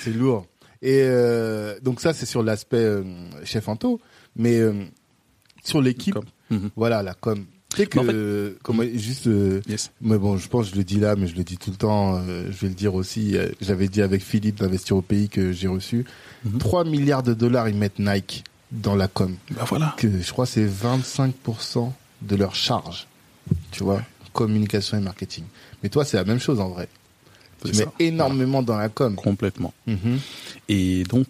[0.03, 0.45] c'est lourd.
[0.83, 3.05] Et euh, donc ça, c'est sur l'aspect euh,
[3.45, 4.01] chef Anto,
[4.35, 4.73] mais euh,
[5.63, 6.19] sur l'équipe.
[6.51, 6.71] Mhm.
[6.75, 7.45] voilà, la com.
[7.71, 9.91] Tu sais que, Mais en fait- euh, comment, juste, euh, Yes.
[10.01, 11.77] mais bon, je pense que je le dis là, mais je le dis tout le
[11.77, 15.29] temps, euh, je vais le dire aussi, euh, j'avais dit avec Philippe d'investir au pays
[15.29, 16.05] que j'ai reçu,
[16.45, 16.59] Mhm.
[16.59, 18.43] 3 milliards de dollars ils mettent Nike
[18.73, 19.37] dans la com.
[19.53, 19.95] Ben voilà.
[19.97, 21.93] Que je crois que c'est 25%
[22.23, 23.07] de leur charge,
[23.71, 24.03] tu vois,
[24.33, 25.45] communication et marketing.
[25.83, 26.89] Mais toi, c'est la même chose en vrai.
[27.65, 27.93] Tu mets ça.
[27.99, 29.15] énormément dans la com.
[29.17, 29.75] Complètement.
[29.87, 30.19] Mhm.
[30.69, 31.27] Et donc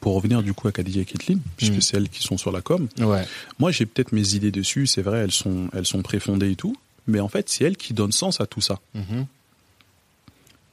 [0.00, 1.80] pour revenir du coup à Khadija et Kathleen, puisque Mhm.
[1.82, 3.24] c'est elles qui sont sur la com, Ouais.
[3.58, 6.74] Moi, j'ai peut-être mes idées dessus, c'est vrai, elles sont, elles sont préfondées et tout,
[7.06, 8.80] mais en fait, c'est elles qui donnent sens à tout ça.
[8.94, 9.26] Mhm.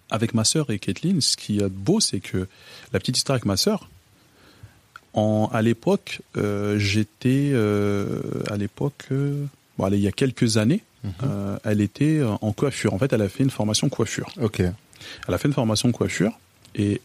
[0.10, 2.48] Avec ma sœur et Kathleen, ce qui est beau, c'est que
[2.94, 3.90] la petite histoire avec ma sœur,
[5.14, 9.46] en, à l'époque, euh, j'étais, euh, à l'époque, euh,
[9.78, 11.12] bon, allez, il y a quelques années, Mhm.
[11.24, 12.94] euh, elle était en coiffure.
[12.94, 14.30] En fait, elle a fait une formation coiffure.
[14.42, 14.60] Ok.
[14.62, 16.38] Elle a fait une formation coiffure
[16.76, 17.02] et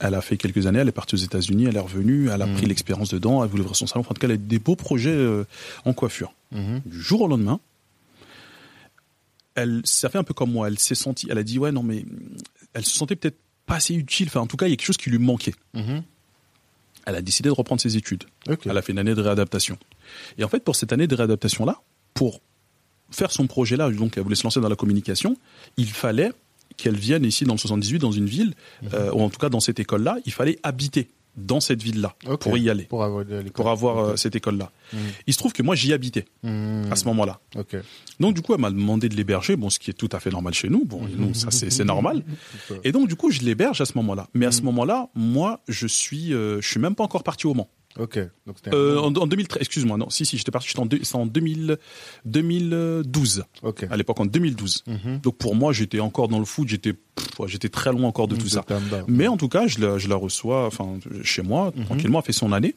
[0.00, 2.46] elle a fait quelques années, elle est partie aux États-Unis, elle est revenue, elle a
[2.46, 2.54] Mhm.
[2.56, 4.00] pris l'expérience dedans, elle voulait ouvrir son salon.
[4.00, 5.44] Enfin, en tout cas, elle a des beaux projets euh,
[5.84, 6.32] en coiffure.
[6.52, 6.80] Mhm.
[6.86, 7.58] du jour au lendemain,
[9.54, 10.68] elle, ça fait un peu comme moi.
[10.68, 12.04] Elle s'est sentie, elle a dit ouais non mais
[12.74, 14.28] elle se sentait peut-être pas assez utile.
[14.28, 15.54] Enfin en tout cas il y a quelque chose qui lui manquait.
[15.74, 16.02] Mhm.
[17.06, 18.24] Elle a décidé de reprendre ses études.
[18.48, 18.66] Ok.
[18.66, 19.78] Elle a fait une année de réadaptation.
[20.38, 21.80] Et en fait, pour cette année de réadaptation-là,
[22.14, 22.40] pour
[23.10, 25.36] faire son projet-là, donc elle voulait se lancer dans la communication,
[25.76, 26.32] il fallait
[26.76, 28.88] qu'elle vienne ici dans le 78, dans une ville, Mhm.
[28.94, 32.56] euh, ou en tout cas dans cette école-là, il fallait habiter dans cette ville-là pour
[32.56, 33.24] y aller, Pour avoir,
[33.94, 34.70] pour euh, cette école-là.
[34.94, 34.98] Mhm.
[35.26, 36.86] Il se trouve que moi, j'y habitais Mhm.
[36.90, 37.40] à ce moment-là.
[38.20, 40.30] Donc du coup, elle m'a demandé de l'héberger, bon, ce qui est tout à fait
[40.30, 40.86] normal chez nous.
[40.86, 42.22] Bon, nous, ça c'est normal.
[42.84, 44.28] Et donc du coup, je l'héberge à ce moment-là.
[44.32, 47.52] Mais à ce moment-là, moi, je suis, euh, je suis même pas encore parti au
[47.52, 47.68] Mans.
[47.98, 48.18] Ok.
[48.46, 51.16] Donc Euh, en, en 2013, excuse-moi, non, si si, j'étais parti, j'étais en, deux- c'est
[51.16, 51.78] en 2000,
[52.24, 53.44] 2012.
[53.62, 53.86] Ok.
[53.90, 54.84] À l'époque, en 2012.
[54.86, 55.20] Mhm.
[55.22, 56.94] Donc pour moi, j'étais encore dans le foot, j'étais,
[57.46, 58.62] j'étais très loin encore de tout ça.
[58.62, 59.04] Tamba.
[59.08, 61.84] Mais en tout cas, je la, je la reçois, enfin, chez moi, Mhm.
[61.86, 62.74] tranquillement, elle fait son année.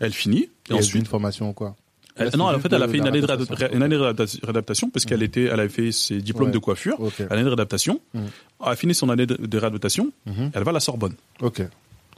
[0.00, 0.38] Elle finit.
[0.38, 1.76] Et, Et elle ensuite, une formation ou quoi?
[2.16, 3.54] Elle- non, en fait, elle a fait une année de, réadaptation.
[3.56, 6.52] réadaptation, une année de réadaptation- réadaptation parce qu'elle était, elle avait fait ses diplômes Ouais.
[6.54, 7.00] de coiffure.
[7.00, 7.20] Ok.
[7.30, 8.00] Année de réadaptation.
[8.12, 8.22] Mhm.
[8.66, 10.12] Elle a fini son année de, de réadaptation.
[10.26, 10.50] Mhm.
[10.52, 11.14] Elle va à la Sorbonne.
[11.40, 11.62] Ok.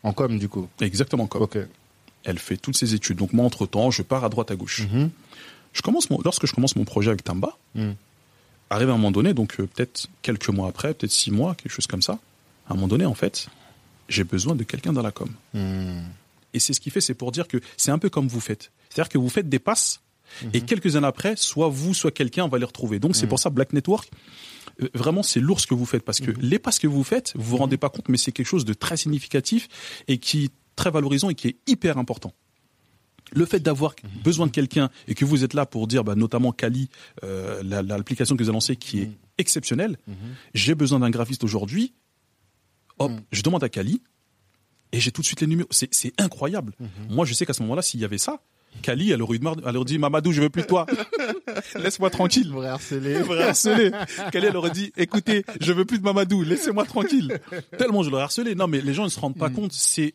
[0.03, 0.69] En com, du coup.
[0.81, 1.43] Exactement comme.
[1.43, 1.59] Ok.
[2.25, 3.19] Elle fait toutes ses études.
[3.19, 4.83] Donc moi, entre temps, je pars à droite à gauche.
[4.91, 5.11] Mhm.
[5.73, 7.95] Je commence mon, lorsque je commence mon projet avec Tamba, Mhm.
[8.71, 11.73] arrive à un moment donné, donc euh, peut-être quelques mois après, peut-être six mois, quelque
[11.73, 12.19] chose comme ça.
[12.69, 13.49] À un moment donné, en fait,
[14.09, 15.31] j'ai besoin de quelqu'un dans la com.
[15.53, 16.03] Mhm.
[16.55, 18.71] Et c'est ce qui fait, c'est pour dire que c'est un peu comme vous faites.
[18.89, 20.01] C'est-à-dire que vous faites des passes
[20.53, 22.99] et quelques années après, soit vous, soit quelqu'un va les retrouver.
[23.01, 24.09] Donc c'est pour ça Black Network.
[24.83, 27.33] euh, Vraiment, c'est lourd ce que vous faites parce que les passes que vous faites,
[27.37, 29.69] vous vous rendez pas compte, mais c'est quelque chose de très significatif
[30.09, 32.33] et qui très valorisant et qui est hyper important.
[33.33, 36.53] Le fait d'avoir besoin de quelqu'un et que vous êtes là pour dire, bah, notamment
[36.53, 36.89] Kali,
[37.25, 39.97] euh, la- la- l'application que vous avez lancée qui est exceptionnelle,
[40.53, 41.95] j'ai besoin d'un graphiste aujourd'hui.
[42.99, 44.03] Hop, je demande à Kali
[44.93, 45.69] et j'ai tout de suite les numéros.
[45.71, 46.75] C'est incroyable.
[47.09, 48.41] Moi, je sais qu'à ce moment-là, s'il y avait ça,
[48.83, 50.85] Kali, elle aurait eu de marre, elle aurait dit, Mamadou, je veux plus de toi.
[51.77, 52.51] Laisse-moi tranquille.
[52.51, 53.13] Vrai harcelé.
[53.15, 53.91] Elle m'aurait harcelé.
[54.33, 57.41] Kali, elle aurait dit, écoutez, je veux plus de Mamadou, laissez-moi tranquille.
[57.79, 58.55] Tellement je l'aurais harcelé.
[58.57, 60.15] Non, mais les gens ne se rendent pas compte, c'est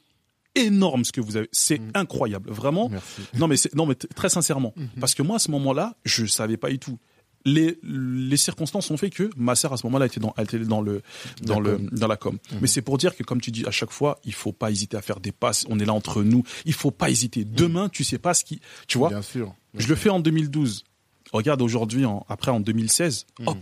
[0.56, 1.50] énorme ce que vous avez.
[1.52, 2.50] C'est incroyable.
[2.52, 2.90] Vraiment.
[2.90, 3.22] Merci.
[3.38, 4.74] Non, mais non, mais très sincèrement.
[5.00, 6.98] Parce que moi, à ce moment-là, je savais pas du tout.
[7.46, 10.60] Les, les circonstances ont fait que ma sœur à ce moment-là était dans, elle était
[10.60, 11.02] dans le
[11.42, 11.90] dans La le com.
[11.94, 12.38] dans la com.
[12.60, 14.98] Mais c'est pour dire que comme tu dis à chaque fois, il faut pas hésiter
[14.98, 15.66] à faire des passes.
[15.70, 16.44] On est là entre nous.
[16.66, 17.46] Il faut pas hésiter.
[17.46, 19.08] Demain, tu sais pas ce qui, tu vois.
[19.10, 19.56] Bien sûr.
[19.76, 20.84] Je le fais en 2012.
[21.32, 23.58] Regarde aujourd'hui, en- après en 2016, hop,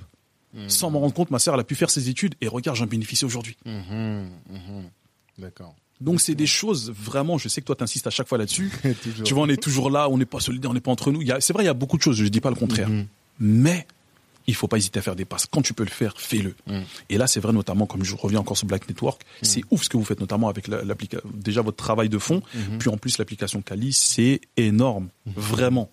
[0.67, 2.87] sans m'en rendre compte, ma sœur elle a pu faire ses études et regarde, j'en
[2.87, 3.57] bénéficie aujourd'hui.
[3.65, 4.29] Mhm.
[4.49, 4.89] Mhm.
[5.37, 5.75] D'accord.
[6.01, 7.37] Donc c'est des choses vraiment.
[7.37, 8.71] Je sais que toi t'insistes à chaque fois là-dessus.
[9.25, 11.21] Tu vois, on est toujours là, on n'est pas solidaire, on n'est pas entre nous.
[11.39, 12.17] C'est vrai, il y a beaucoup de choses.
[12.17, 13.07] Je dis pas le contraire, Mhm.
[13.39, 13.87] mais
[14.49, 15.45] il faut pas hésiter à faire des passes.
[15.45, 16.55] Quand tu peux le faire, fais-le.
[16.67, 16.83] Mhm.
[17.09, 19.89] Et là, c'est vrai notamment, comme je reviens encore sur Black Network, c'est ouf ce
[19.89, 21.27] que vous faites notamment avec la- l'application.
[21.33, 22.77] Déjà votre travail de fond, Mhm.
[22.77, 25.89] puis en plus l'application Kali, c'est énorme, vraiment.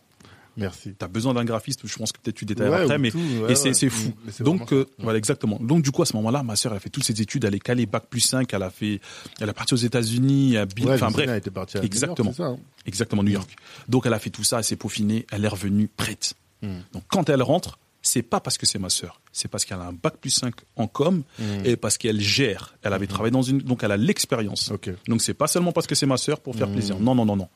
[0.56, 0.94] Merci.
[0.98, 3.52] T'as besoin d'un graphiste, je pense que peut-être tu détailles Ouais, après, mais tout, ouais,
[3.52, 4.12] et c'est fou.
[4.40, 5.58] Donc euh, voilà exactement.
[5.60, 7.54] Donc du coup à ce moment-là, ma sœur elle a fait toutes ses études, elle
[7.54, 9.00] est calée bac plus 5, elle a fait,
[9.40, 11.94] elle est partie aux États-unis, à Bill, enfin bref, elle était partie à New York,
[11.94, 12.32] Exactement.
[12.32, 13.50] ça, hein exactement New York.
[13.88, 16.34] Donc elle a fait tout ça, elle s'est peaufinée, elle est revenue prête.
[16.62, 16.68] Mm.
[16.92, 19.86] Donc quand elle rentre, c'est pas parce que c'est ma sœur, c'est parce qu'elle a
[19.86, 21.42] un bac plus 5 en com Mm.
[21.64, 22.76] et parce qu'elle gère.
[22.82, 24.70] Elle avait travaillé dans une, donc elle a l'expérience.
[24.70, 24.90] Ok.
[25.08, 27.00] Donc c'est pas seulement parce que c'est ma sœur pour faire plaisir.
[27.00, 27.48] Non non non non.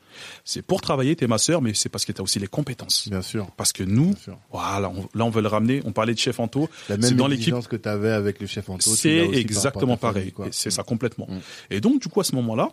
[0.45, 3.09] C'est pour travailler, t'es ma sœur, mais c'est parce que t'as aussi les compétences.
[3.09, 3.47] Bien sûr.
[3.57, 4.15] Parce que nous,
[4.51, 5.83] voilà, on- là on veut le ramener.
[5.85, 6.69] On parlait de chef Anto.
[6.89, 7.55] La même dans l'équipe.
[7.69, 8.91] que tu avais avec le chef Anto.
[8.95, 10.33] C'est exactement pareil.
[10.51, 11.29] C'est ça complètement.
[11.71, 12.71] Et donc du coup à ce moment-là,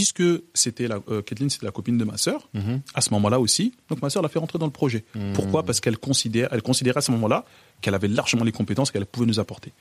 [0.00, 0.22] puisque
[0.54, 2.80] c'était la euh, Kathleen, c'était la copine de ma sœur, Mhm.
[2.94, 5.04] à ce moment-là aussi, donc ma sœur l'a fait rentrer dans le projet.
[5.14, 5.34] Mm.
[5.34, 5.62] Pourquoi?
[5.62, 7.44] Parce qu'elle considère, elle considérait à ce moment-là
[7.82, 9.72] qu'elle avait largement les compétences qu'elle pouvait nous apporter.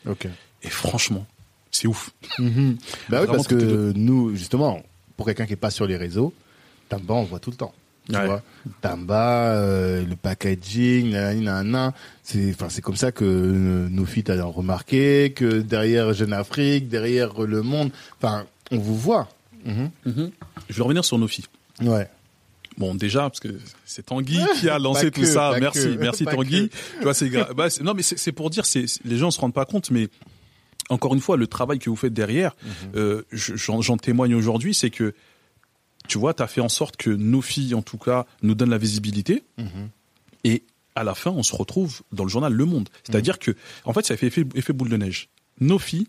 [0.61, 1.25] Et franchement,
[1.71, 2.11] c'est ouf.
[2.37, 4.81] Bah oui, Vraiment, parce que nous, justement,
[5.15, 6.33] pour quelqu'un qui est pas sur les réseaux,
[6.89, 7.73] Tamba, on voit tout le temps.
[8.09, 8.25] Tu Ouais.
[8.25, 8.41] vois,
[8.81, 11.93] Tamba, euh, le packaging, nanana,
[12.23, 16.89] c'est, enfin, c'est comme ça que euh, nos filles t'ont remarqué, que derrière Jeune Afrique,
[16.89, 19.29] derrière Le Monde, enfin, on vous voit.
[19.65, 20.31] Mhm.
[20.69, 21.45] Je vais revenir sur nos filles.
[21.81, 22.09] Ouais.
[22.77, 25.53] Bon, déjà, parce que c'est Tanguy qui a lancé tout que, ça.
[25.59, 26.69] Merci, que, merci pas Tanguy.
[26.97, 29.65] Tu vois, c'est bah, non, mais c'est pour dire, c'est les gens se rendent pas
[29.65, 30.07] compte, mais
[30.89, 32.71] encore une fois, le travail que vous faites derrière, Mhm.
[32.95, 35.13] euh, je- j'en témoigne aujourd'hui, c'est que
[36.07, 38.69] tu vois, tu as fait en sorte que nos filles, en tout cas, nous donnent
[38.71, 39.43] la visibilité.
[39.57, 39.89] Mhm.
[40.45, 40.63] Et
[40.95, 42.89] à la fin, on se retrouve dans le journal Le Monde.
[43.03, 43.39] C'est-à-dire Mhm.
[43.53, 45.29] que, en fait, ça fait effet, effet boule de neige.
[45.59, 46.07] Nos filles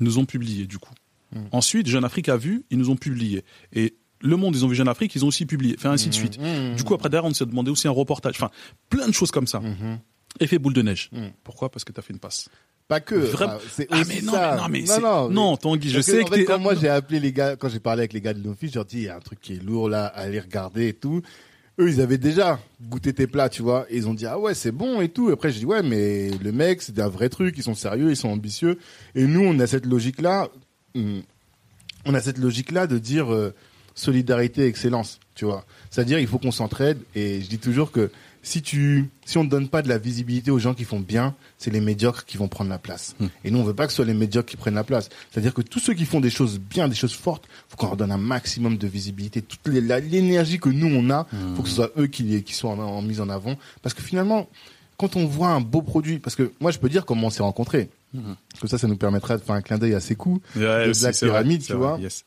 [0.00, 0.92] nous ont publié, du coup.
[1.34, 1.48] Mhm.
[1.52, 3.44] Ensuite, Jeune Afrique a vu, ils nous ont publié.
[3.72, 5.74] Et Le Monde, ils ont vu Jeune Afrique, ils ont aussi publié.
[5.78, 6.40] Enfin, ainsi de suite.
[6.40, 6.74] Mhm.
[6.76, 8.34] Du coup, après, derrière, on s'est demandé aussi un reportage.
[8.36, 8.50] Enfin,
[8.90, 9.60] plein de choses comme ça.
[9.60, 9.98] Mhm.
[10.40, 11.10] Effet boule de neige.
[11.44, 11.70] Pourquoi?
[11.70, 12.48] Parce que tu as fait une passe.
[12.88, 13.14] Pas que.
[13.16, 13.52] Vraiment.
[13.56, 14.50] ah, c'est Ah, mais non, ça.
[14.56, 16.58] mais non, mais c'est- mais- non, Tanguy, je Parce que, sais en que fait, quand
[16.58, 18.96] moi j'ai appelé les gars, quand j'ai parlé avec les gars de l'office, j'ai dit
[18.96, 21.20] il y a un truc qui est lourd là, allez regarder et tout.
[21.78, 24.54] Eux, ils avaient déjà goûté tes plats, tu vois, et ils ont dit ah ouais
[24.54, 25.28] c'est bon et tout.
[25.28, 28.16] Après j'ai dit ouais mais le mec c'est un vrai truc, ils sont sérieux, ils
[28.16, 28.78] sont ambitieux.
[29.14, 30.48] Et nous on a cette logique là.
[30.94, 33.54] On a cette logique-là de dire euh,
[33.94, 35.64] solidarité, excellence, tu vois.
[35.90, 36.98] C'est-à-dire, il faut qu'on s'entraide.
[37.14, 38.10] Et je dis toujours que
[38.42, 41.34] si tu, si on ne donne pas de la visibilité aux gens qui font bien,
[41.58, 43.14] c'est les médiocres qui vont prendre la place.
[43.18, 43.26] Hmm.
[43.44, 45.08] Et nous, on veut pas que ce soit les médiocres qui prennent la place.
[45.30, 47.96] C'est-à-dire que tous ceux qui font des choses bien, des choses fortes, faut qu'on leur
[47.96, 49.42] donne un maximum de visibilité.
[49.42, 51.26] Toute l'énergie que nous on a,
[51.56, 53.56] faut que ce soit eux qui, qui soient en, en mise en avant.
[53.82, 54.48] Parce que finalement,
[54.96, 57.42] quand on voit un beau produit, parce que moi, je peux dire comment on s'est
[57.42, 57.90] rencontrés.
[58.14, 58.36] Mhm.
[58.60, 60.40] Que ça, ça nous permettra de faire un clin d'œil à ces coups.
[60.56, 61.98] Ouais, Le c'est- Black c'est Pyramid, c'est tu vois.
[62.00, 62.24] yes.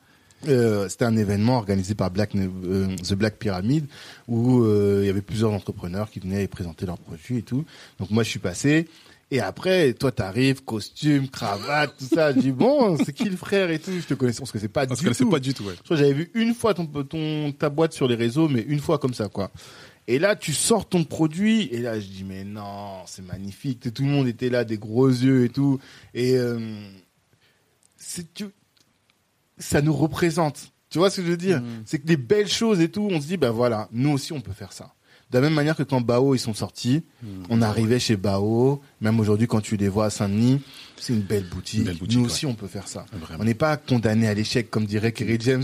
[0.47, 3.85] Euh, c'était un événement organisé par Black, euh, The Black Pyramid
[4.27, 7.63] où euh, il y avait plusieurs entrepreneurs qui venaient présenter leurs produits et tout.
[7.99, 8.87] Donc moi je suis passé
[9.29, 12.33] et après toi t'arrives costume cravate tout ça.
[12.33, 13.91] Je dis bon c'est qui le frère et tout?
[13.91, 15.29] Je te connaissais on se connaissait pas On se du tout.
[15.29, 15.73] pas du tout, ouais.
[15.77, 18.61] Je crois que j'avais vu une fois ton, ton ta boîte sur les réseaux mais
[18.61, 19.51] une fois comme ça quoi.
[20.13, 23.93] Et là, tu sors ton produit, et là, je dis, mais non, c'est magnifique.
[23.93, 25.79] Tout le monde était là, des gros yeux et tout.
[26.13, 26.59] Et euh,
[28.33, 28.45] tu-
[29.57, 30.71] ça nous représente.
[30.89, 31.61] Tu vois ce que je veux dire?
[31.85, 34.41] C'est que des belles choses et tout, on se dit, ben voilà, nous aussi, on
[34.41, 34.93] peut faire ça.
[35.31, 37.03] De la même manière que quand Bao, ils sont sortis,
[37.49, 40.61] on arrivait chez Bao, même aujourd'hui, quand tu les vois à Saint-Denis,
[40.97, 41.79] c'est une belle boutique.
[41.79, 42.31] Une belle boutique, nous ouais.
[42.31, 43.05] aussi, on peut faire ça.
[43.13, 43.41] Vraiment.
[43.41, 45.63] On n'est pas condamné à l'échec, comme dirait Kerry James,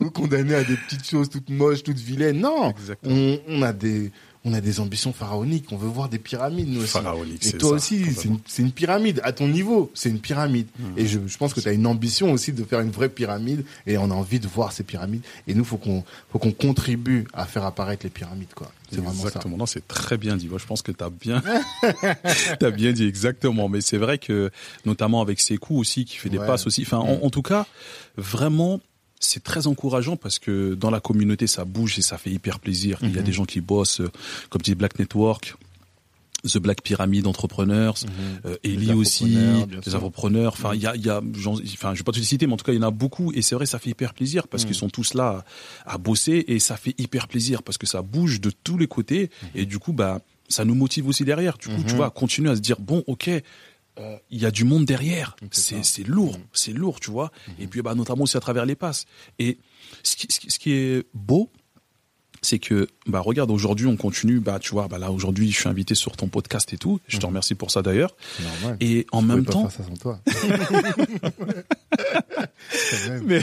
[0.00, 2.40] ou condamné à des petites choses toutes moches, toutes vilaines.
[2.40, 2.74] Non,
[3.04, 4.12] on a des,
[4.46, 5.66] on a des ambitions pharaoniques.
[5.72, 6.92] On veut voir des pyramides, nous aussi.
[6.92, 8.04] Pharaonique, Et c'est toi ça, aussi,
[8.46, 9.20] c'est une, pyramide.
[9.24, 10.68] À ton niveau, c'est une pyramide.
[10.78, 10.96] Hmm.
[10.96, 13.64] Et je, je pense que tu as une ambition aussi de faire une vraie pyramide.
[13.86, 15.22] Et on a envie de voir ces pyramides.
[15.48, 18.70] Et nous, faut qu'on, faut qu'on contribue à faire apparaître les pyramides, quoi.
[18.88, 19.26] C'est vraiment ça.
[19.28, 19.56] Exactement.
[19.56, 20.46] Non, c'est très bien dit.
[20.46, 21.42] Moi, je pense que t'as bien,
[22.60, 23.68] t'as bien dit exactement.
[23.68, 24.50] Mais c'est vrai que,
[24.84, 26.46] notamment avec ses coups aussi, qui fait des Ouais.
[26.46, 26.82] passes aussi.
[26.82, 27.66] Enfin, en, en tout cas,
[28.16, 28.80] vraiment,
[29.20, 32.98] c'est très encourageant parce que dans la communauté, ça bouge et ça fait hyper plaisir.
[33.02, 33.24] Il y a Mhm.
[33.26, 34.10] des gens qui bossent, euh,
[34.50, 35.54] comme dit Black Network.
[36.44, 37.96] The Black Pyramid Entrepreneurs,
[38.44, 40.52] euh, Ellie Les aussi, les entrepreneurs.
[40.52, 42.52] Enfin, il y a, il y a, enfin, je vais pas tous les citer, mais
[42.52, 43.32] en tout cas, il y en a beaucoup.
[43.32, 45.44] Et c'est vrai, ça fait hyper plaisir parce qu'ils sont tous là
[45.86, 48.86] à, à bosser et ça fait hyper plaisir parce que ça bouge de tous les
[48.86, 51.58] côtés et du coup, bah, ça nous motive aussi derrière.
[51.58, 51.96] Du coup, tu Mhm.
[51.96, 53.28] vois, continuer à se dire bon, ok.
[53.98, 56.44] Euh, Il y a du monde derrière, C'est lourd, Mhm.
[56.52, 57.30] c'est lourd, tu vois.
[57.58, 59.06] Et puis bah notamment aussi à travers les passes.
[59.38, 59.58] Et
[60.02, 61.50] ce qui, ce qui, ce qui est beau,
[62.42, 65.68] c'est que bah regarde aujourd'hui on continue bah tu vois bah là aujourd'hui je suis
[65.68, 67.28] invité sur ton podcast et tout je te Mhm.
[67.30, 68.76] remercie pour ça d'ailleurs normal.
[68.80, 70.20] et en Je même pas temps faire ça sans toi.
[73.24, 73.40] Mais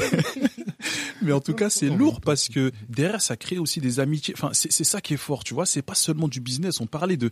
[1.21, 4.49] mais en tout cas c'est lourd parce que derrière ça crée aussi des amitiés enfin
[4.53, 7.17] c'est c'est ça qui est fort tu vois c'est pas seulement du business on parlait
[7.17, 7.31] de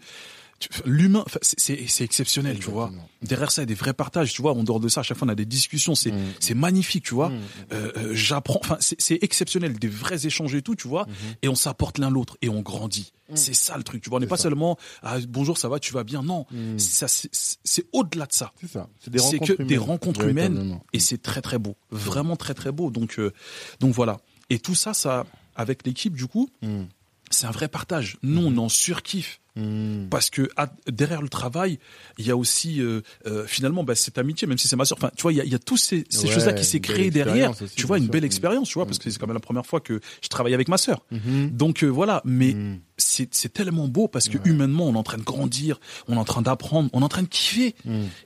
[0.85, 2.91] l'humain c'est- exceptionnel tu vois.
[3.21, 5.03] Derrière ça il y a des vrais partages tu vois en dehors de ça à
[5.03, 6.33] chaque fois on a des discussions c'est Mm.
[6.39, 7.29] c'est magnifique tu vois.
[7.29, 7.39] Mm.
[7.73, 11.07] Euh, euh, j'apprends enfin c'est c'est exceptionnel des vrais échanges et tout tu vois
[11.41, 13.13] et on s'apporte l'un l'autre et on grandit.
[13.33, 14.17] C'est ça le truc tu vois.
[14.17, 14.29] On n'est Mm.
[14.29, 14.43] Pas ça.
[14.43, 16.77] seulement ah, bonjour ça va tu vas bien non Mm.
[16.79, 17.29] ça c'est
[17.63, 18.51] c'est au-delà de ça.
[18.61, 18.87] C'est ça.
[18.99, 21.75] C'est des rencontres que des humaines, rencontres humaines et c'est très très beau.
[21.91, 22.91] Vraiment très très beau.
[22.91, 23.31] Donc euh,
[23.79, 24.19] donc voilà.
[24.49, 26.83] Et tout ça ça avec l'équipe du coup Mm.
[27.29, 28.17] c'est un vrai partage.
[28.23, 30.07] Nous on en surkiffe Mm.
[30.09, 31.77] parce que à- derrière le travail
[32.17, 34.97] il y a aussi euh, euh, finalement bah, cette amitié même si c'est ma soeur
[34.97, 36.53] enfin tu vois il y a, il y a tous ces, ces Ouais, choses là
[36.53, 38.11] qui s'est créé derrière aussi, tu vois une sûr.
[38.13, 38.25] belle Mm.
[38.27, 40.69] expérience tu vois parce que c'est quand même la première fois que je travaille avec
[40.69, 40.77] ma
[41.11, 41.49] Mhm.
[41.51, 42.55] donc euh, voilà mais
[42.97, 46.23] c'est tellement beau parce que humainement on est en train de grandir on est en
[46.23, 47.75] train d'apprendre on est en train de kiffer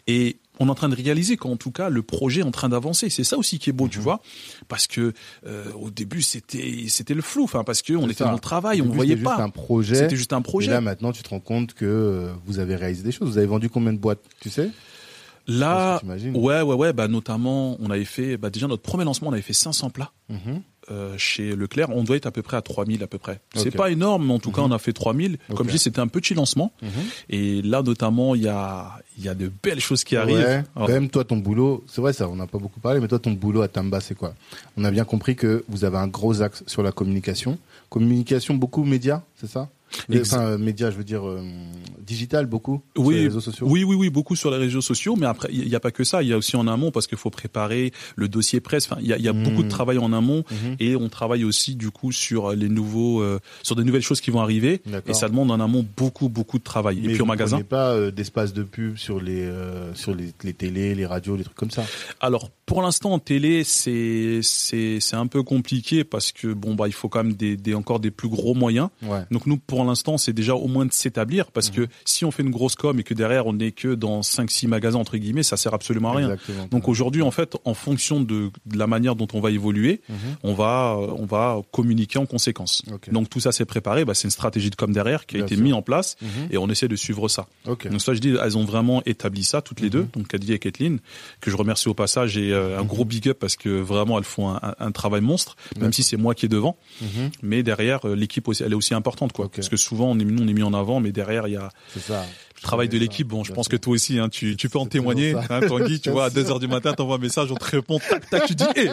[0.05, 2.70] et on est en train de réaliser qu'en tout cas le projet est en train
[2.70, 3.89] d'avancer c'est ça aussi qui est beau Mhm.
[3.91, 4.22] tu vois
[4.68, 5.14] parce que
[5.45, 8.26] euh, au début c'était c'était le flou enfin parce que on était ça.
[8.26, 9.95] dans le travail Au on début, voyait c'était juste pas un projet.
[9.95, 12.76] c'était juste un Et projet là, maintenant, tu te rends compte que euh, vous avez
[12.76, 13.30] réalisé des choses.
[13.30, 14.70] Vous avez vendu combien de boîtes, tu sais?
[15.47, 16.01] Là
[16.33, 19.41] ouais ouais ouais bah notamment on avait fait bah déjà notre premier lancement on avait
[19.41, 20.61] fait 500 plats Mhm.
[20.89, 23.69] euh, chez Leclerc on doit être à peu près à 3000 à peu près c'est
[23.69, 24.71] pas énorme mais en tout cas Mhm.
[24.71, 25.57] on a fait 3000 Ok.
[25.57, 26.89] comme je dis c'était un petit lancement Mhm.
[27.29, 30.63] et là notamment il y a y a de belles choses qui arrivent Ouais.
[30.75, 33.07] Alors, Quand même, toi, ton boulot, c'est vrai, ça, on n'a pas beaucoup parlé, mais
[33.07, 34.35] toi, ton boulot à Tamba, c'est quoi?
[34.75, 37.57] On a bien compris que vous avez un gros axe sur la communication.
[37.89, 39.69] Communication, beaucoup médias, c'est ça?
[40.09, 40.37] Exact.
[40.37, 41.41] Enfin, euh, médias, je veux dire euh,
[42.05, 43.67] digital, beaucoup sur Oui, les réseaux sociaux.
[43.69, 46.03] Oui, oui, oui, beaucoup sur les réseaux sociaux, mais après, il n'y a pas que
[46.03, 46.21] ça.
[46.23, 48.85] Il y a aussi en amont parce qu'il faut préparer le dossier presse.
[48.91, 49.43] Enfin, il y a, il y a Mhm.
[49.43, 50.75] beaucoup de travail en amont Mhm.
[50.79, 54.31] et on travaille aussi du coup sur les nouveaux, euh, sur des nouvelles choses qui
[54.31, 54.81] vont arriver.
[55.07, 56.97] Et ça demande en amont beaucoup, beaucoup de travail.
[57.01, 57.57] Mais et puis au vous magasin.
[57.57, 61.35] prenez pas euh, d'espace de pub sur les euh, sur les, les télés, les radios,
[61.35, 61.83] les trucs comme ça?
[62.19, 66.87] Alors pour l'instant en télé, c'est c'est c'est un peu compliqué parce que bon bah
[66.87, 68.89] il faut quand même des, des encore des plus gros moyens.
[69.03, 69.21] Ouais.
[69.31, 72.43] Donc nous, pour l'instant, c'est déjà au moins de s'établir parce que si on fait
[72.43, 75.57] une grosse com et que derrière on n'est que dans 5-6 magasins entre guillemets, ça
[75.57, 76.31] sert absolument à rien.
[76.33, 76.67] Exactement.
[76.71, 80.15] Donc aujourd'hui, en fait, en fonction de, de la manière dont on va évoluer, Mhm.
[80.43, 82.81] on va euh, on va communiquer en conséquence.
[83.11, 85.45] Donc tout ça c'est préparé, bah, c'est une stratégie de com derrière qui a Bien
[85.47, 86.47] été mise en place Mhm.
[86.51, 87.47] et on essaie de suivre ça.
[87.65, 89.91] Donc ça je dis, elles ont vraiment établi ça toutes les Mhm.
[89.91, 90.99] deux, donc Kadji et Kathleen,
[91.41, 92.88] que je remercie au passage et euh, un Mhm.
[92.88, 96.03] gros big up parce que vraiment elles font un, un- un travail monstre, même si
[96.03, 97.31] c'est moi qui est devant, Mhm.
[97.43, 99.53] mais derrière euh, l'équipe elle est aussi importante quoi, Ok.
[99.55, 101.57] parce que souvent on est, nous on est mis en avant, mais derrière il y
[101.57, 101.69] a
[101.99, 102.26] ça.
[102.55, 103.28] le travail de l'équipe.
[103.28, 105.36] Bon, je pense que toi aussi, hein, tu, tu peux en témoigner.
[105.49, 106.43] Hein, Tanguy, tu vois, à sûr.
[106.43, 108.89] 2 heures du matin, t'envoies un message, on te répond, tac, tac, tu dis, hé,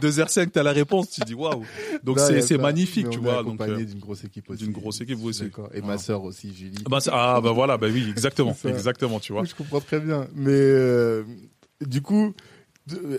[0.00, 1.64] 2h05, t'as la réponse, tu dis, waouh.
[2.02, 3.34] Donc c'est, magnifique, tu on est vois.
[3.42, 4.64] Donc, accompagné euh, d'une grosse équipe aussi.
[4.64, 5.44] d'une grosse équipe, vous aussi.
[5.44, 5.98] Et ma Voilà.
[5.98, 6.82] sœur aussi, Julie.
[6.88, 9.44] bah, ah, bah voilà, bah oui, exactement, exactement, tu vois.
[9.44, 10.26] Je comprends très bien.
[10.34, 11.22] Mais euh,
[11.86, 12.34] du coup,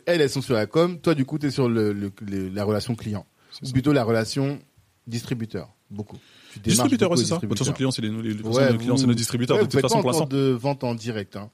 [0.06, 0.99] elles, elles sont sur la com.
[0.99, 3.26] Toi, du coup, tu es sur le, le- le- la relation client.
[3.64, 4.60] Ou plutôt la relation
[5.08, 5.70] distributeur.
[5.89, 6.18] Beaucoup.
[6.64, 7.36] Tu démarches Distributeur, c'est ça.
[7.38, 9.64] De toute façon, c'est les, les, façon, Ouais, le client, vous- c'est nos distributeurs, Ouais,
[9.64, 10.26] de toute façon, pour l'instant.
[10.26, 11.36] de vente en direct.
[11.36, 11.49] Hein.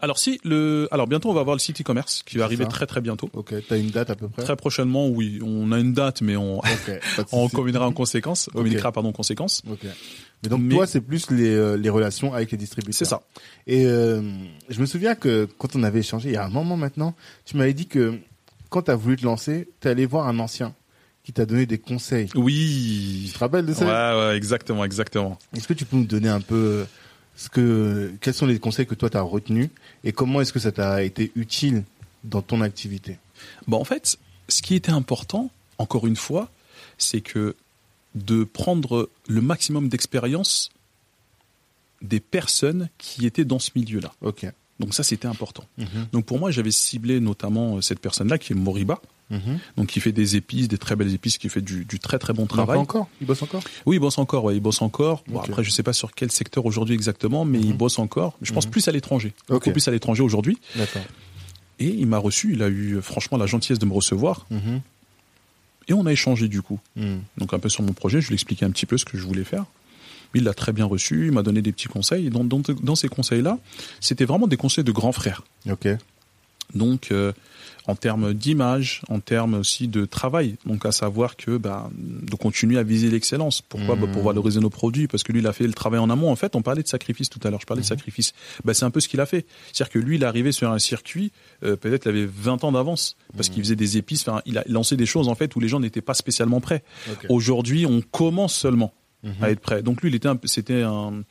[0.00, 2.70] Alors si le, alors bientôt, on va avoir le site e-commerce qui va arriver ça.
[2.70, 3.28] très très bientôt.
[3.32, 3.54] Ok.
[3.68, 4.42] T'as une date à peu près.
[4.42, 6.64] Très prochainement, oui, on a une date, mais on, Ok.
[7.16, 9.62] Pas de on communiquera en conséquence, communiquera, pardon, en conséquence.
[9.70, 9.80] Ok.
[10.42, 12.94] Mais donc Mais- toi, c'est plus les, euh, les relations avec les distributeurs.
[12.98, 13.22] C'est ça.
[13.66, 14.22] Et euh,
[14.68, 17.14] je me souviens que quand on avait échangé, il y a un moment maintenant,
[17.44, 18.18] tu m'avais dit que
[18.70, 20.74] quand tu as voulu te lancer, tu allé voir un ancien
[21.24, 22.28] qui t'a donné des conseils.
[22.34, 23.24] Oui.
[23.26, 24.18] Tu te rappelles de Ouais, ça?
[24.18, 25.38] Ouais, exactement, exactement.
[25.56, 26.84] Est-ce que tu peux nous donner un peu euh,
[27.34, 29.70] ce que quels sont les conseils que toi tu as retenus
[30.04, 31.84] et comment est-ce que ça t'a été utile
[32.24, 33.18] dans ton activité?
[33.66, 34.18] Bon, en fait,
[34.48, 36.50] ce qui était important, encore une fois,
[36.98, 37.56] c'est que
[38.14, 40.70] de prendre le maximum d'expérience
[42.02, 44.12] des personnes qui étaient dans ce milieu-là.
[44.20, 44.46] Ok.
[44.78, 45.64] Donc ça, c'était important.
[45.78, 46.08] Mhm.
[46.12, 49.00] Donc pour moi, j'avais ciblé notamment euh, cette personne-là qui est Moriba,
[49.34, 49.58] Mhm.
[49.76, 52.32] donc qui fait des épices, des très belles épices, qui fait du, du très très
[52.32, 52.78] bon travail.
[52.78, 53.08] encore?
[53.20, 53.62] Il bosse encore?
[53.86, 55.22] Oui, il bosse encore, ouais, il bosse encore.
[55.28, 55.48] Bon, Ok.
[55.48, 57.76] après, je sais pas sur quel secteur aujourd'hui exactement, mais il Mhm.
[57.76, 58.36] bosse encore.
[58.42, 58.70] Je pense Mhm.
[58.72, 59.72] plus à l'étranger, beaucoup Ok.
[59.72, 60.58] plus à l'étranger aujourd'hui.
[61.80, 64.46] Et il m'a reçu, il a eu franchement la gentillesse de me recevoir,
[65.88, 66.78] et on a échangé du coup.
[67.36, 69.18] Donc un peu sur mon projet, je lui ai expliqué un petit peu ce que
[69.18, 69.64] je voulais faire.
[70.36, 72.26] Il l'a très bien reçu, il m'a donné des petits conseils.
[72.26, 73.58] Et dans, dans, dans ces conseils-là,
[74.00, 75.42] c'était vraiment des conseils de grands frères.
[75.70, 75.86] Ok.
[76.74, 77.32] Donc, euh,
[77.86, 80.56] en termes d'image, en termes aussi de travail.
[80.64, 83.60] Donc, à savoir que bah, de continuer à viser l'excellence.
[83.60, 83.96] Pourquoi?
[83.96, 84.00] Mmh.
[84.00, 86.30] bah, Pour valoriser nos produits, parce que lui, il a fait le travail en amont.
[86.30, 87.60] En fait, on parlait de sacrifice tout à l'heure.
[87.60, 88.32] Je parlais de sacrifice.
[88.64, 89.46] Bah, c'est un peu ce qu'il a fait.
[89.72, 92.72] C'est-à-dire que lui, il est arrivé sur un circuit, euh, peut-être il avait 20 ans
[92.72, 94.26] d'avance, parce qu'il faisait des épices.
[94.26, 96.82] Enfin, il a lancé des choses en fait où les gens n'étaient pas spécialement prêts.
[97.28, 98.94] Aujourd'hui, on commence seulement
[99.40, 99.82] à être prêt.
[99.82, 101.22] Donc lui, il était, c'était un,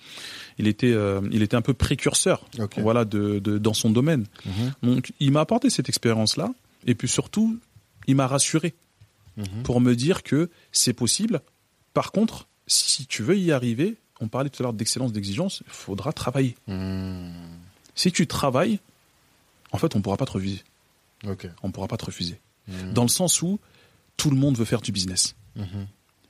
[0.58, 2.46] il était, euh, il était un peu précurseur,
[2.82, 4.26] voilà, de, de- dans son domaine.
[4.46, 4.74] Mhm.
[4.84, 6.54] Donc, il m'a apporté cette expérience-là,
[6.86, 7.60] et puis surtout,
[8.08, 8.74] il m'a rassuré
[9.38, 9.64] Mhm.
[9.64, 11.42] pour me dire que c'est possible.
[11.94, 15.72] Par contre, si tu veux y arriver, on parlait tout à l'heure d'excellence, d'exigence, il
[15.74, 16.56] faudra travailler.
[16.68, 17.34] Mhm.
[17.96, 18.80] Si tu travailles,
[19.72, 20.62] en fait, on pourra pas te refuser.
[21.64, 22.40] On pourra pas te refuser.
[22.94, 23.60] Dans le sens où
[24.18, 25.36] tout le monde veut faire du business.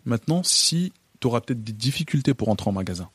[0.05, 3.09] Maintenant, si tu auras peut-être des difficultés pour entrer en magasin.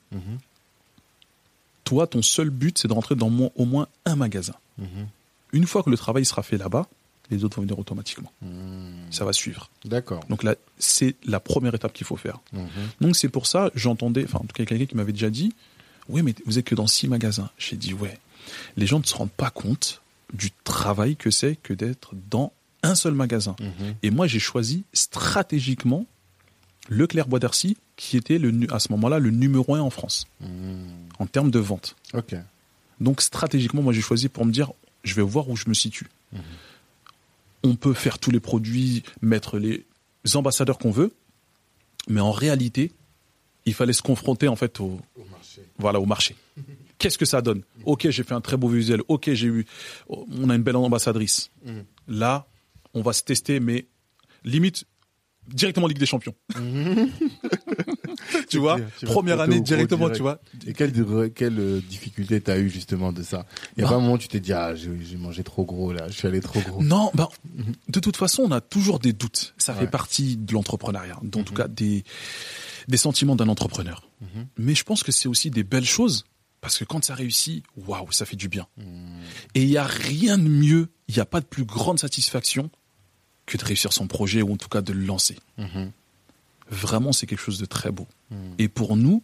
[1.88, 4.52] Toi, ton seul but, c'est de rentrer dans au moins un magasin.
[4.76, 5.08] Mhm.
[5.54, 6.86] Une fois que le travail sera fait là-bas,
[7.30, 8.30] les autres vont venir automatiquement.
[8.42, 9.10] Mhm.
[9.10, 9.70] Ça va suivre.
[9.86, 10.22] D'accord.
[10.28, 12.40] Donc là, c'est la première étape qu'il faut faire.
[12.52, 12.68] Mhm.
[13.00, 15.54] Donc c'est pour ça, j'entendais, enfin en tout cas quelqu'un qui m'avait déjà dit,
[16.10, 17.48] oui mais vous êtes que dans six magasins.
[17.56, 18.18] J'ai dit ouais.
[18.76, 20.02] Les gens ne se rendent pas compte
[20.34, 23.56] du travail que c'est que d'être dans un seul magasin.
[23.60, 23.94] Mhm.
[24.02, 26.04] Et moi j'ai choisi stratégiquement
[26.90, 30.48] Leclerc Bois d'Arcy, qui était le, à ce moment-là le numéro un en France Mhm.
[31.18, 31.96] en termes de vente.
[33.00, 34.70] Donc stratégiquement, moi j'ai choisi pour me dire,
[35.04, 36.06] je vais voir où je me situe.
[36.32, 36.40] Mhm.
[37.64, 39.84] On peut faire tous les produits, mettre les
[40.34, 41.12] ambassadeurs qu'on veut,
[42.08, 42.92] mais en réalité,
[43.66, 45.62] il fallait se confronter en fait au, Au marché.
[45.78, 46.36] voilà, au marché.
[46.98, 47.62] Qu'est-ce que ça donne?
[47.84, 49.02] Ok, j'ai fait un très beau visuel.
[49.08, 49.66] Ok, j'ai eu,
[50.08, 51.50] on a une belle ambassadrice.
[52.08, 52.46] Là,
[52.94, 53.86] on va se tester, mais
[54.44, 54.84] limite
[55.46, 56.34] directement Ligue des Champions.
[58.48, 60.16] tu vois, Tu première année directement, direct.
[60.16, 60.40] tu vois.
[60.66, 60.92] Et quelle,
[61.32, 63.46] quelle euh, difficulté t'as eu justement de ça?
[63.76, 63.92] Il y a Bah.
[63.92, 66.26] pas un moment où tu t'es dit ah j'ai mangé trop gros là, je suis
[66.28, 66.82] allé trop gros.
[66.82, 67.28] Non, ben,
[67.88, 69.54] de toute façon, on a toujours des doutes.
[69.58, 69.80] Ça Ouais.
[69.80, 71.44] fait partie de l'entrepreneuriat, en tout Mhm.
[71.56, 72.04] cas des,
[72.88, 74.06] des sentiments d'un entrepreneur.
[74.20, 74.46] Mhm.
[74.58, 76.24] Mais je pense que c'est aussi des belles choses,
[76.60, 78.66] parce que quand ça réussit, waouh, ça fait du bien.
[78.78, 78.84] Mhm.
[79.54, 82.70] Et il n'y a rien de mieux, il n'y a pas de plus grande satisfaction
[83.46, 85.38] que de réussir son projet, ou en tout cas de le lancer.
[85.56, 85.92] Mhm.
[86.70, 88.06] Vraiment, c'est quelque chose de très beau.
[88.30, 88.38] Mhm.
[88.58, 89.22] Et pour nous,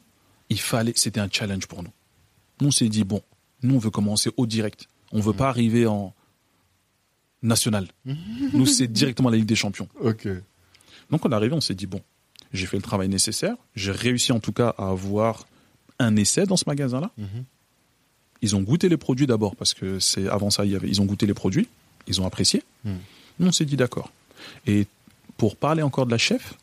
[0.49, 1.93] il fallait, c'était un challenge pour nous.
[2.61, 3.23] Nous, on s'est dit, bon,
[3.63, 4.89] nous, on veut commencer au direct.
[5.13, 6.15] On veut pas arriver en
[7.43, 7.89] national.
[8.53, 9.89] nous, c'est directement la Ligue des Champions.
[10.01, 10.29] Ok.
[11.11, 12.01] Donc, on est arrivé, on s'est dit, bon,
[12.53, 13.57] j'ai fait le travail nécessaire.
[13.75, 15.47] J'ai réussi, en tout cas, à avoir
[15.99, 17.11] un essai dans ce magasin-là.
[18.43, 21.01] Ils ont goûté les produits d'abord, parce que c'est avant ça, il y avait, ils
[21.01, 21.69] ont goûté les produits.
[22.07, 22.63] Ils ont apprécié.
[22.85, 24.11] Nous, on s'est dit, d'accord.
[24.67, 24.87] Et
[25.37, 26.55] pour parler encore de la chef,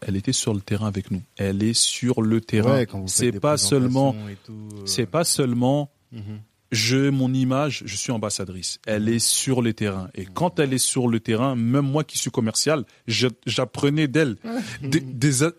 [0.00, 1.22] elle était sur le terrain avec nous.
[1.36, 2.72] Elle est sur le terrain.
[2.74, 4.54] Ouais, faites c'est pas seulement, euh,
[4.86, 6.40] c'est pas seulement mhm.
[6.72, 8.78] je mon image, je suis ambassadrice.
[8.86, 12.18] Elle est sur le terrain et quand elle est sur le terrain, même moi qui
[12.18, 14.36] suis commercial, j'apprenais d'elle
[14.82, 15.02] des,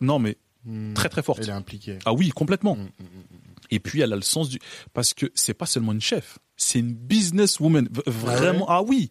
[0.02, 0.94] non mais Mhm.
[0.94, 1.40] très très forte.
[1.42, 1.98] Elle est impliquée.
[2.06, 2.76] Ah oui, complètement.
[2.76, 3.24] Mhm, mhm,
[3.72, 4.60] Et puis elle a le sens du
[4.94, 8.66] parce que c'est pas seulement une chef, c'est une businesswoman vraiment.
[8.70, 9.10] Ah, oui,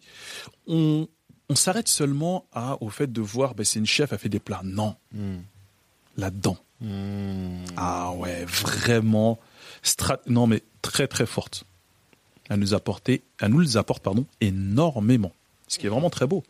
[0.67, 1.07] on
[1.51, 4.39] on s'arrête seulement à au fait de voir ben c'est une chef, elle fait des
[4.39, 4.61] plats.
[4.63, 5.41] Non, mhm.
[6.15, 6.57] là-dedans.
[6.79, 7.65] Mhm.
[7.75, 9.37] Ah ouais, vraiment
[9.83, 11.65] strat non mais très très forte.
[12.49, 15.33] Elle nous a apporté, elle nous les apporte pardon énormément.
[15.67, 16.43] Ce qui est vraiment très beau.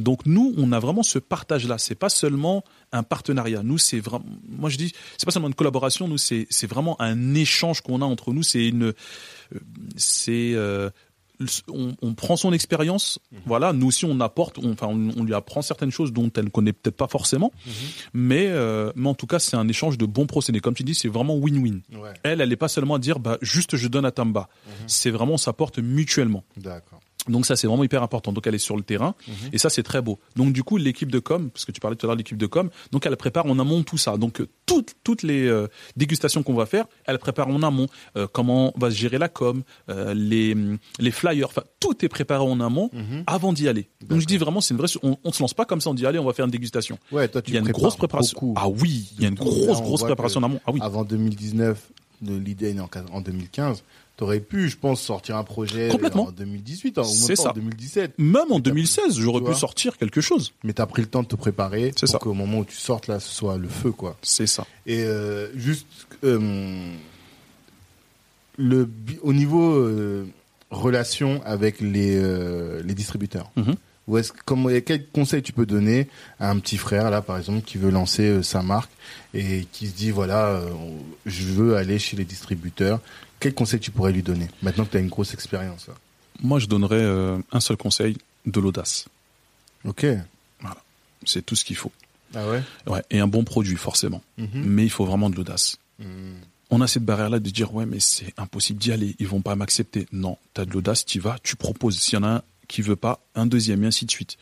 [0.00, 1.78] Donc nous, on a vraiment ce partage-là.
[1.78, 3.62] C'est pas seulement un partenariat.
[3.62, 6.08] Nous, c'est vraiment, moi je dis, c'est pas seulement une collaboration.
[6.08, 8.42] Nous, c'est c'est vraiment un échange qu'on a entre nous.
[8.42, 9.60] C'est une, euh,
[9.96, 10.90] c'est euh,
[11.68, 13.72] on, on prend son expérience, voilà.
[13.72, 16.50] Nous aussi, on apporte, on, enfin, on, on lui apprend certaines choses dont elle ne
[16.50, 17.52] connaît peut-être pas forcément,
[18.12, 20.60] mais, euh, mais en tout cas, c'est un échange de bons procédés.
[20.60, 21.80] Comme tu dis, c'est vraiment win-win.
[21.98, 24.48] Ouais, Elle, elle n'est pas seulement à dire, bah, juste je donne à Tamba.
[24.86, 26.44] C'est vraiment, on s'apporte mutuellement.
[26.56, 27.00] d'accord.
[27.28, 28.32] Donc ça, c'est vraiment hyper important.
[28.32, 29.14] Donc elle est sur le terrain
[29.52, 30.18] et ça, c'est très beau.
[30.36, 32.38] Donc du coup, l'équipe de com, parce que tu parlais tout à l'heure de l'équipe
[32.38, 34.16] de com, donc elle prépare en amont tout ça.
[34.16, 35.66] Donc euh, toutes toutes les euh,
[35.96, 37.86] dégustations qu'on va faire, elle prépare en amont
[38.16, 40.56] euh, comment va se gérer la com, euh, les
[40.98, 43.24] les flyers, enfin tout est préparé en amont Mhm.
[43.26, 43.88] avant d'y aller.
[44.08, 45.94] Donc je dis vraiment, c'est une vraie, on, on se lance pas comme ça, on
[45.94, 46.98] dit allez, on va faire une dégustation.
[47.12, 48.34] Ouais, toi, tu Il y a une grosse préparation.
[48.34, 48.54] beaucoup.
[48.56, 49.34] Ah oui, il y a une.
[49.34, 50.60] Là, grosse on grosse préparation en amont.
[50.66, 50.80] Ah oui.
[50.82, 51.78] Avant 2019,
[52.22, 53.82] de l'idée est née en quin- en 2015.
[54.20, 56.26] T'aurais pu, je pense, sortir un projet Complètement.
[56.28, 57.50] en 2018, hein, ou même ça.
[57.50, 58.12] en 2017.
[58.18, 60.52] Même en t'as- 2016, j'aurais pu sortir quelque chose.
[60.62, 62.18] Mais t'as pris le temps de te préparer C'est pour ça.
[62.18, 64.18] qu'au moment où tu sortes là, ce soit le feu, quoi.
[64.20, 64.66] C'est ça.
[64.86, 65.86] Et euh, juste
[66.24, 66.92] euh,
[68.58, 68.88] le
[69.22, 70.26] au niveau euh,
[70.70, 73.50] relation avec les euh, les distributeurs.
[73.56, 73.74] Mhm.
[74.18, 76.08] Est-ce comment quel conseil tu peux donner
[76.40, 78.90] à un petit frère là par exemple qui veut lancer euh, sa marque
[79.34, 80.68] et qui se dit voilà euh,
[81.26, 83.00] je veux aller chez les distributeurs.
[83.40, 85.94] Quel conseil tu pourrais lui donner maintenant que tu as une grosse expérience là?
[86.42, 89.08] Moi, je donnerais euh, un seul conseil de l'audace.
[89.84, 90.06] Ok.
[91.26, 91.92] C'est tout ce qu'il faut.
[92.34, 92.62] Ah ouais?
[92.86, 94.22] Ouais, et un bon produit, forcément.
[94.38, 94.48] Mhm.
[94.64, 95.76] Mais il faut vraiment de l'audace.
[95.98, 96.36] Mhm.
[96.70, 99.56] On a cette barrière-là de dire, ouais, mais c'est impossible d'y aller, ils vont pas
[99.56, 100.06] m'accepter.
[100.12, 101.98] Non, tu as de l'audace, tu vas, tu proposes.
[101.98, 104.38] S'il y en a un qui veut pas, un deuxième, et ainsi de suite.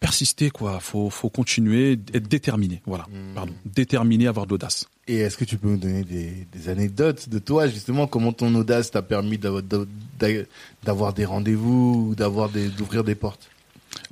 [0.00, 0.80] Persister, quoi.
[0.80, 2.82] Faut, faut continuer, être déterminé.
[2.84, 3.06] Voilà.
[3.10, 3.34] Mhm.
[3.34, 3.54] Pardon.
[3.64, 4.88] Déterminé, avoir de l'audace.
[5.10, 8.54] Et est-ce que tu peux nous donner des, des anecdotes de toi, justement, comment ton
[8.54, 10.44] audace t'a permis d'avoir, d'a-
[10.84, 13.50] d'avoir des rendez-vous, ou d'avoir des, d'ouvrir des portes?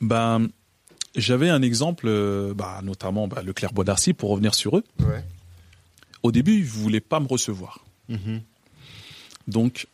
[0.00, 0.48] Ben,
[1.14, 4.82] j'avais un exemple, euh, bah, notamment bah, le Claire Bois d'Arcy, pour revenir sur eux.
[4.98, 5.22] Ouais.
[6.24, 7.84] Au début, ils voulaient pas me recevoir.
[9.46, 9.86] Donc,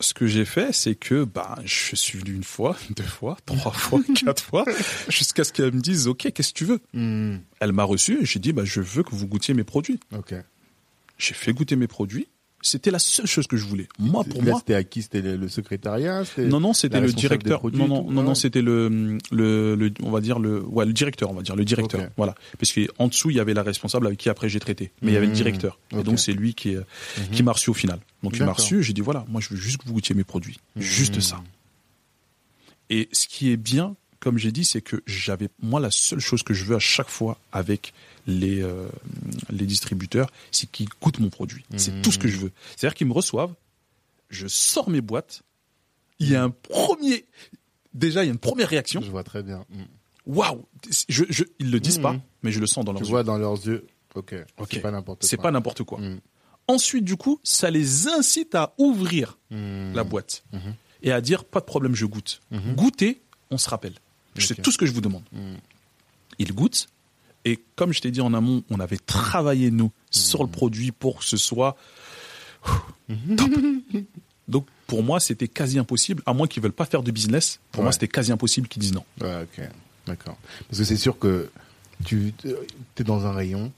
[0.00, 3.72] ce que j'ai fait, c'est que bah, je suis venu une fois, deux fois, trois
[3.72, 4.64] fois, quatre fois,
[5.08, 6.80] jusqu'à ce qu'elle me dise, OK, qu'est-ce que tu veux?
[6.94, 7.40] Mhm.
[7.60, 9.98] Elle m'a reçu et j'ai dit, bah, je veux que vous goûtiez mes produits.
[10.16, 10.34] Ok.
[11.18, 12.28] J'ai fait goûter mes produits.
[12.60, 13.86] C'était la seule chose que je voulais.
[14.00, 15.02] Moi, pour Là, moi, c'était à qui?
[15.02, 16.24] C'était le, le secrétariat?
[16.38, 17.60] Non, non, c'était le directeur.
[17.60, 20.92] produits Non, non, non, non, c'était le, le, le, on va dire le, ouais, le
[20.92, 22.08] directeur, on va dire le directeur.
[22.16, 25.12] Voilà, parce qu'en dessous il y avait la responsable avec qui après j'ai traité, mais
[25.12, 25.36] il y avait le Mhm.
[25.38, 25.78] directeur.
[25.96, 26.82] Et donc c'est lui qui, Mhm.
[27.30, 28.00] qui m'a reçu au final.
[28.22, 30.24] Donc il m'a reçu, j'ai dit voilà, moi je veux juste que vous goûtiez mes
[30.24, 31.20] produits, juste Mhm.
[31.20, 31.42] ça.
[32.90, 36.42] Et ce qui est bien, comme j'ai dit, c'est que j'avais moi la seule chose
[36.42, 37.92] que je veux à chaque fois avec
[38.26, 38.88] les euh,
[39.50, 41.64] les distributeurs, c'est qu'ils goûtent mon produit.
[41.76, 42.02] C'est Mhm.
[42.02, 42.52] tout ce que je veux.
[42.76, 43.54] C'est-à-dire qu'ils me reçoivent,
[44.30, 45.42] je sors mes boîtes,
[46.18, 47.24] il y a un premier
[47.94, 49.00] déjà il y a une première réaction.
[49.00, 49.64] Je vois très bien.
[49.70, 49.86] Mhm.
[50.26, 50.66] Waouh,
[51.08, 53.10] je, je ils le disent pas, mais je le sens dans leurs Tu yeux.
[53.12, 53.86] vois dans leurs yeux.
[54.14, 54.34] Ok.
[54.58, 54.68] Ok.
[54.72, 55.28] C'est pas n'importe quoi.
[55.28, 56.00] C'est pas n'importe quoi.
[56.68, 59.94] Ensuite, du coup, ça les incite à ouvrir Mhm.
[59.94, 60.74] la boîte Mhm.
[61.02, 62.40] et à dire pas de problème, je goûte.
[62.50, 62.74] Mhm.
[62.74, 63.20] Goûter,
[63.50, 63.94] on se rappelle.
[64.38, 64.62] C'est Ok.
[64.62, 65.22] tout ce que je vous demande.
[65.32, 65.56] Mhm.
[66.38, 66.88] Ils goûtent
[67.44, 70.46] et comme je t'ai dit en amont, on avait travaillé nous sur Mhm.
[70.46, 71.76] le produit pour que ce soit
[73.36, 73.48] top.
[74.48, 77.60] Donc pour moi, c'était quasi impossible, à moins qu'ils veulent pas faire de business.
[77.72, 79.04] Pour moi, c'était quasi impossible qu'ils disent non.
[79.20, 79.68] Ouais, ok.
[80.06, 80.38] D'accord.
[80.68, 81.50] Parce que c'est sûr que
[82.04, 82.32] tu
[82.98, 83.72] es dans un rayon.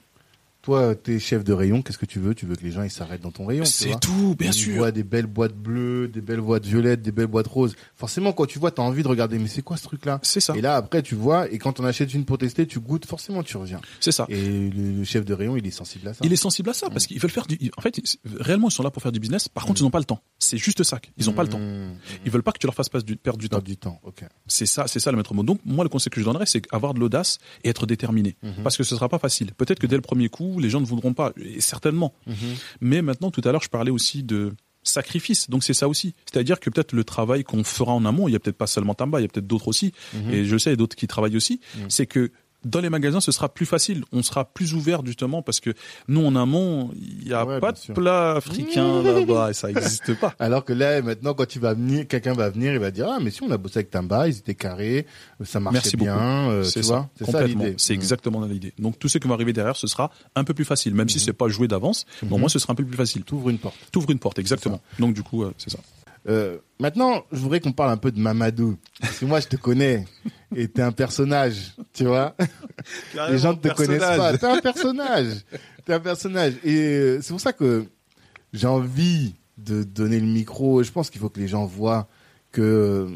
[0.62, 1.81] Toi, t'es chef de rayon.
[1.82, 2.35] Qu'est-ce que tu veux?
[2.35, 3.65] Tu veux que les gens ils s'arrêtent dans ton rayon.
[3.65, 3.97] tu C'est vois?
[3.99, 4.77] tout, bien Ils sûr.
[4.77, 7.74] voient des belles boîtes bleues, des belles boîtes violettes, des belles boîtes roses.
[7.97, 9.39] Forcément, quand tu vois, t'as envie de regarder.
[9.39, 10.20] Mais c'est quoi ce truc-là?
[10.23, 10.55] C'est ça.
[10.57, 11.51] Et là, après, tu vois.
[11.51, 13.07] Et quand on achète une pour tester, tu goûtes.
[13.07, 13.81] Forcément, tu reviens.
[14.01, 14.27] C'est ça.
[14.28, 16.20] Et le, le chef de rayon, il est sensible à ça.
[16.24, 17.59] Il est sensible à ça parce qu'ils veulent faire du.
[17.77, 17.99] En fait,
[18.39, 19.49] réellement, ils sont là pour faire du business.
[19.49, 20.20] Par contre, ils n'ont pas le temps.
[20.39, 21.01] C'est juste ça.
[21.16, 21.59] Ils n'ont pas le temps.
[21.59, 21.95] Mmh.
[22.27, 23.61] Ils veulent pas que tu leur fasses du, perdre du temps.
[23.61, 23.99] Du temps.
[24.03, 24.24] Ok.
[24.47, 25.43] C'est ça, c'est ça le maître mot.
[25.43, 28.37] Donc, moi, le conseil que je donnerais, c'est avoir de l'audace et être déterminé.
[28.43, 28.62] Mhm.
[28.62, 29.53] Parce que ce sera pas facile.
[29.55, 31.32] Peut-être que dès le premier coup, les gens ne voudront pas.
[31.36, 32.14] Et certainement.
[32.27, 32.35] Mhm.
[32.81, 34.52] Mais maintenant, tout à l'heure, je parlais aussi de
[34.82, 35.51] sacrifice.
[35.51, 36.14] Donc, c'est ça aussi.
[36.31, 38.94] C'est-à-dire que peut-être le travail qu'on fera en amont, il y a peut-être pas seulement
[38.94, 39.93] Tamba, il y a peut-être d'autres aussi.
[40.14, 40.32] Mhm.
[40.32, 41.60] Et je sais, il y a d'autres qui travaillent aussi.
[41.77, 41.90] Mhm.
[41.90, 42.32] C'est que
[42.65, 44.05] dans les magasins, ce sera plus facile.
[44.12, 45.70] On sera plus ouvert justement parce que
[46.09, 47.95] nous en amont, il n'y a Ouais, pas de sûr.
[47.95, 50.35] plat africain là-bas et ça n'existe pas.
[50.39, 53.19] Alors que là, maintenant, quand tu vas venir, quelqu'un va venir, il va dire, ah,
[53.20, 55.07] mais si on a bossé avec Tamba, ils étaient carrés,
[55.45, 57.09] ça marchait Merci bien, euh, tu vois.
[57.19, 57.74] ça, C'est ça l'idée.
[57.78, 57.97] C'est Mm.
[57.97, 58.73] exactement l'idée.
[58.78, 61.16] Donc tous ceux qui vont arriver derrière, ce sera un peu plus facile, même si
[61.19, 61.24] Mhm.
[61.24, 62.07] c'est pas joué d'avance.
[62.23, 63.23] mais Au moins, ce sera un peu plus facile.
[63.24, 63.77] T'ouvres une porte.
[63.93, 64.81] T'ouvres une porte, exactement.
[64.99, 65.78] Donc du coup, euh, c'est ça.
[66.28, 68.76] Euh, maintenant, je voudrais qu'on parle un peu de Mamadou.
[69.01, 70.05] Parce que moi, je te connais.
[70.55, 72.34] Et t'es un personnage, tu vois.
[73.30, 74.36] Les gens ne te connaissent pas.
[74.36, 75.28] T'es un personnage.
[75.84, 76.55] T'es un personnage.
[76.64, 77.86] Et euh, c'est pour ça que
[78.52, 80.82] j'ai envie de donner le micro.
[80.82, 82.06] Je pense qu'il faut que les gens voient
[82.52, 83.09] que euh,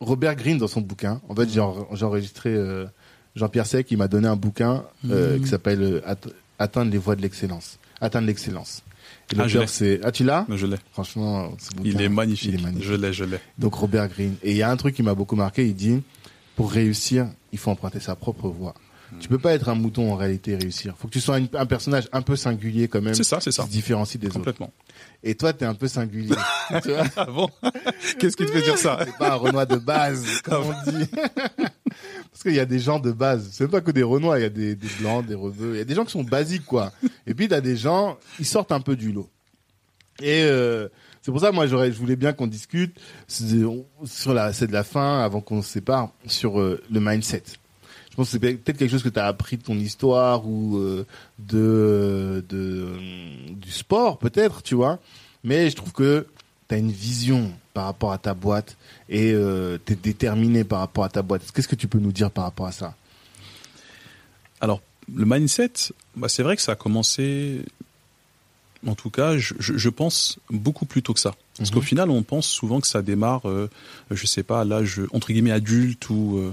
[0.00, 2.86] Robert Greene, dans son bouquin, en fait, j'ai en- j'ai enregistré euh,
[3.34, 5.42] Jean-Pierre Sec, il m'a donné un bouquin euh, Mhm.
[5.42, 7.78] qui s'appelle Atte- Atteindre les voies de l'excellence.
[8.00, 8.82] Atteindre l'excellence.
[9.32, 10.00] Et Ah, c'est...
[10.02, 10.76] Ah, tu l'as Mais Je l'ai.
[10.92, 12.50] Franchement, ce Il bouquin, est magnifique.
[12.52, 12.88] Il est magnifique.
[12.88, 13.38] Je l'ai, je l'ai.
[13.58, 14.36] Donc Robert Greene.
[14.42, 16.02] Et il y a un truc qui m'a beaucoup marqué, il dit,
[16.56, 18.74] pour réussir, il faut emprunter sa propre voie.
[19.20, 20.94] Tu peux pas être un mouton en réalité et réussir.
[20.98, 23.14] Faut que tu sois une- un personnage un peu singulier quand même.
[23.14, 23.64] C'est ça, c'est qui ça.
[23.64, 24.36] se différencie des autres.
[24.36, 24.72] Complètement.
[25.22, 26.34] Et toi, t'es un peu singulier.
[26.82, 27.48] tu vois Ah bon?
[28.18, 28.98] Qu'est-ce qui te fait dire ça?
[29.04, 31.06] C'est pas un Renoir de base, comme on dit.
[32.30, 33.48] Parce qu'il y a des gens de base.
[33.52, 35.74] C'est pas que des Renois, il y a des, des blancs, des rebeux.
[35.74, 36.92] Il y a des gens qui sont basiques, quoi.
[37.26, 39.28] Et puis, t'as des gens, ils sortent un peu du lot.
[40.20, 40.88] Et euh,
[41.22, 43.64] c'est pour ça, moi, j'aurais, je voulais bien qu'on discute c'est-
[44.04, 47.42] sur la, c'est de la fin, avant qu'on se sépare, sur euh, le mindset.
[48.18, 50.76] Je pense que c'est peut-être quelque chose que tu as appris de ton histoire ou
[50.78, 51.06] euh,
[51.38, 52.98] de, de euh,
[53.52, 54.98] du sport, peut-être, tu vois.
[55.44, 56.26] Mais je trouve que
[56.68, 58.76] tu as une vision par rapport à ta boîte
[59.08, 61.42] et euh, tu es déterminé par rapport à ta boîte.
[61.54, 62.96] Qu'est-ce que tu peux nous dire par rapport à ça?
[64.60, 64.82] Alors,
[65.14, 67.60] le mindset, bah, c'est vrai que ça a commencé,
[68.84, 71.36] en tout cas, je, pense beaucoup plus tôt que ça.
[71.56, 71.74] Parce Mhm.
[71.76, 73.70] qu'au final, on pense souvent que ça démarre, euh,
[74.10, 76.52] je sais pas, à l'âge entre guillemets adulte ou, euh,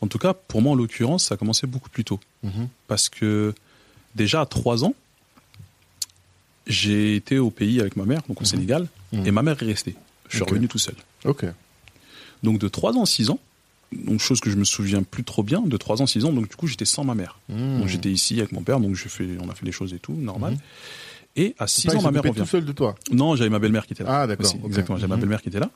[0.00, 2.20] en tout cas, pour moi, en l'occurrence, ça a commencé beaucoup plus tôt.
[2.88, 3.54] Parce que
[4.14, 4.94] déjà à trois ans,
[6.66, 8.46] j'ai été au pays avec ma mère, donc au Mhm.
[8.46, 9.26] Sénégal, Mhm.
[9.26, 9.94] et ma mère est restée.
[10.28, 10.50] Je suis Ok.
[10.50, 10.94] revenu tout seul.
[11.24, 11.44] Ok.
[12.42, 13.38] Donc de 3 ans à 6 ans,
[13.92, 16.32] donc chose que je me souviens plus trop bien, de 3 ans à 6 ans,
[16.32, 17.38] donc du coup j'étais sans ma mère.
[17.48, 20.12] Donc j'étais ici avec mon père, donc fait, on a fait les choses et tout,
[20.14, 20.52] normal.
[20.54, 20.58] Mhm.
[21.36, 22.40] Et à 6 Pas, ans, ma mère revient.
[22.40, 22.94] tout seul de toi.
[23.10, 24.22] Non, j'avais ma belle-mère qui était là.
[24.22, 24.66] Ah, d'accord, aussi, ok.
[24.66, 25.20] Exactement, j'avais ma Mhm.
[25.20, 25.70] belle-mère qui était là.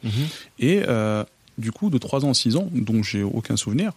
[0.59, 1.25] Et euh,
[1.59, 3.93] du coup, de 3 ans à 6 ans, donc j'ai aucun souvenir.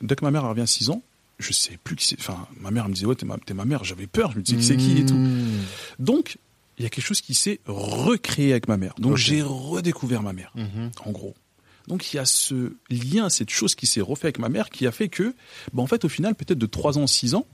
[0.00, 1.02] Dès que ma mère revient à 6 ans,
[1.38, 2.18] je sais plus qui c'est.
[2.18, 3.84] Enfin, ma mère elle me disait, ouais, t'es ma, ma mère.
[3.84, 5.14] J'avais peur, je me disais, c'est qui et tout.
[5.14, 5.64] Mmh.
[5.98, 6.38] Donc,
[6.78, 8.94] il y a quelque chose qui s'est recréé avec ma mère.
[8.98, 10.90] Donc, j'ai redécouvert ma mère Mhm.
[11.04, 11.34] en gros.
[11.88, 14.86] Donc il y a ce lien, cette chose qui s'est refait avec ma mère, qui
[14.86, 15.34] a fait que,
[15.72, 17.46] bah, en fait, au final, peut-être de 3 ans, 6 ans,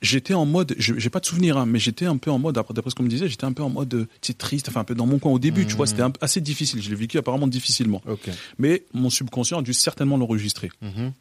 [0.00, 2.56] j'étais en mode, je- j'ai pas de souvenir, hein, mais j'étais un peu en mode,
[2.58, 4.68] après- d'après ce qu'on me disait, j'étais un peu en mode, euh, tu sais, triste,
[4.68, 6.82] enfin un peu dans mon coin au début, tu vois, c'était peu assez difficile.
[6.82, 8.00] Je l'ai vécu apparemment difficilement,
[8.58, 10.70] mais mon subconscient a dû certainement l'enregistrer.
[10.80, 11.12] Mhm.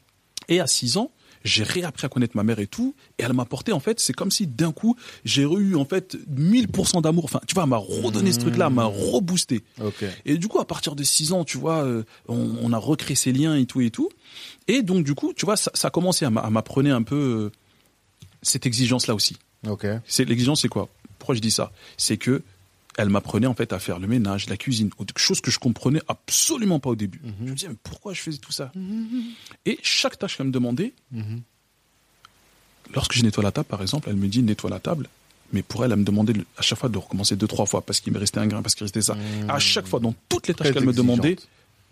[0.51, 1.09] Et à 6 ans,
[1.43, 4.13] j'ai réappris à connaître ma mère et tout, et elle m'a porté, en fait, c'est
[4.13, 4.95] comme si d'un coup,
[5.25, 7.23] j'ai eu, en fait, 1000% d'amour.
[7.25, 9.63] Enfin, tu vois, elle m'a redonné ce truc-là, elle m'a reboosté.
[10.25, 13.15] Et du coup, à partir de 6 ans, tu vois, euh, on, on a recréé
[13.15, 14.09] ces liens et tout et tout.
[14.67, 17.01] Et donc, du coup, tu vois, ça, ça a commencé à m'a- à m'apprendre un
[17.01, 17.51] peu euh,
[18.43, 19.37] cette exigence-là aussi.
[20.05, 20.89] C'est l'exigence, c'est quoi?
[21.17, 21.71] Pourquoi je dis ça?
[21.97, 22.43] C'est que
[22.97, 26.01] elle m'apprenait en fait à faire le ménage, la cuisine, autre chose que je comprenais
[26.07, 27.21] absolument pas au début.
[27.23, 27.33] Mhm.
[27.45, 28.71] Je me disais mais pourquoi je faisais tout ça
[29.65, 31.41] Et chaque tâche qu'elle me demandait, Mhm.
[32.93, 35.07] lorsque je nettoie la table, par exemple, elle me dit nettoie la table.
[35.53, 37.99] Mais pour elle, elle me demandait à chaque fois de recommencer deux, trois fois parce
[37.99, 39.17] qu'il me restait un grain, parce qu'il restait ça.
[39.49, 41.35] À chaque fois, dans toutes les tâches qu'elle me demandait.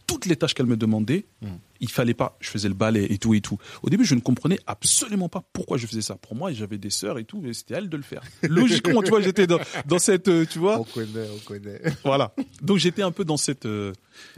[0.10, 1.48] Toutes les tâches qu'elle me demandait, Mm.
[1.80, 2.36] il fallait pas.
[2.42, 3.58] Je faisais le balai et tout et tout.
[3.84, 6.16] Au début, je ne comprenais absolument pas pourquoi je faisais ça.
[6.16, 8.22] Pour moi, j'avais des sœurs et tout, et c'était à elle de le faire.
[8.44, 11.82] Logiquement, tu vois, j'étais dans, dans cette, euh, tu vois, On connaît, on connaît.
[12.04, 12.34] voilà.
[12.62, 13.94] Donc j'étais un peu dans cet euh,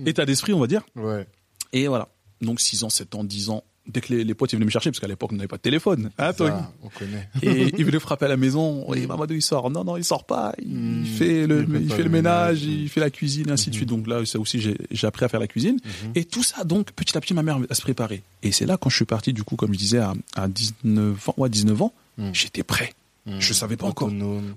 [0.06, 0.84] état d'esprit, on va dire.
[0.95, 1.26] Ouais.
[1.73, 2.10] Et voilà.
[2.41, 3.64] Donc 6 ans, 7 ans, 10 ans.
[3.88, 5.58] Dès que les, les potes ils venaient me chercher, parce qu'à l'époque on n'avait pas
[5.58, 7.28] de téléphone, hein, Ça, on connaît.
[7.41, 8.86] et il venait frapper à la maison.
[8.88, 9.72] Oui, Mamadou, il sort.
[9.72, 10.53] Non, non, il sort pas.
[10.62, 10.68] Il
[11.02, 11.06] Mm.
[11.06, 13.70] fait le, Il fait il pas fait le ménage, il fait la cuisine, et ainsi
[13.72, 13.90] de suite.
[13.90, 14.60] Donc là, ça aussi,
[14.91, 15.78] j'ai appris à faire la cuisine.
[16.06, 16.12] Mhm.
[16.16, 18.22] Et tout ça, donc, petit à petit, ma mère à se préparer.
[18.44, 21.30] Et c'est là, quand je suis parti, du coup, comme je disais, à, à 19
[21.30, 22.30] ans, ouais, 19 ans, Mm.
[22.34, 22.94] j'étais prêt.
[23.40, 24.12] Je savais pas encore.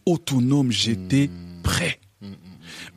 [0.07, 0.71] Autonome.
[0.71, 1.63] J'étais Mm.
[1.63, 1.99] prêt.
[2.21, 2.33] Mm, mm.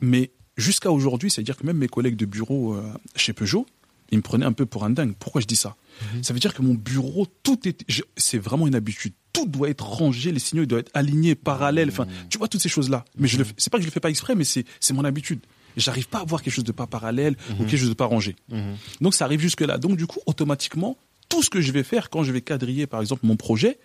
[0.02, 2.82] Mais jusqu'à aujourd'hui, c'est-à-dire que même mes collègues de bureau euh,
[3.16, 3.66] chez Peugeot,
[4.10, 5.14] ils me prenaient un peu pour un dingue.
[5.18, 5.76] Pourquoi je dis ça?
[6.14, 6.24] Mhm.
[6.24, 7.84] Ça veut dire que mon bureau, tout est,
[8.16, 9.12] c'est vraiment une habitude.
[9.32, 11.90] Tout doit être rangé, les signaux ils doivent être alignés, parallèles.
[11.90, 12.28] Enfin, Mhm.
[12.30, 13.04] tu vois toutes ces choses-là.
[13.18, 14.94] Mais je le, fais- c'est pas que je le fais pas exprès, mais c'est, c'est
[14.94, 15.40] mon habitude.
[15.76, 18.34] J'arrive pas à voir quelque chose de pas parallèle ou quelque chose de pas rangé.
[18.48, 18.76] Mhm.
[19.00, 19.78] Donc ça arrive jusque là.
[19.78, 20.96] Donc du coup, automatiquement,
[21.28, 23.78] tout ce que je vais faire quand je vais quadriller, par exemple, mon projet,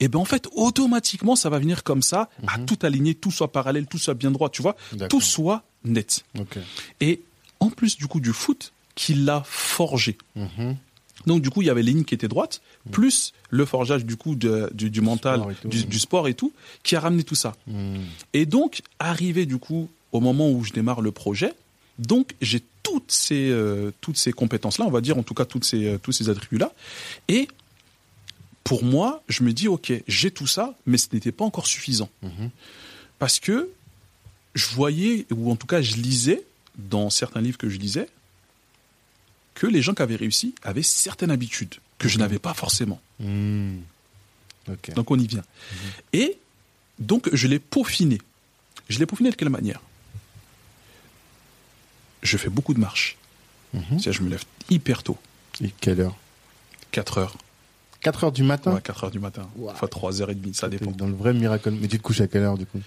[0.00, 3.52] eh ben en fait, automatiquement, ça va venir comme ça, à tout aligner, tout soit
[3.52, 4.76] parallèle, tout soit bien droit, tu vois,
[5.08, 6.24] tout soit net.
[7.00, 7.22] Et
[7.60, 10.18] en plus du coup du foot, qui l'a forgé.
[10.34, 10.76] Mhm.
[11.26, 12.60] Donc du coup, il y avait les lignes qui étaient droites,
[12.90, 16.34] plus le forgeage du coup de- du, du mental, Sport et tout, du, sport et
[16.34, 16.52] tout,
[16.82, 17.54] qui a ramené tout ça.
[17.68, 17.96] Hmm.
[18.32, 21.52] Et donc, arrivé du coup au moment où je démarre le projet,
[21.98, 25.44] donc j'ai toutes ces euh, toutes ces compétences là, on va dire en tout cas
[25.44, 26.72] toutes ces euh, tous ces attributs là.
[27.28, 27.46] Et
[28.64, 32.08] pour moi, je me dis ok, j'ai tout ça, mais ce n'était pas encore suffisant
[32.22, 32.50] Mhm.
[33.18, 33.68] parce que
[34.54, 36.42] je voyais ou en tout cas je lisais
[36.78, 38.08] dans certains livres que je lisais
[39.58, 43.00] que les gens qui avaient réussi avaient certaines habitudes que je n'avais pas forcément.
[43.18, 43.78] Hmm.
[44.94, 45.42] Donc on y vient.
[46.12, 46.38] Et
[47.00, 48.18] donc je l'ai peaufiné.
[48.88, 49.80] Je l'ai peaufiné de quelle manière?
[52.22, 53.16] Je fais beaucoup de marches.
[53.74, 53.82] Mhm.
[53.90, 55.18] C'est-à-dire, je me lève hyper tôt,
[55.62, 56.16] Et quelle heure?
[56.92, 57.36] 4 heures,
[58.00, 58.72] 4 heures du matin?
[58.74, 59.70] Ouais, 4 heures du matin, Wow.
[59.70, 60.90] enfin 3 heures et demie, ça dépend.
[60.92, 61.70] Dans le vrai miracle.
[61.72, 62.80] Mais tu te couches à quelle heure du coup?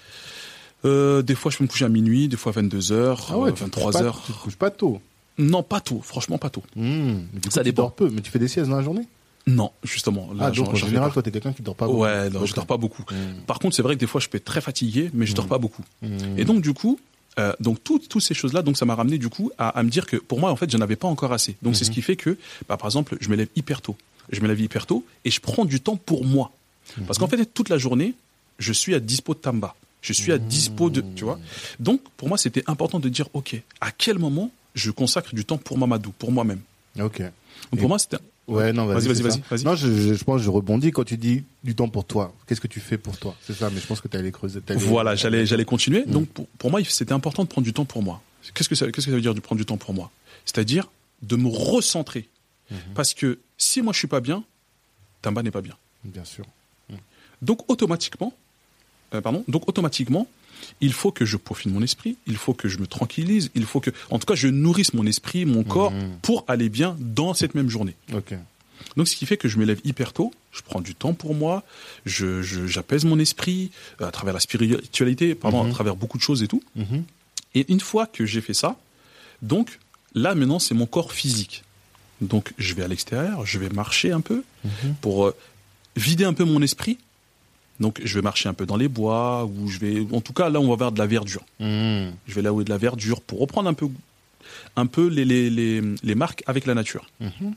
[0.84, 3.50] Euh, des fois je peux me coucher à minuit, des fois 22 heures, Ah ouais,
[3.50, 4.22] euh, tu te couches 23 pas- heures.
[4.26, 5.00] Tu te couches pas tôt.
[5.38, 6.62] Non, pas tôt, franchement pas tôt.
[6.76, 7.20] Hmm.
[7.44, 7.82] Coup, Ça tu dépend.
[7.82, 8.10] dors peu.
[8.10, 9.06] Mais tu fais des siestes dans la journée?
[9.46, 10.28] Non, justement.
[10.34, 11.14] Là, Ah, donc en général, pas.
[11.14, 12.00] toi, t'es quelqu'un qui dort pas beaucoup.
[12.02, 12.56] Ouais, non, je Ok.
[12.56, 13.02] dors pas beaucoup.
[13.10, 13.40] Hmm.
[13.46, 15.46] Par contre, c'est vrai que des fois je peux être très fatigué, mais je dors
[15.48, 15.82] pas beaucoup.
[16.02, 16.38] Hmm.
[16.38, 17.00] Et donc du coup,
[17.38, 19.88] euh, donc toutes toutes ces choses-là, donc ça m'a ramené du coup à, à me
[19.90, 21.56] dire que pour moi en fait, j'en avais pas encore assez.
[21.62, 22.36] Donc c'est ce qui fait que,
[22.68, 23.96] bah, par exemple, je me lève hyper tôt.
[24.30, 26.52] Je me lève hyper tôt et je prends du temps pour moi.
[27.06, 28.14] Parce qu'en fait, toute la journée,
[28.58, 29.74] je suis à dispo de Tamba.
[30.02, 31.38] Je suis à dispo de, tu vois.
[31.80, 35.58] Donc pour moi, c'était important de dire, ok, à quel moment je consacre du temps
[35.58, 36.60] pour Mamadou, pour moi-même.
[37.00, 37.20] Ok.
[37.20, 37.30] Donc
[37.74, 38.18] Et- pour moi, c'était
[38.48, 39.64] Ouais, non, vas-y, Vas-y, vas-y, vas-y.
[39.64, 42.34] Non, je, je, je pense que je rebondis quand tu dis du temps pour toi.
[42.46, 43.36] Qu'est-ce que tu fais pour toi?
[43.40, 44.60] C'est ça, mais je pense que tu allé creuser.
[44.60, 46.04] t'allais- Voilà, j'allais, j'allais continuer.
[46.06, 46.10] Mm.
[46.10, 48.20] Donc, pour, pour moi, c'était important de prendre du temps pour moi.
[48.52, 50.10] Qu'est-ce que ça, qu'est-ce que ça veut dire de prendre du temps pour moi?
[50.44, 50.90] C'est-à-dire
[51.22, 52.28] de me recentrer.
[52.70, 52.78] Mhm.
[52.96, 54.42] Parce que si moi je suis pas bien,
[55.22, 55.76] Tamba n'est pas bien.
[56.02, 56.44] Bien sûr.
[57.42, 58.32] Donc automatiquement,
[59.14, 60.26] euh, pardon, donc automatiquement,
[60.80, 63.80] il faut que je peaufine mon esprit, il faut que je me tranquillise, il faut
[63.80, 66.18] que, en tout cas, je nourrisse mon esprit, mon corps Mhm.
[66.22, 67.94] pour aller bien dans cette même journée.
[68.14, 68.34] Ok.
[68.96, 71.34] Donc, ce qui fait que je me lève hyper tôt, je prends du temps pour
[71.34, 71.62] moi,
[72.04, 73.70] je, j'apaise mon esprit
[74.00, 75.70] euh, à travers la spiritualité, pardon, Mhm.
[75.70, 76.62] à travers beaucoup de choses et tout.
[76.76, 77.04] Mhm.
[77.54, 78.76] Et une fois que j'ai fait ça,
[79.40, 79.78] donc
[80.14, 81.62] là maintenant c'est mon corps physique.
[82.20, 84.94] Donc je vais à l'extérieur, je vais marcher un peu Mhm.
[85.00, 85.34] pour euh,
[85.96, 86.98] vider un peu mon esprit.
[87.82, 90.48] Donc je vais marcher un peu dans les bois ou je vais, en tout cas
[90.48, 91.44] là on va vers de la verdure.
[91.60, 92.12] Mhm.
[92.26, 93.88] Je vais là où il y a de la verdure pour reprendre un peu,
[94.76, 97.04] un peu les, les, les, les marques avec la nature.
[97.20, 97.54] Mhm.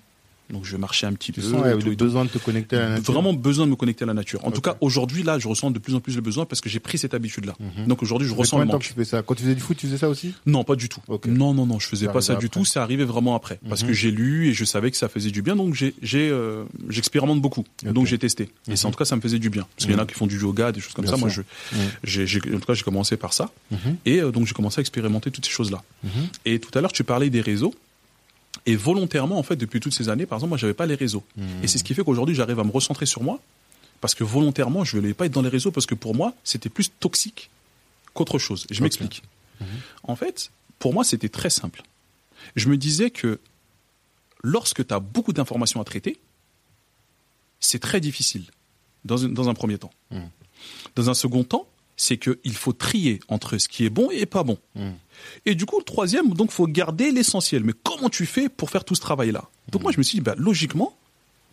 [0.51, 1.47] Donc je marcher un petit Tu peu.
[1.47, 3.13] sens ouais, besoin de te connecter à la nature.
[3.13, 4.45] Vraiment besoin de me connecter à la nature.
[4.45, 6.69] En tout cas, aujourd'hui, là, je ressens de plus en plus le besoin parce que
[6.69, 7.55] j'ai pris cette habitude-là.
[7.59, 7.87] Mhm.
[7.87, 8.81] Donc aujourd'hui, je Ça fait ressens le manque.
[8.81, 9.21] que tu fais ça?
[9.23, 10.33] Quand tu faisais du foot, tu faisais ça aussi?
[10.45, 11.01] Non, pas du tout.
[11.27, 12.63] Non, non, non, je faisais pas ça du tout.
[12.65, 13.87] C'est arrivé vraiment après, parce Mhm.
[13.87, 15.93] que j'ai lu et je savais que ça faisait du bien, donc j'ai,
[16.29, 17.63] euh, j'expérimente beaucoup.
[17.83, 18.43] Donc j'ai testé.
[18.67, 18.75] Et Mhm.
[18.75, 20.07] c'est en tout cas, ça me faisait du bien, parce qu'il y en a Mhm.
[20.07, 21.17] qui font du yoga, des choses comme Bien ça.
[21.19, 21.41] Moi, je,
[22.25, 23.77] j'ai- en tout cas, j'ai commencé par ça, Mhm.
[24.05, 25.81] et euh, donc j'ai commencé à expérimenter toutes ces choses-là.
[26.03, 26.09] Mhm.
[26.45, 27.73] Et tout à l'heure, tu parlais des réseaux.
[28.65, 31.23] Et volontairement, en fait, depuis toutes ces années, par exemple, moi, j'avais pas les réseaux.
[31.37, 31.63] Mhm.
[31.63, 33.39] Et c'est ce qui fait qu'aujourd'hui, j'arrive à me recentrer sur moi,
[34.01, 36.33] parce que volontairement, je ne voulais pas être dans les réseaux, parce que pour moi,
[36.43, 37.49] c'était plus toxique
[38.13, 38.65] qu'autre chose.
[38.71, 39.23] Je m'explique.
[39.59, 39.67] Mhm.
[40.03, 41.83] En fait, pour moi, c'était très simple.
[42.55, 43.39] Je me disais que
[44.43, 46.19] lorsque tu as beaucoup d'informations à traiter,
[47.59, 48.45] c'est très difficile,
[49.03, 49.91] dans un, dans un premier temps.
[50.11, 50.29] Mhm.
[50.95, 54.43] Dans un second temps, c'est qu'il faut trier entre ce qui est bon et pas
[54.43, 54.57] bon.
[54.75, 54.93] Mhm.
[55.45, 57.63] Et du coup, le troisième, donc, faut garder l'essentiel.
[57.63, 59.45] Mais comment tu fais pour faire tout ce travail-là?
[59.71, 60.95] Donc moi, je me suis dit, bah, logiquement,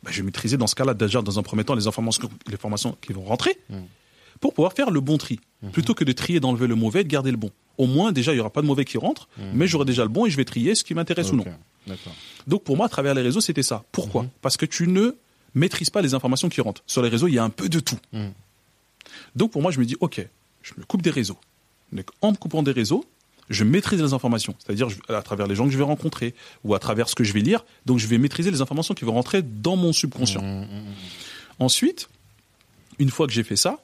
[0.03, 2.55] bah, je vais maîtriser dans ce cas-là déjà, dans un premier temps, les informations, les
[2.55, 3.85] informations qui vont rentrer, Mhm.
[4.41, 5.39] pour pouvoir faire le bon tri,
[5.73, 7.51] plutôt que de trier, d'enlever le mauvais, et de garder le bon.
[7.79, 10.09] Au moins, déjà, il y aura pas de mauvais qui rentre, mais j'aurai déjà le
[10.09, 11.45] bon et je vais trier ce qui m'intéresse ou non.
[12.49, 13.85] Donc pour moi, à travers les réseaux, c'était ça.
[13.93, 14.27] Pourquoi?
[14.43, 15.13] Parce que tu ne
[15.55, 16.83] maîtrises pas les informations qui rentrent.
[16.87, 17.99] Sur les réseaux, il y a un peu de tout.
[19.37, 20.27] Donc pour moi, je me dis, ok,
[20.63, 21.39] je me coupe des réseaux.
[21.93, 23.05] Donc en me coupant des réseaux,
[23.51, 24.55] je maîtrise les informations.
[24.59, 26.35] C'est-à-dire à travers les gens que je vais rencontrer
[26.65, 27.65] ou à travers ce que je vais lire.
[27.87, 30.43] Donc je vais maîtriser les informations qui vont rentrer dans mon subconscient.
[30.43, 30.61] Mhm.
[30.61, 30.95] Mhm.
[31.59, 32.09] Ensuite,
[32.99, 33.83] une fois que j'ai fait ça,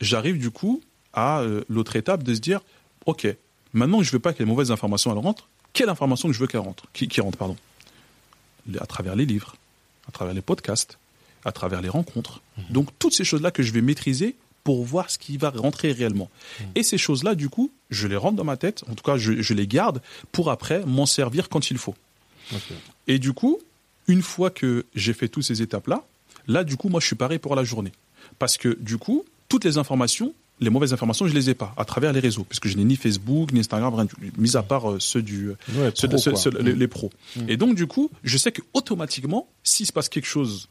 [0.00, 2.60] j'arrive du coup à euh, l'autre étape de se dire,
[3.06, 3.26] ok,
[3.72, 6.40] maintenant que je veux pas que les mauvaises informations elles rentrent, quelle information que je
[6.40, 7.56] veux qu'elle rentre, qui, qui rentre, pardon,
[8.80, 9.56] à travers les livres,
[10.08, 10.98] à travers les podcasts,
[11.44, 12.40] à travers les rencontres.
[12.70, 16.30] Donc toutes ces choses-là que je vais maîtriser pour voir ce qui va rentrer réellement.
[16.74, 19.40] Et ces choses-là, du coup, je les rentre dans ma tête, en tout cas, je,
[19.42, 20.00] je les garde
[20.32, 21.94] pour après m'en servir quand il faut.
[23.06, 23.58] Et du coup,
[24.08, 26.02] une fois que j'ai fait toutes ces étapes-là,
[26.46, 27.92] là, du coup, moi, je suis paré pour la journée.
[28.38, 31.84] Parce que, du coup, toutes les informations, les mauvaises informations, je les ai pas à
[31.84, 32.44] travers les réseaux.
[32.44, 34.06] Puisque je n'ai ni Facebook, ni Instagram, rien
[34.38, 36.40] mis à part euh, ceux du, Ouais, ceux, pro, ceux- quoi.
[36.40, 37.10] ceux- les, les pros.
[37.48, 40.68] Et donc, du coup, je sais que automatiquement, s'il se passe quelque chose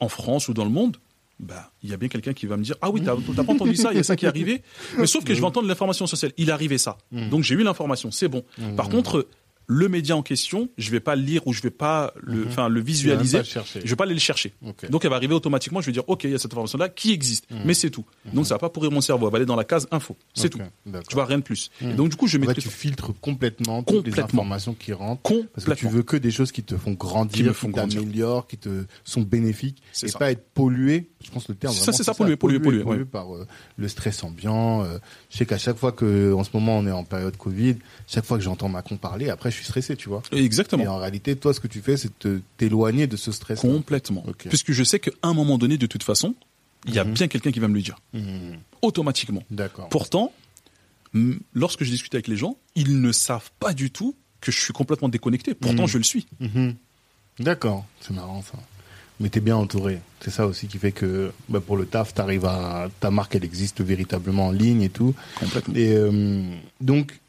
[0.00, 0.96] en France ou dans le monde,
[1.44, 3.52] bah, il y a bien quelqu'un qui va me dire, ah oui, t'as t'as pas
[3.54, 4.62] entendu ça, il y a ça qui est arrivé.
[4.98, 6.32] Mais sauf que je vais entendre l'information sociale.
[6.36, 6.98] Il est arrivé ça.
[7.12, 8.10] Donc, j'ai eu l'information.
[8.10, 8.44] C'est bon.
[8.76, 9.28] Par contre,
[9.66, 12.68] le média en question, je vais pas le lire ou je vais pas le, enfin
[12.68, 13.38] le visualiser.
[13.38, 13.80] le chercher.
[13.82, 14.52] Je vais pas aller le chercher.
[14.90, 15.80] Donc elle va arriver automatiquement.
[15.80, 17.62] Je vais dire, ok, il y a cette information-là qui existe, Mhm.
[17.64, 18.04] mais c'est tout.
[18.34, 19.24] Donc ça va pas pourrir mon cerveau.
[19.26, 20.18] Elle va aller dans la case info.
[20.34, 20.58] C'est tout.
[20.84, 21.08] d'accord.
[21.08, 21.70] Tu vois rien de plus.
[21.80, 24.42] Et donc du coup, je maîtrise tu filtres complètement toutes les Complètement.
[24.42, 25.22] informations qui rentrent.
[25.22, 25.50] complètement.
[25.54, 27.70] Parce que tu veux que des choses qui te font grandir, Qui qui, me font
[27.70, 28.00] grandir.
[28.02, 30.18] t'améliorent, qui te sont bénéfiques, C'est et ça.
[30.18, 31.08] pas être pollué.
[31.24, 31.74] Je pense que le terme.
[31.74, 33.04] Ça, c'est ça, pollué, pollué, pollué, ouais.
[33.04, 33.46] par euh,
[33.76, 34.82] le stress ambiant.
[34.84, 34.98] euh,
[35.30, 37.76] je sais qu'à chaque fois que, en ce moment, on est en période Covid,
[38.06, 40.22] chaque fois que j'entends Macron parler, après, je suis stressé, tu vois.
[40.32, 40.84] Exactement.
[40.84, 42.12] Et en réalité, toi, ce que tu fais, c'est
[42.58, 43.60] t'éloigner de ce stress.
[43.60, 44.24] Complètement.
[44.50, 46.34] Puisque je sais qu'à un moment donné, de toute façon,
[46.86, 47.12] il y a Mhm.
[47.14, 47.96] bien quelqu'un qui va me le dire.
[48.12, 48.58] Mhm.
[48.82, 49.42] Automatiquement.
[49.50, 49.88] D'accord.
[49.88, 50.32] Pourtant,
[51.54, 54.72] lorsque je discute avec les gens, ils ne savent pas du tout que je suis
[54.74, 55.54] complètement déconnecté.
[55.54, 55.88] Pourtant, Mhm.
[55.88, 56.26] je le suis.
[57.38, 58.58] D'accord, c'est marrant ça.
[59.20, 60.00] Mais t'es bien entouré.
[60.20, 63.44] C'est ça aussi qui fait que bah, pour le taf, t'arrives à ta marque, elle
[63.44, 65.14] existe véritablement en ligne et tout.
[65.38, 65.74] Complètement.
[65.76, 66.42] Et euh,
[66.80, 67.20] donc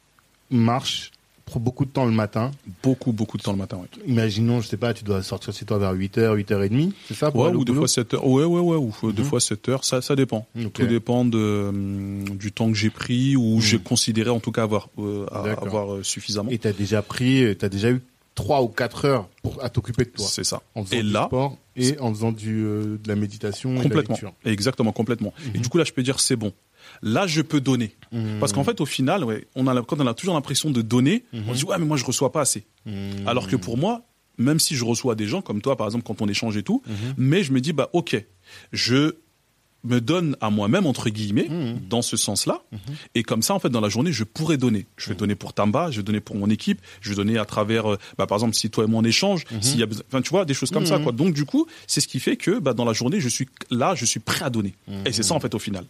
[0.50, 1.12] marche,
[1.46, 2.52] prend beaucoup de temps le matin.
[2.82, 3.78] Beaucoup, beaucoup de temps le matin.
[3.78, 7.30] Ouais, Imaginons, je sais pas, tu dois sortir chez toi vers 8h, 8h30, c'est ça
[7.32, 8.26] pour Ouais, ou des fois 7 heures.
[8.28, 8.78] Ouais, ouais, ouais.
[8.78, 9.30] Ou deux Mhm.
[9.30, 9.84] fois 7 heures.
[9.86, 10.48] Ça, ça dépend.
[10.74, 13.62] Tout dépend de, hum, du temps que j'ai pris ou Mhm.
[13.62, 15.26] j'ai considéré en tout cas avoir, euh,
[15.62, 16.50] avoir euh, suffisamment.
[16.50, 18.02] Et t'as déjà pris, t'as déjà eu
[18.36, 20.26] 3 ou 4 heures pour, à t'occuper de toi.
[20.28, 20.62] C'est ça.
[20.76, 23.74] En faisant Et du là, sport et en faisant du, euh, de la méditation et
[23.74, 24.34] de la complètement.
[24.46, 25.34] Exactement, complètement.
[25.54, 25.64] Et Mhm.
[25.64, 26.54] du coup, là, je peux dire c'est bon.
[27.02, 27.96] Là, je peux donner.
[28.40, 31.24] Parce qu'en fait, au final, ouais, on a, quand on a toujours l'impression de donner,
[31.34, 31.54] on Mhm.
[31.54, 32.66] se dit ouais, mais moi, je reçois pas assez.
[32.86, 33.26] Mhm.
[33.28, 34.04] Alors que pour moi,
[34.38, 36.84] même si je reçois des gens comme toi, par exemple, quand on échange et tout,
[36.86, 36.96] Mhm.
[37.18, 38.24] mais je me dis, bah, ok,
[38.74, 39.16] je
[39.86, 41.80] me donne à moi-même, entre guillemets, Mhm.
[41.90, 42.62] dans ce sens-là.
[43.16, 44.86] Et comme ça, en fait, dans la journée, je pourrais donner.
[44.98, 45.20] Je vais Mhm.
[45.20, 47.98] donner pour Tamba, je vais donner pour mon équipe, je vais donner à travers, euh,
[48.18, 50.30] bah, par exemple, si toi et moi on échange, s'il y a besoin, enfin, tu
[50.32, 51.12] vois, des choses comme ça, quoi.
[51.12, 53.96] Donc, du coup, c'est ce qui fait que, bah, dans la journée, je suis là,
[53.96, 54.74] je suis prêt à donner.
[55.06, 55.86] Et c'est ça, en fait, au final.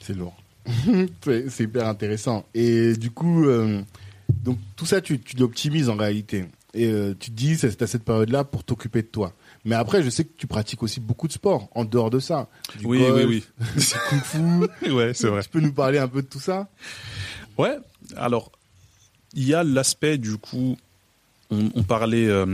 [0.00, 0.36] C'est lourd.
[1.24, 2.44] c'est c'est hyper intéressant.
[2.54, 3.82] Et du coup, euh,
[4.44, 6.44] donc tout ça, tu, tu l'optimises en réalité.
[6.74, 9.32] Et euh, tu te dis, c'est à cette période-là pour t'occuper de toi.
[9.64, 12.48] Mais après, je sais que tu pratiques aussi beaucoup de sport en dehors de ça.
[12.78, 13.44] Du Oui, golf, oui,
[13.76, 14.90] du kung fu.
[14.92, 15.42] ouais, c'est vrai.
[15.42, 16.68] Tu peux nous parler un peu de tout ça?
[17.58, 17.76] Ouais.
[18.16, 18.52] Alors,
[19.34, 20.76] il y a l'aspect du coup,
[21.50, 22.46] on, on parlait euh,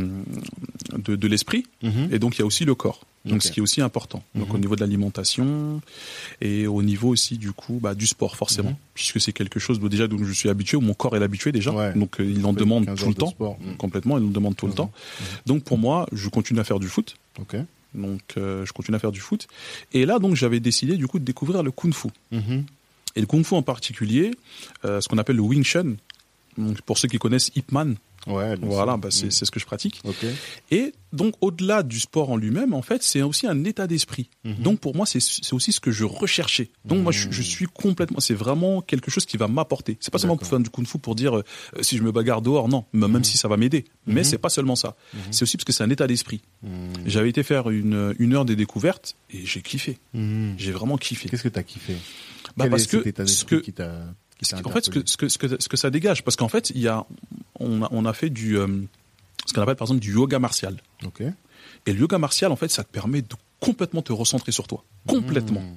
[0.93, 1.67] de, de l'esprit,
[2.11, 3.01] et donc il y a aussi le corps.
[3.25, 4.23] Donc ce qui est aussi important.
[4.35, 4.55] Donc Mhm.
[4.55, 5.81] au niveau de l'alimentation
[6.41, 8.77] et au niveau aussi du coup bah, du sport forcément, Mhm.
[8.95, 11.51] puisque c'est quelque chose dont déjà dont je suis habitué, où mon corps est habitué
[11.53, 11.71] déjà.
[11.73, 11.93] Ouais.
[11.95, 13.59] Donc euh, il en demande 15 tout le de temps, sport.
[13.61, 13.77] Mhm.
[13.77, 14.77] complètement, il en demande tout le Mhm.
[14.77, 14.93] temps.
[15.47, 17.17] Donc pour moi, je continue à faire du foot.
[17.41, 17.57] Ok.
[17.95, 19.47] Donc euh, je continue à faire du foot.
[19.93, 22.09] Et là donc j'avais décidé du coup de découvrir le kung-fu.
[22.31, 22.65] Mhm.
[23.17, 24.33] Et le kung-fu en particulier,
[24.85, 25.95] euh, ce qu'on appelle le Wing Chun.
[26.59, 27.97] Donc, pour ceux qui connaissent Ip Man,
[28.27, 28.57] Ouais.
[28.63, 29.31] voilà, bah, c'est Mhm.
[29.31, 30.01] c'est ce que je pratique.
[30.71, 34.31] Et donc, au-delà du sport en lui-même, en fait, c'est aussi un état d'esprit.
[34.45, 34.55] Mhm.
[34.63, 35.19] Donc, pour moi, c'est
[35.53, 36.71] aussi ce que je recherchais.
[36.85, 38.21] Donc, moi, je, je suis complètement.
[38.21, 39.97] C'est vraiment quelque chose qui va m'apporter.
[40.01, 41.43] C'est pas seulement pour faire du kung-fu pour dire euh,
[41.83, 42.85] si je me bagarre dehors, non.
[42.93, 43.85] Même même si ça va m'aider.
[44.07, 44.25] Mais Mhm.
[44.25, 44.97] c'est pas seulement ça.
[45.31, 46.41] C'est aussi parce que c'est un état d'esprit.
[46.63, 46.71] Mhm.
[47.07, 49.99] J'avais été faire une, une heure des découvertes et j'ai kiffé.
[50.15, 50.55] Mhm.
[50.59, 51.29] J'ai vraiment kiffé.
[51.29, 51.95] Qu'est-ce que t'as kiffé?
[52.57, 53.91] Bah, Quel parce est cet que état ce que qui t'a
[54.43, 56.37] qui en fait, ce que, interpellé ce que, ce que, ce que ça dégage, parce
[56.37, 57.07] qu'en fait, il y a,
[57.61, 58.67] on a, on a fait du, euh,
[59.47, 60.77] ce qu'on appelle par exemple du yoga martial.
[61.05, 61.23] Ok.
[61.87, 63.29] Et le yoga martial, en fait, ça te permet de
[63.61, 64.85] complètement te recentrer sur toi.
[65.07, 65.61] Complètement.
[65.61, 65.77] Mhm.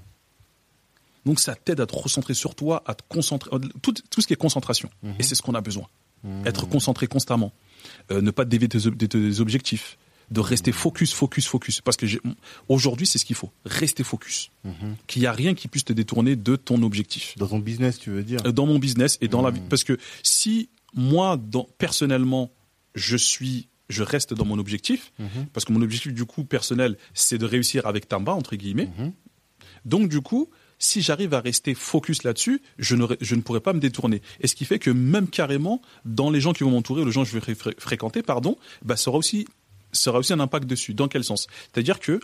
[1.26, 3.50] Donc, ça t'aide à te recentrer sur toi, à te concentrer,
[3.82, 4.90] tout, tout ce qui est concentration.
[5.04, 5.16] Mhm.
[5.20, 5.88] Et c'est ce qu'on a besoin.
[6.24, 6.48] Mhm.
[6.48, 7.52] Être concentré constamment.
[8.12, 9.98] Euh, ne pas dévier tes, ob- tes objectifs.
[10.30, 11.80] De rester focus, focus, focus.
[11.82, 12.06] Parce que
[12.68, 13.50] aujourd'hui, c'est ce qu'il faut.
[13.66, 14.50] Rester focus.
[14.66, 14.96] Mhm.
[15.08, 17.38] Qu'il n'y a rien qui puisse te détourner de ton objectif.
[17.38, 19.58] Dans ton business, tu veux dire Euh, dans mon business et dans la Mhm.
[19.58, 19.64] vie.
[19.70, 22.52] Parce que si moi, dans, personnellement,
[22.96, 25.46] je suis, je reste dans mon objectif, Mhm.
[25.54, 28.90] parce que mon objectif du coup personnel, c'est de réussir avec Tamba entre guillemets.
[29.86, 30.50] Donc du coup,
[30.80, 34.22] si j'arrive à rester focus là-dessus, je ne, je ne pourrai pas me détourner.
[34.42, 37.24] Et ce qui fait que même carrément, dans les gens qui vont m'entourer, les gens
[37.24, 39.48] que je vais fré- fréquenter, pardon, bah, ça aura aussi,
[39.92, 40.94] ça aura aussi un impact dessus.
[40.94, 41.48] Dans quel sens?
[41.74, 42.20] C'est-à-dire que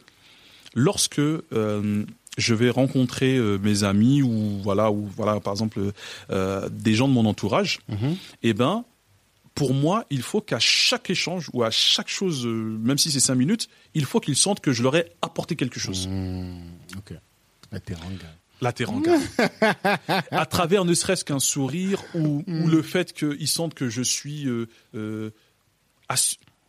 [0.76, 2.06] lorsque euh,
[2.38, 5.80] je vais rencontrer euh, mes amis ou voilà ou voilà par exemple
[6.32, 8.16] euh, des gens de mon entourage, Mhm.
[8.44, 8.86] eh ben
[9.56, 13.36] pour moi, il faut qu'à chaque échange ou à chaque chose, même si c'est cinq
[13.36, 16.08] minutes, il faut qu'ils sentent que je leur ai apporté quelque chose.
[16.08, 16.58] Mhm.
[16.98, 17.14] Ok.
[17.72, 18.26] La teranga.
[18.62, 19.16] La teranga.
[20.32, 24.48] à travers ne serait-ce qu'un sourire ou, ou le fait qu'ils sentent que je suis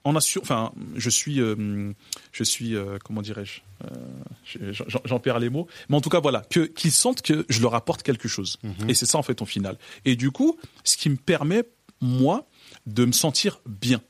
[0.05, 1.93] en assure, enfin, je suis, euh,
[2.32, 6.20] je suis, euh, comment dirais-je, euh, je- j'en perds les mots, mais en tout cas
[6.20, 8.59] voilà, que qu'ils sentent que je leur apporte quelque chose.
[8.62, 8.90] Mhm.
[8.90, 9.78] Et c'est ça en fait au final.
[10.05, 11.64] Et du coup, ce qui me permet
[12.01, 12.47] moi
[12.86, 14.01] de me sentir bien.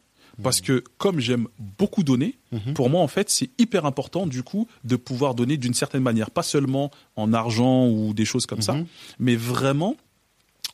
[0.43, 2.75] Parce que comme j'aime beaucoup donner, Mhm.
[2.75, 6.33] pour moi en fait c'est hyper important du coup de pouvoir donner d'une certaine manière,
[6.33, 8.87] pas seulement en argent ou des choses comme ça, Mhm.
[9.21, 9.97] mais vraiment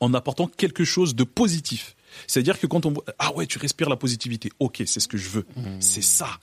[0.01, 1.94] en apportant quelque chose de positif.
[2.27, 4.51] C'est-à-dire que quand on voit, ah ouais, tu respires la positivité.
[4.59, 5.47] Ok, c'est ce que je veux.
[5.81, 6.39] C'est ça.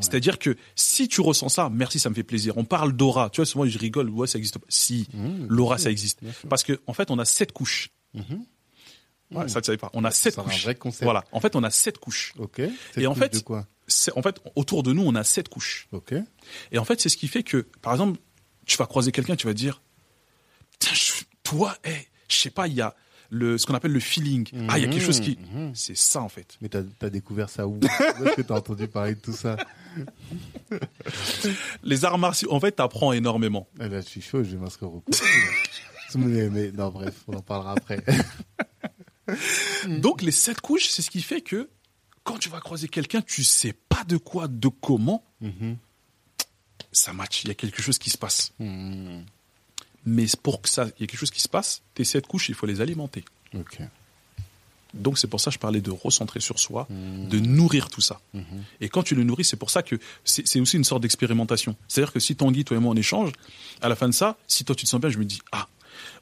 [0.00, 2.56] C'est-à-dire que si tu ressens ça, merci, ça me fait plaisir.
[2.58, 3.30] On parle d'aura.
[3.30, 4.10] Tu vois, souvent je rigole.
[4.10, 4.66] Ouais, ça existe pas.
[4.68, 6.20] Si, Mmh, l'aura, ça existe.
[6.48, 7.90] Parce que en fait, on a sept couches.
[9.32, 9.90] Ouais, ça, tu savais pas.
[9.92, 10.62] On a sept C'est un couches.
[10.64, 11.04] vrai concept.
[11.04, 11.24] Voilà.
[11.32, 12.34] En fait, on a sept couches.
[12.38, 12.60] Ok.
[12.96, 13.66] Et en fait- de quoi?
[13.88, 15.86] C'est, en fait, autour de nous, on a sept couches.
[15.92, 16.14] Ok.
[16.72, 18.18] Et en fait, c'est ce qui fait que, par exemple,
[18.66, 19.80] tu vas croiser quelqu'un, tu vas dire,
[21.42, 22.94] toi, hey, je sais pas, il y a
[23.30, 24.48] le, ce qu'on appelle le feeling.
[24.68, 25.74] Ah, il y a quelque chose qui, Mhm.
[25.74, 26.56] c'est ça en fait.
[26.60, 27.78] Mais t'as as découvert ça où?
[27.80, 29.56] Où est-ce que t'as entendu parler de tout ça?
[31.82, 33.68] Les arts martiaux, en fait, t'apprends énormément.
[33.78, 35.04] Ah, Là, je suis chaud, je vais m'inscrire au cours.
[36.16, 38.02] mais, mais non, bref, on en parlera après.
[39.88, 41.68] Donc, les sept couches, c'est ce qui fait que
[42.24, 45.76] quand tu vas croiser quelqu'un, tu sais pas de quoi, de comment, Mhm.
[46.92, 47.42] ça match.
[47.44, 48.52] Il y a quelque chose qui se passe.
[50.06, 52.48] Mais pour que ça, il y ait quelque chose qui se passe, tes sept couches,
[52.48, 53.24] il faut les alimenter.
[53.54, 53.80] Ok.
[54.94, 57.28] Donc, c'est pour ça que je parlais de recentrer sur soi, Mhm.
[57.28, 58.20] de nourrir tout ça.
[58.32, 58.44] Mhm.
[58.80, 61.76] Et quand tu le nourris, c'est pour ça que c'est aussi une sorte d'expérimentation.
[61.88, 63.32] C'est-à-dire que si Tanguy, toi et moi, on échange,
[63.82, 65.68] à la fin de ça, si toi tu te sens bien, je me dis, ah,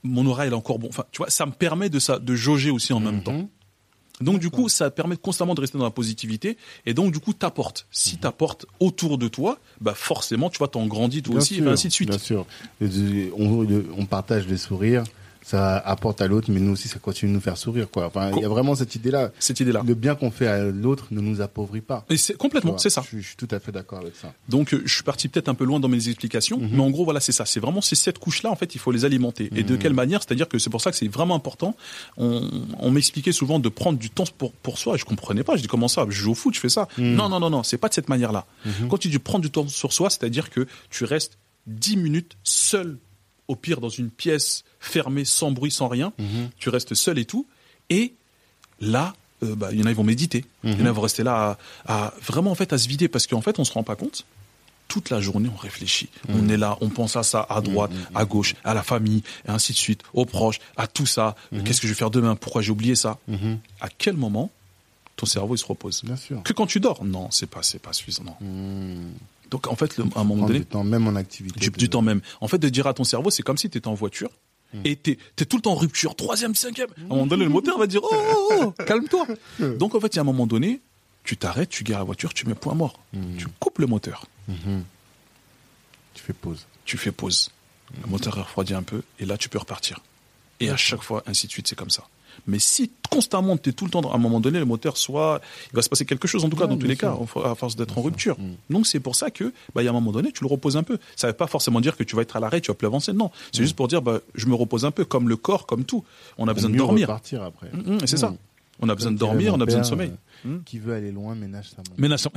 [0.03, 0.89] mon aura, elle est encore bon.
[0.89, 3.49] Enfin, tu vois, ça me permet de ça, de jauger aussi en même temps.
[4.21, 4.27] Mhm.
[4.27, 6.57] Donc, du coup, ça permet constamment de rester dans la positivité.
[6.87, 7.87] Et donc, du coup, t'apportes.
[7.91, 11.67] Si t'apportes autour de toi, bah, forcément, tu vois, t'en grandis toi Bien aussi, sûr,
[11.67, 12.09] et ainsi de suite.
[12.11, 12.47] Bien sûr.
[13.37, 13.67] On,
[13.99, 15.05] on partage des sourires,
[15.47, 18.07] ça apporte à l'autre, mais nous aussi, ça continue de nous faire sourire, quoi.
[18.07, 19.31] Enfin, il y a vraiment cette idée-là.
[19.39, 19.83] Cette idée-là.
[19.87, 22.07] Le bien qu'on fait à l'autre ne nous appauvrit pas.
[22.09, 23.03] Et c'est complètement, c'est ça.
[23.03, 24.33] Je, suis- je suis tout à fait d'accord avec ça.
[24.49, 26.69] Donc, euh, je suis parti peut-être un peu loin dans mes explications, Mhm.
[26.73, 27.45] mais en gros, voilà, c'est ça.
[27.45, 29.51] C'est vraiment ces sept couches-là, en fait, il faut les alimenter.
[29.55, 29.79] Et de Mhm.
[29.79, 30.23] quelle manière?
[30.23, 31.77] C'est-à-dire que c'est pour ça que c'est vraiment important.
[32.17, 32.49] On,
[32.79, 35.57] on m'expliquait souvent de prendre du temps pour, pour soi, et je comprenais pas.
[35.57, 36.07] Je dis, comment ça?
[36.09, 36.89] Je joue au foot, je fais ça.
[36.97, 37.15] Mhm.
[37.17, 38.47] Non, non, non, non, c'est pas de cette manière-là.
[38.89, 42.99] Quand tu dis prendre du temps sur soi, c'est-à-dire que tu restes 10 minutes seul,
[43.49, 46.13] au pire dans une pièce fermée, sans bruit, sans rien.
[46.19, 46.51] Mhm.
[46.59, 47.47] Tu restes seul et tout.
[47.91, 48.15] Et
[48.81, 50.45] là, euh, bah, il y en a, ils vont méditer.
[50.65, 50.87] Il y en a, Mhm.
[50.87, 53.59] ils vont rester là à, à- vraiment en fait à se vider parce qu'en fait,
[53.59, 54.25] on se rend pas compte.
[54.87, 56.09] Toute la journée, on réfléchit.
[56.29, 58.17] On est là, on pense à ça, à droite, Mhm.
[58.17, 61.37] à gauche, à la famille, et ainsi de suite, aux proches, à tout ça.
[61.65, 62.37] Qu'est-ce que je vais faire demain?
[62.37, 63.19] Pourquoi j'ai oublié ça?
[63.27, 63.59] Mhm.
[63.81, 64.51] À quel moment
[65.17, 66.03] ton cerveau il se repose?
[66.05, 66.43] Bien sûr.
[66.43, 67.03] Que quand tu dors?
[67.05, 68.25] Non, c'est pas, c'est pas suffisant.
[68.25, 68.37] non.
[69.51, 71.71] Donc en fait, le- à un moment donné, du temps, même en activité.
[71.71, 72.21] du, temps même.
[72.41, 74.31] En fait, de dire à ton cerveau, c'est comme si tu étais en voiture
[74.73, 74.81] Mm.
[74.87, 76.89] et tu es, tout le temps en rupture, troisième, cinquième.
[76.99, 79.27] À un moment donné, le moteur va dire Oh, oh, oh, calme-toi.
[79.79, 80.81] Donc en fait, il y a un moment donné,
[81.23, 82.99] tu t'arrêtes, tu gares la voiture, tu mets point mort.
[83.13, 83.37] Mhm.
[83.39, 84.83] Tu coupes le moteur, Mhm.
[86.15, 86.67] Tu fais pause.
[86.85, 87.51] tu fais pause.
[88.03, 90.01] Le moteur est refroidi un peu et là, tu peux repartir.
[90.61, 92.05] Et à chaque fois, ainsi de suite, c'est comme ça.
[92.47, 95.41] Mais si constamment, tu es tout le temps, à un moment donné, le moteur, soit
[95.73, 97.17] il va se passer quelque chose, en tout cas, Ouais, dans tous les sûr.
[97.35, 98.37] cas, à force d'être en rupture.
[98.39, 98.73] Mm.
[98.75, 100.77] Donc c'est pour ça que, bah, il y a un moment donné, tu le reposes
[100.77, 100.99] un peu.
[101.17, 102.87] Ça ne veut pas forcément dire que tu vas être à l'arrêt, tu vas plus
[102.87, 103.13] avancer.
[103.13, 105.85] Non, c'est juste pour dire, bah, je me repose un peu, comme le corps, comme
[105.85, 106.05] tout.
[106.39, 107.09] On a Pour besoin de dormir.
[107.09, 107.69] repartir après.
[107.73, 108.31] Mm, mm, c'est ça.
[108.31, 108.37] Mm.
[108.81, 110.11] On a besoin de dormir, on a besoin de sommeil.
[110.11, 110.17] euh,
[110.49, 110.63] Mm.
[110.65, 111.93] Qui veut aller loin, ménage sa montre.
[111.97, 112.31] Mais nation.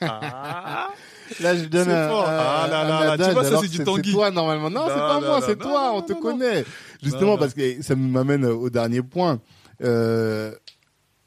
[1.40, 2.28] Là, je donne un, fort.
[2.28, 4.02] un- Ah là un là tu adage, vois, ça, alors c'est que du Tanguy.
[4.10, 4.70] C'est toi, normalement.
[4.70, 6.64] Non, Non, c'est pas non, moi, non, c'est non, toi, non, on te non, connaît.
[7.02, 7.38] Justement, non.
[7.38, 9.40] parce que ça m'amène au dernier point.
[9.84, 10.52] Euh,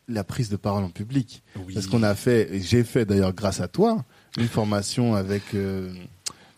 [0.07, 1.41] la prise de parole en public.
[1.65, 1.73] Oui.
[1.73, 4.03] Parce qu'on a fait, et j'ai fait d'ailleurs grâce à toi,
[4.37, 5.89] une formation avec euh,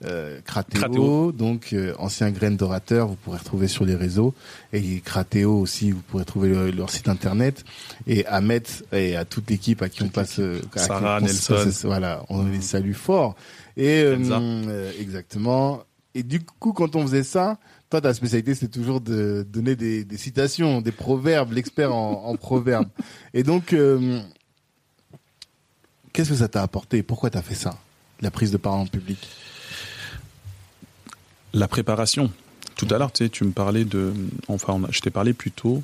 [0.05, 0.39] euh,
[1.31, 4.33] donc euh, ancien graine d'orateur, vous pourrez retrouver sur les réseaux,
[4.73, 7.63] et Cratéo aussi, vous pourrez trouver le- leur site internet,
[8.07, 11.25] et Ahmed et à toute l'équipe à qui on passe, euh, à qui Sarah, on-
[11.25, 11.87] Nelson.
[11.87, 13.35] voilà, on les salue fort.
[13.77, 14.15] Et euh,
[14.67, 15.83] euh, exactement.
[16.15, 17.57] Et du coup, quand on faisait ça,
[17.89, 22.35] toi, ta spécialité, c'est toujours de donner des, des citations, des proverbes, l'expert en, en
[22.35, 22.89] proverbes.
[23.33, 24.19] Et donc, euh,
[26.11, 27.03] qu'est-ce que ça t'a apporté?
[27.03, 27.77] Pourquoi t'as fait ça
[28.21, 29.17] La prise de parole en public?
[31.53, 32.31] La préparation.
[32.75, 34.13] Tout à l'heure, tu sais, tu me parlais de,
[34.47, 35.81] enfin, je t'ai parlé plutôt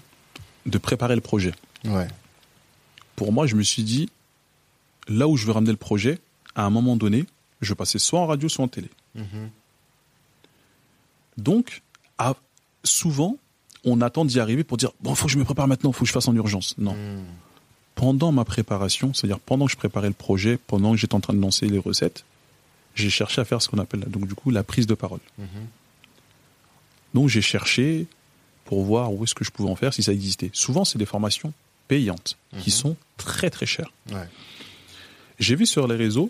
[0.65, 1.53] de préparer le projet.
[1.85, 2.07] Ouais.
[3.15, 4.09] Pour moi, je me suis dit,
[5.07, 6.19] là où je veux ramener le projet,
[6.55, 7.25] à un moment donné,
[7.61, 8.89] je vais passer soit en radio, soit en télé.
[11.37, 11.81] Donc,
[12.17, 12.35] à-
[12.83, 13.37] souvent,
[13.85, 16.07] on attend d'y arriver pour dire, bon, faut que je me prépare maintenant, faut que
[16.07, 16.75] je fasse en urgence.
[16.77, 16.95] Non.
[17.95, 21.33] Pendant ma préparation, c'est-à-dire pendant que je préparais le projet, pendant que j'étais en train
[21.33, 22.25] de lancer les recettes,
[22.99, 25.19] j'ai cherché à faire ce qu'on appelle, donc du coup, la prise de parole.
[27.13, 28.05] Donc j'ai cherché
[28.65, 30.51] pour voir où est-ce que je pouvais en faire, si ça existait.
[30.53, 31.53] Souvent, c'est des formations
[31.88, 32.76] payantes qui Mhm.
[32.76, 33.91] sont très très chères.
[34.11, 34.27] Ouais.
[35.39, 36.30] J'ai vu sur les réseaux,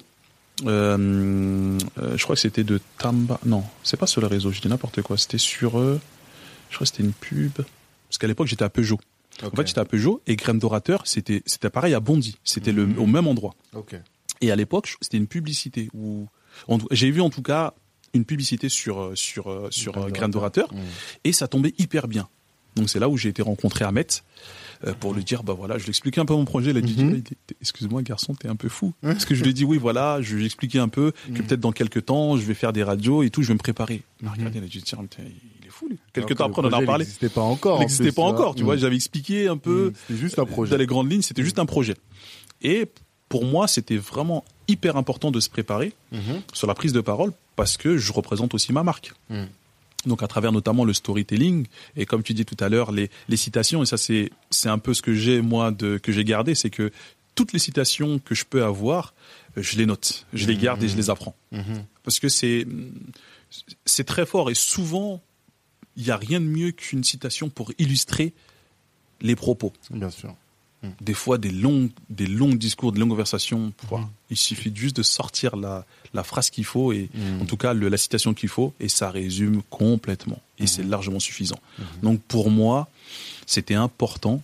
[0.66, 3.40] euh, euh, je crois que c'était de Tamba.
[3.46, 5.18] Non, c'est pas sur les réseaux, je dis n'importe quoi.
[5.18, 6.00] C'était sur, euh,
[6.70, 7.52] je crois que c'était une pub.
[7.54, 9.00] Parce qu'à l'époque, j'étais à Peugeot.
[9.44, 12.36] En fait, j'étais à Peugeot et Graine d'orateur, c'était c'était pareil à Bondy.
[12.44, 13.00] C'était le Mhm.
[13.00, 13.54] au même endroit.
[14.42, 16.28] Et à l'époque, c'était une publicité où
[16.92, 17.74] j'ai vu en tout cas
[18.14, 20.80] une publicité sur euh, sur euh, sur euh, Graine d'orateur Mhm.
[21.26, 22.28] et ça tombait hyper bien.
[22.76, 24.06] Donc c'est là où j'ai été rencontré Ahmet
[24.86, 26.72] euh, pour lui dire bah voilà, je lui expliquais un peu mon projet.
[26.72, 27.22] Il a dit Mhm.
[27.62, 28.94] excuse-moi garçon, t'es un peu fou.
[29.02, 31.32] Parce que je lui ai dit oui voilà, je lui ai expliqué un peu que
[31.32, 31.46] Mhm.
[31.48, 34.02] peut-être dans quelques temps je vais faire des radios et tout, je vais me préparer.
[34.22, 34.38] Il m'a Mhm.
[34.38, 35.88] regardé, il a dit tiens, il est fou.
[35.90, 35.98] Lui.
[36.14, 37.04] Quelques temps après on en a parlé.
[37.04, 37.78] N'existait pas encore.
[37.78, 38.76] En n'existait pas encore, tu vois.
[38.76, 38.80] Mm.
[38.80, 39.94] J'avais expliqué un peu.
[40.08, 40.72] C'était juste un projet.
[40.72, 41.96] dans les grandes lignes, c'était juste un projet.
[42.62, 42.86] Et
[43.30, 46.42] pour moi, c'était vraiment hyper important de se préparer Mhm.
[46.54, 49.12] sur la prise de parole parce que je représente aussi ma marque.
[49.30, 49.44] Mm.
[50.06, 51.66] Donc à travers notamment le storytelling
[51.98, 54.78] et comme tu dis tout à l'heure les, les citations et ça c'est c'est un
[54.80, 56.92] peu ce que j'ai moi de que j'ai gardé c'est que
[57.36, 59.14] toutes les citations que je peux avoir
[59.58, 61.84] euh, je les note je les garde et je les apprends Mhm.
[62.04, 62.66] parce que c'est
[63.86, 65.22] c'est très fort et souvent
[65.98, 68.32] il y a rien de mieux qu'une citation pour illustrer
[69.22, 70.34] les propos Bien sûr.
[71.02, 73.74] Des fois des longs, des longs discours, des longues conversations.
[73.88, 74.08] Pouah, Mhm.
[74.32, 77.42] Il suffit juste de sortir la, la phrase qu'il faut et Mhm.
[77.42, 80.90] en tout cas le- la citation qu'il faut et ça résume complètement et c'est Mhm.
[80.92, 81.60] largement suffisant.
[82.04, 82.88] Donc pour moi,
[83.46, 84.42] c'était important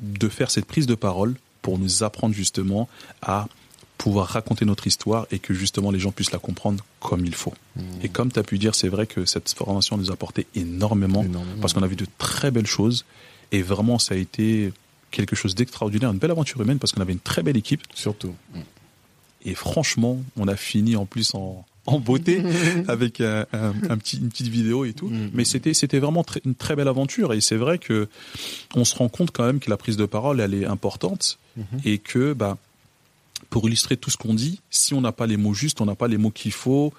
[0.00, 2.88] de faire cette prise de parole pour nous apprendre justement
[3.22, 3.46] à
[3.98, 7.52] pouvoir raconter notre histoire et que justement les gens puissent la comprendre comme il faut.
[7.76, 7.84] Mhm.
[8.02, 11.22] Et comme tu as pu dire, c'est vrai que cette formation nous a apporté énormément
[11.22, 11.60] Énormément.
[11.60, 13.04] parce qu'on a vu de très belles choses
[13.52, 14.72] et vraiment ça a été
[15.10, 18.34] quelque chose d'extraordinaire, une belle aventure humaine parce qu'on avait une très belle équipe Surtout.
[18.54, 18.60] Mm.
[19.46, 22.42] et franchement on a fini en plus en, en beauté
[22.88, 25.08] avec un, un- un petit, une petite vidéo et tout.
[25.08, 25.30] Mhm.
[25.34, 28.08] Mais c'était c'était vraiment une très belle aventure et c'est vrai que
[28.74, 31.80] on se rend compte quand même que la prise de parole elle est importante Mhm.
[31.84, 32.56] et que bah
[33.48, 35.96] pour illustrer tout ce qu'on dit, si on n'a pas les mots justes, on n'a
[35.96, 36.92] pas les mots qu'il faut,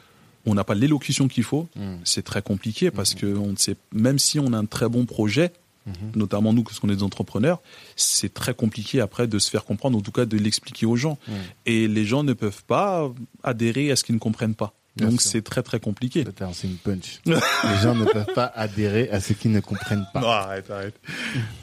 [0.46, 1.98] on n'a pas l'élocution qu'il faut, Mm.
[2.04, 5.06] c'est très compliqué parce que on ne sait même si on a un très bon
[5.06, 5.52] projet,
[5.88, 6.12] Mhm.
[6.16, 7.60] notamment nous parce qu'on est des entrepreneurs,
[7.96, 11.18] c'est très compliqué après de se faire comprendre, en tout cas de l'expliquer aux gens.
[11.28, 11.32] Mm.
[11.66, 13.10] Et les gens ne peuvent pas
[13.44, 14.74] adhérer à ce qu'ils ne comprennent pas.
[14.98, 16.26] Bien Donc c'est très très compliqué.
[16.54, 17.22] C'est une punch.
[17.26, 20.20] Les gens ne peuvent pas adhérer à ce qu'ils ne comprennent pas.
[20.20, 21.00] Non, arrête, arrête.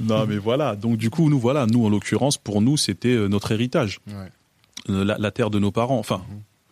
[0.01, 0.75] non, mais voilà.
[0.77, 4.15] Donc du coup, nous voilà, nous en l'occurrence, pour nous, c'était euh, notre héritage, Ouais.
[4.89, 5.99] Euh, la, la terre de nos parents.
[5.99, 6.23] Enfin,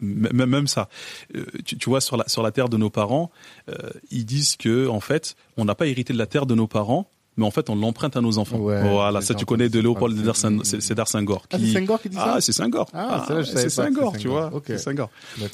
[0.00, 0.88] m- même même ça.
[1.34, 3.30] Euh, tu, tu vois, sur la sur la terre de nos parents,
[3.68, 3.74] euh,
[4.10, 7.06] ils disent que en fait, on n'a pas hérité de la terre de nos parents.
[7.36, 8.56] Mais en fait, on l'emprunte à nos enfants.
[8.58, 10.16] Ouais, voilà, ça tu connais de Léopold.
[10.16, 10.64] Sédar Sen-.
[10.64, 11.42] Sédar Senghor.
[11.52, 12.88] Ah, qui- c'est Senghor qui dit ça Ah, c'est Senghor.
[12.94, 14.50] Ah, savais c'est Senghor, tu vois.
[14.66, 15.10] C'est Senghor.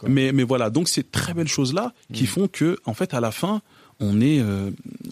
[0.07, 2.27] Mais, mais voilà, donc ces très belles choses-là qui Mm.
[2.27, 3.63] font que, en fait, à la fin,
[4.01, 4.71] on est, euh,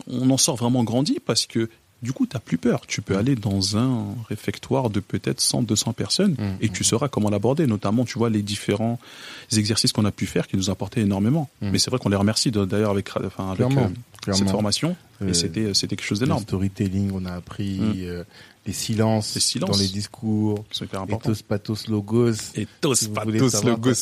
[0.08, 1.68] on en sort vraiment grandi parce que
[2.02, 2.82] du coup, t'as plus peur.
[2.86, 7.08] Tu peux aller dans un réfectoire de peut-être 100, 200 personnes Mm, et tu sauras
[7.08, 7.66] comment l'aborder.
[7.66, 8.98] Notamment, tu vois, les différents
[9.56, 11.48] exercices qu'on a pu faire qui nous apporté énormément.
[11.60, 11.70] Mm.
[11.70, 14.38] Mais c'est vrai qu'on les remercie d'ailleurs avec, enfin, avec Clairement, euh, clairement.
[14.38, 14.96] cette formation.
[15.22, 16.42] Euh, et c'était, c'était quelque chose Le d'énorme.
[16.42, 18.24] storytelling, on a appris euh,
[18.66, 19.70] les silences, Les silences.
[19.70, 20.64] dans les discours.
[20.70, 21.30] C'est important.
[21.32, 22.32] Ethos, pathos, logos.
[22.54, 23.52] Et tous, Si gosse.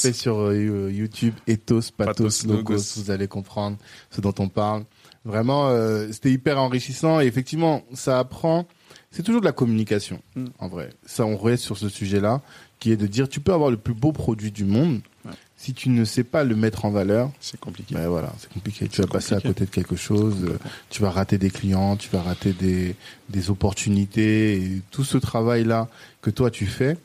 [0.03, 2.73] tapez sur euh, YouTube Ethos, Pathos, Pathos, Logos.
[2.75, 2.83] Logos.
[2.97, 3.77] Vous allez comprendre
[4.11, 4.85] ce dont on parle.
[5.29, 8.67] Vraiment, euh, c'était hyper enrichissant et effectivement, ça apprend.
[9.11, 10.47] C'est toujours de la communication, Mm.
[10.59, 10.91] en vrai.
[11.07, 12.41] Ça, on reste sur ce sujet-là,
[12.79, 15.33] qui est de dire, tu peux avoir le plus beau produit du monde, Ouais.
[15.57, 17.95] si tu ne sais pas le mettre en valeur, C'est compliqué.
[17.95, 18.89] ben voilà, c'est compliqué.
[18.89, 20.37] Tu vas passer à côté de quelque chose,
[20.91, 22.95] tu vas rater des clients, tu vas rater des,
[23.29, 25.89] des opportunités et tout ce travail-là
[26.23, 26.97] que toi tu fais,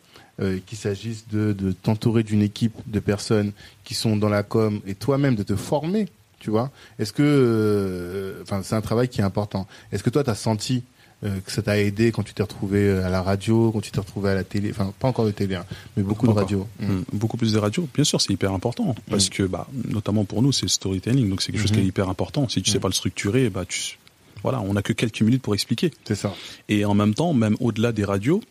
[0.42, 3.52] euh, qu'il s'agisse de, de t'entourer d'une équipe de personnes
[3.84, 6.08] qui sont dans la com et toi-même de te former,
[6.44, 6.72] tu vois.
[7.00, 9.66] Est-ce que, euh, enfin, c'est un travail qui est important.
[9.94, 10.84] Est-ce que toi, tu as senti
[11.24, 13.92] euh, que ça t'a aidé quand tu t'es retrouvé euh, à la radio, quand tu
[13.92, 15.64] t'es retrouvé à la télé, enfin pas encore de télé, hein,
[15.96, 16.68] mais beaucoup de radio.
[16.82, 16.86] Mm.
[16.86, 17.04] Mm.
[17.14, 20.52] Beaucoup plus de radios, bien sûr, c'est hyper important parce que, bah, notamment pour nous,
[20.52, 21.88] c'est le storytelling, donc c'est quelque chose qui est Mhm.
[21.88, 22.50] hyper important.
[22.50, 23.98] Si tu sais pas le structurer, bah, tu,
[24.44, 25.92] voilà, on a que quelques minutes pour expliquer.
[26.04, 26.34] C'est ça.
[26.68, 28.42] Et en même temps, même au-delà des radios,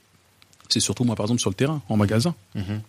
[0.71, 2.35] c'est surtout moi, par exemple, sur le terrain, en magasin,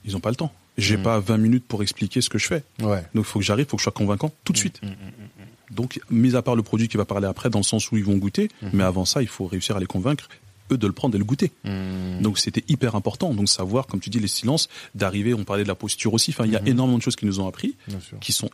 [0.05, 0.53] ils ont pas le temps.
[0.78, 1.04] J'ai Mhm.
[1.04, 2.64] pas 20 minutes pour expliquer ce que je fais.
[2.82, 3.02] Ouais.
[3.14, 4.82] Donc, il faut que j'arrive, il faut que je sois convaincant tout de suite.
[4.82, 7.91] Mm, mm, Donc, mis à part le produit qui va parler après, dans le sens
[7.91, 10.28] où ils vont goûter, mais avant ça, il faut réussir à les convaincre,
[10.72, 11.52] eux, de le prendre et le goûter.
[11.64, 12.22] mm, mm.
[12.22, 13.34] Donc c'était hyper important.
[13.34, 16.32] Donc savoir, comme tu dis, les silences, d'arriver, on parlait de la posture aussi.
[16.32, 16.68] Enfin, il y a Mhm.
[16.68, 17.76] énormément de choses qui nous ont appris,
[18.22, 18.50] qui sont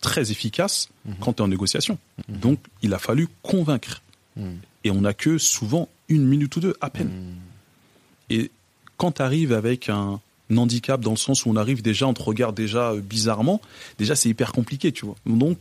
[0.00, 1.14] très efficaces Mhm.
[1.20, 1.96] quand tu es en négociation.
[2.28, 2.36] Mhm.
[2.38, 4.02] Donc il a fallu convaincre.
[4.36, 4.42] Mm,
[4.84, 7.08] Et on n'a que souvent une minute ou deux à peine.
[7.08, 8.34] mm.
[8.34, 8.50] Et
[8.96, 12.22] quand tu arrives avec un handicap dans le sens où on arrive déjà, on te
[12.22, 13.60] regarde déjà euh, bizarrement,
[13.98, 15.16] déjà c'est hyper compliqué, tu vois.
[15.26, 15.58] Donc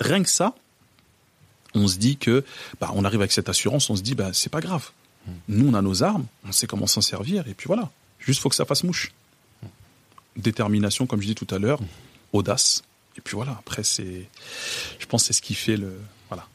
[0.00, 0.54] rien que ça,
[1.74, 2.44] on se dit que,
[2.80, 4.90] bah, on arrive avec cette assurance, on se dit, bah, c'est pas grave.
[5.48, 7.90] Nous, on a nos armes, on sait comment s'en servir, et puis voilà.
[8.18, 9.12] Juste faut que ça fasse mouche.
[10.36, 11.80] Détermination, comme je dis tout à l'heure,
[12.32, 12.82] audace,
[13.16, 13.52] et puis voilà.
[13.58, 14.28] Après, c'est,
[14.98, 15.98] je pense, que c'est ce qui fait le,
[16.28, 16.46] voilà.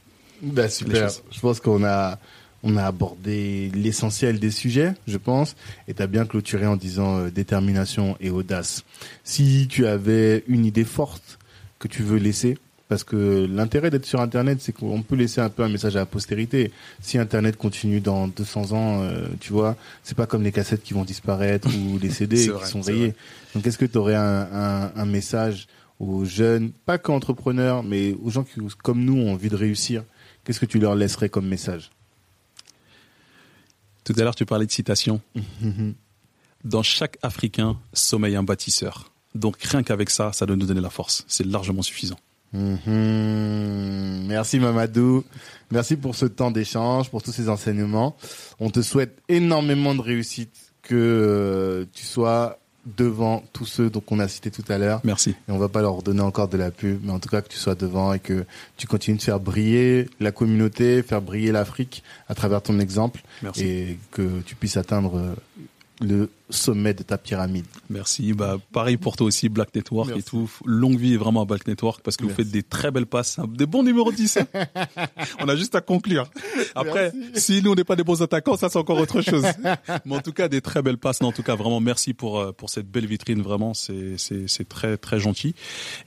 [0.42, 1.10] Les super.
[1.32, 2.20] Je pense qu'on a,
[2.64, 5.56] on a abordé l'essentiel des sujets, je pense,
[5.88, 8.84] et tu as bien clôturé en disant euh, détermination et audace.
[9.24, 11.40] Si tu avais une idée forte
[11.80, 12.58] que tu veux laisser
[12.90, 16.00] parce que l'intérêt d'être sur Internet, c'est qu'on peut laisser un peu un message à
[16.00, 16.72] la postérité.
[17.02, 20.96] Si Internet continue dans 200 ans, euh, tu vois, c'est pas comme les cassettes qui
[20.96, 23.14] vont disparaître ou les CD qui sont rayés.
[23.54, 25.68] Donc, est-ce que tu aurais un, un, un, message
[26.00, 30.04] aux jeunes, pas qu'entrepreneurs, mais aux gens qui, comme nous, ont envie de réussir?
[30.44, 31.92] Qu'est-ce que tu leur laisserais comme message?
[34.10, 35.22] Tout à l'heure, tu parlais de citation.
[36.64, 39.12] Dans chaque Africain sommeille un bâtisseur.
[39.36, 41.24] Donc rien qu'avec ça, ça doit nous donner la force.
[41.28, 42.18] C'est largement suffisant.
[42.52, 44.26] Mhm.
[44.26, 45.24] Merci Mamadou.
[45.70, 48.18] Merci pour ce temps d'échange, pour tous ces enseignements.
[48.60, 52.58] On te souhaite énormément de réussite, que euh, tu sois
[52.98, 55.02] devant tous ceux dont on a cité tout à l'heure.
[55.04, 55.36] Merci.
[55.48, 57.50] Et on va pas leur donner encore de la pub, mais en tout cas que
[57.50, 58.46] tu sois devant et que
[58.78, 63.22] tu continues de faire briller la communauté, faire briller l'Afrique à travers ton exemple.
[63.42, 63.66] Merci.
[63.66, 65.36] Et que tu puisses atteindre
[66.02, 67.66] le sommet de ta pyramide.
[67.90, 68.34] Merci.
[68.34, 70.50] Bah, pareil pour toi aussi, Black Network et tout.
[70.66, 73.66] Longue vie vraiment à Black Network parce que vous faites des très belles passes, des
[73.66, 74.40] bons numéros 10.
[75.40, 76.30] on a juste à conclure.
[76.76, 79.46] Après, si nous on n'est pas des bons attaquants, ça c'est encore autre chose.
[80.06, 81.22] Mais en tout cas, des très belles passes.
[81.22, 83.42] en tout cas, vraiment merci pour euh, pour cette belle vitrine.
[83.42, 85.54] Vraiment, c'est c'est c'est très très gentil.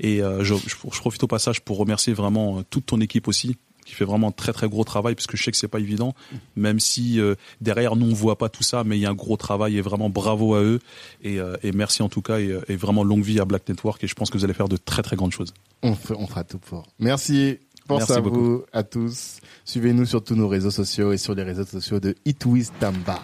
[0.01, 3.29] Et euh, je, je, je profite au passage pour remercier vraiment euh, toute ton équipe
[3.29, 3.57] aussi
[3.93, 5.79] qui fait vraiment un très très gros travail parce que je sais que c'est pas
[5.79, 6.15] évident
[6.57, 9.15] même si euh, derrière nous on voit pas tout ça mais il y a un
[9.15, 10.81] gros travail et vraiment bravo à eux
[11.23, 14.03] et, euh, et merci en tout cas et, et, vraiment longue vie à Black Network
[14.03, 15.53] et je pense que vous allez faire de très très grandes choses.
[15.83, 16.87] On, fait, on fera tout pour.
[16.99, 17.59] Merci.
[17.87, 18.41] Pense à beaucoup.
[18.41, 19.41] vous, à tous.
[19.65, 23.21] Suivez-nous sur tous nos réseaux sociaux et sur les réseaux sociaux de It With Tamba.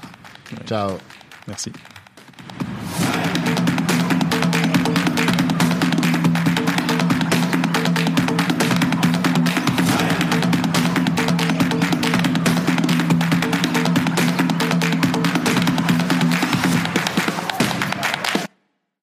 [0.66, 0.99] Ciao.
[1.47, 1.73] Merci.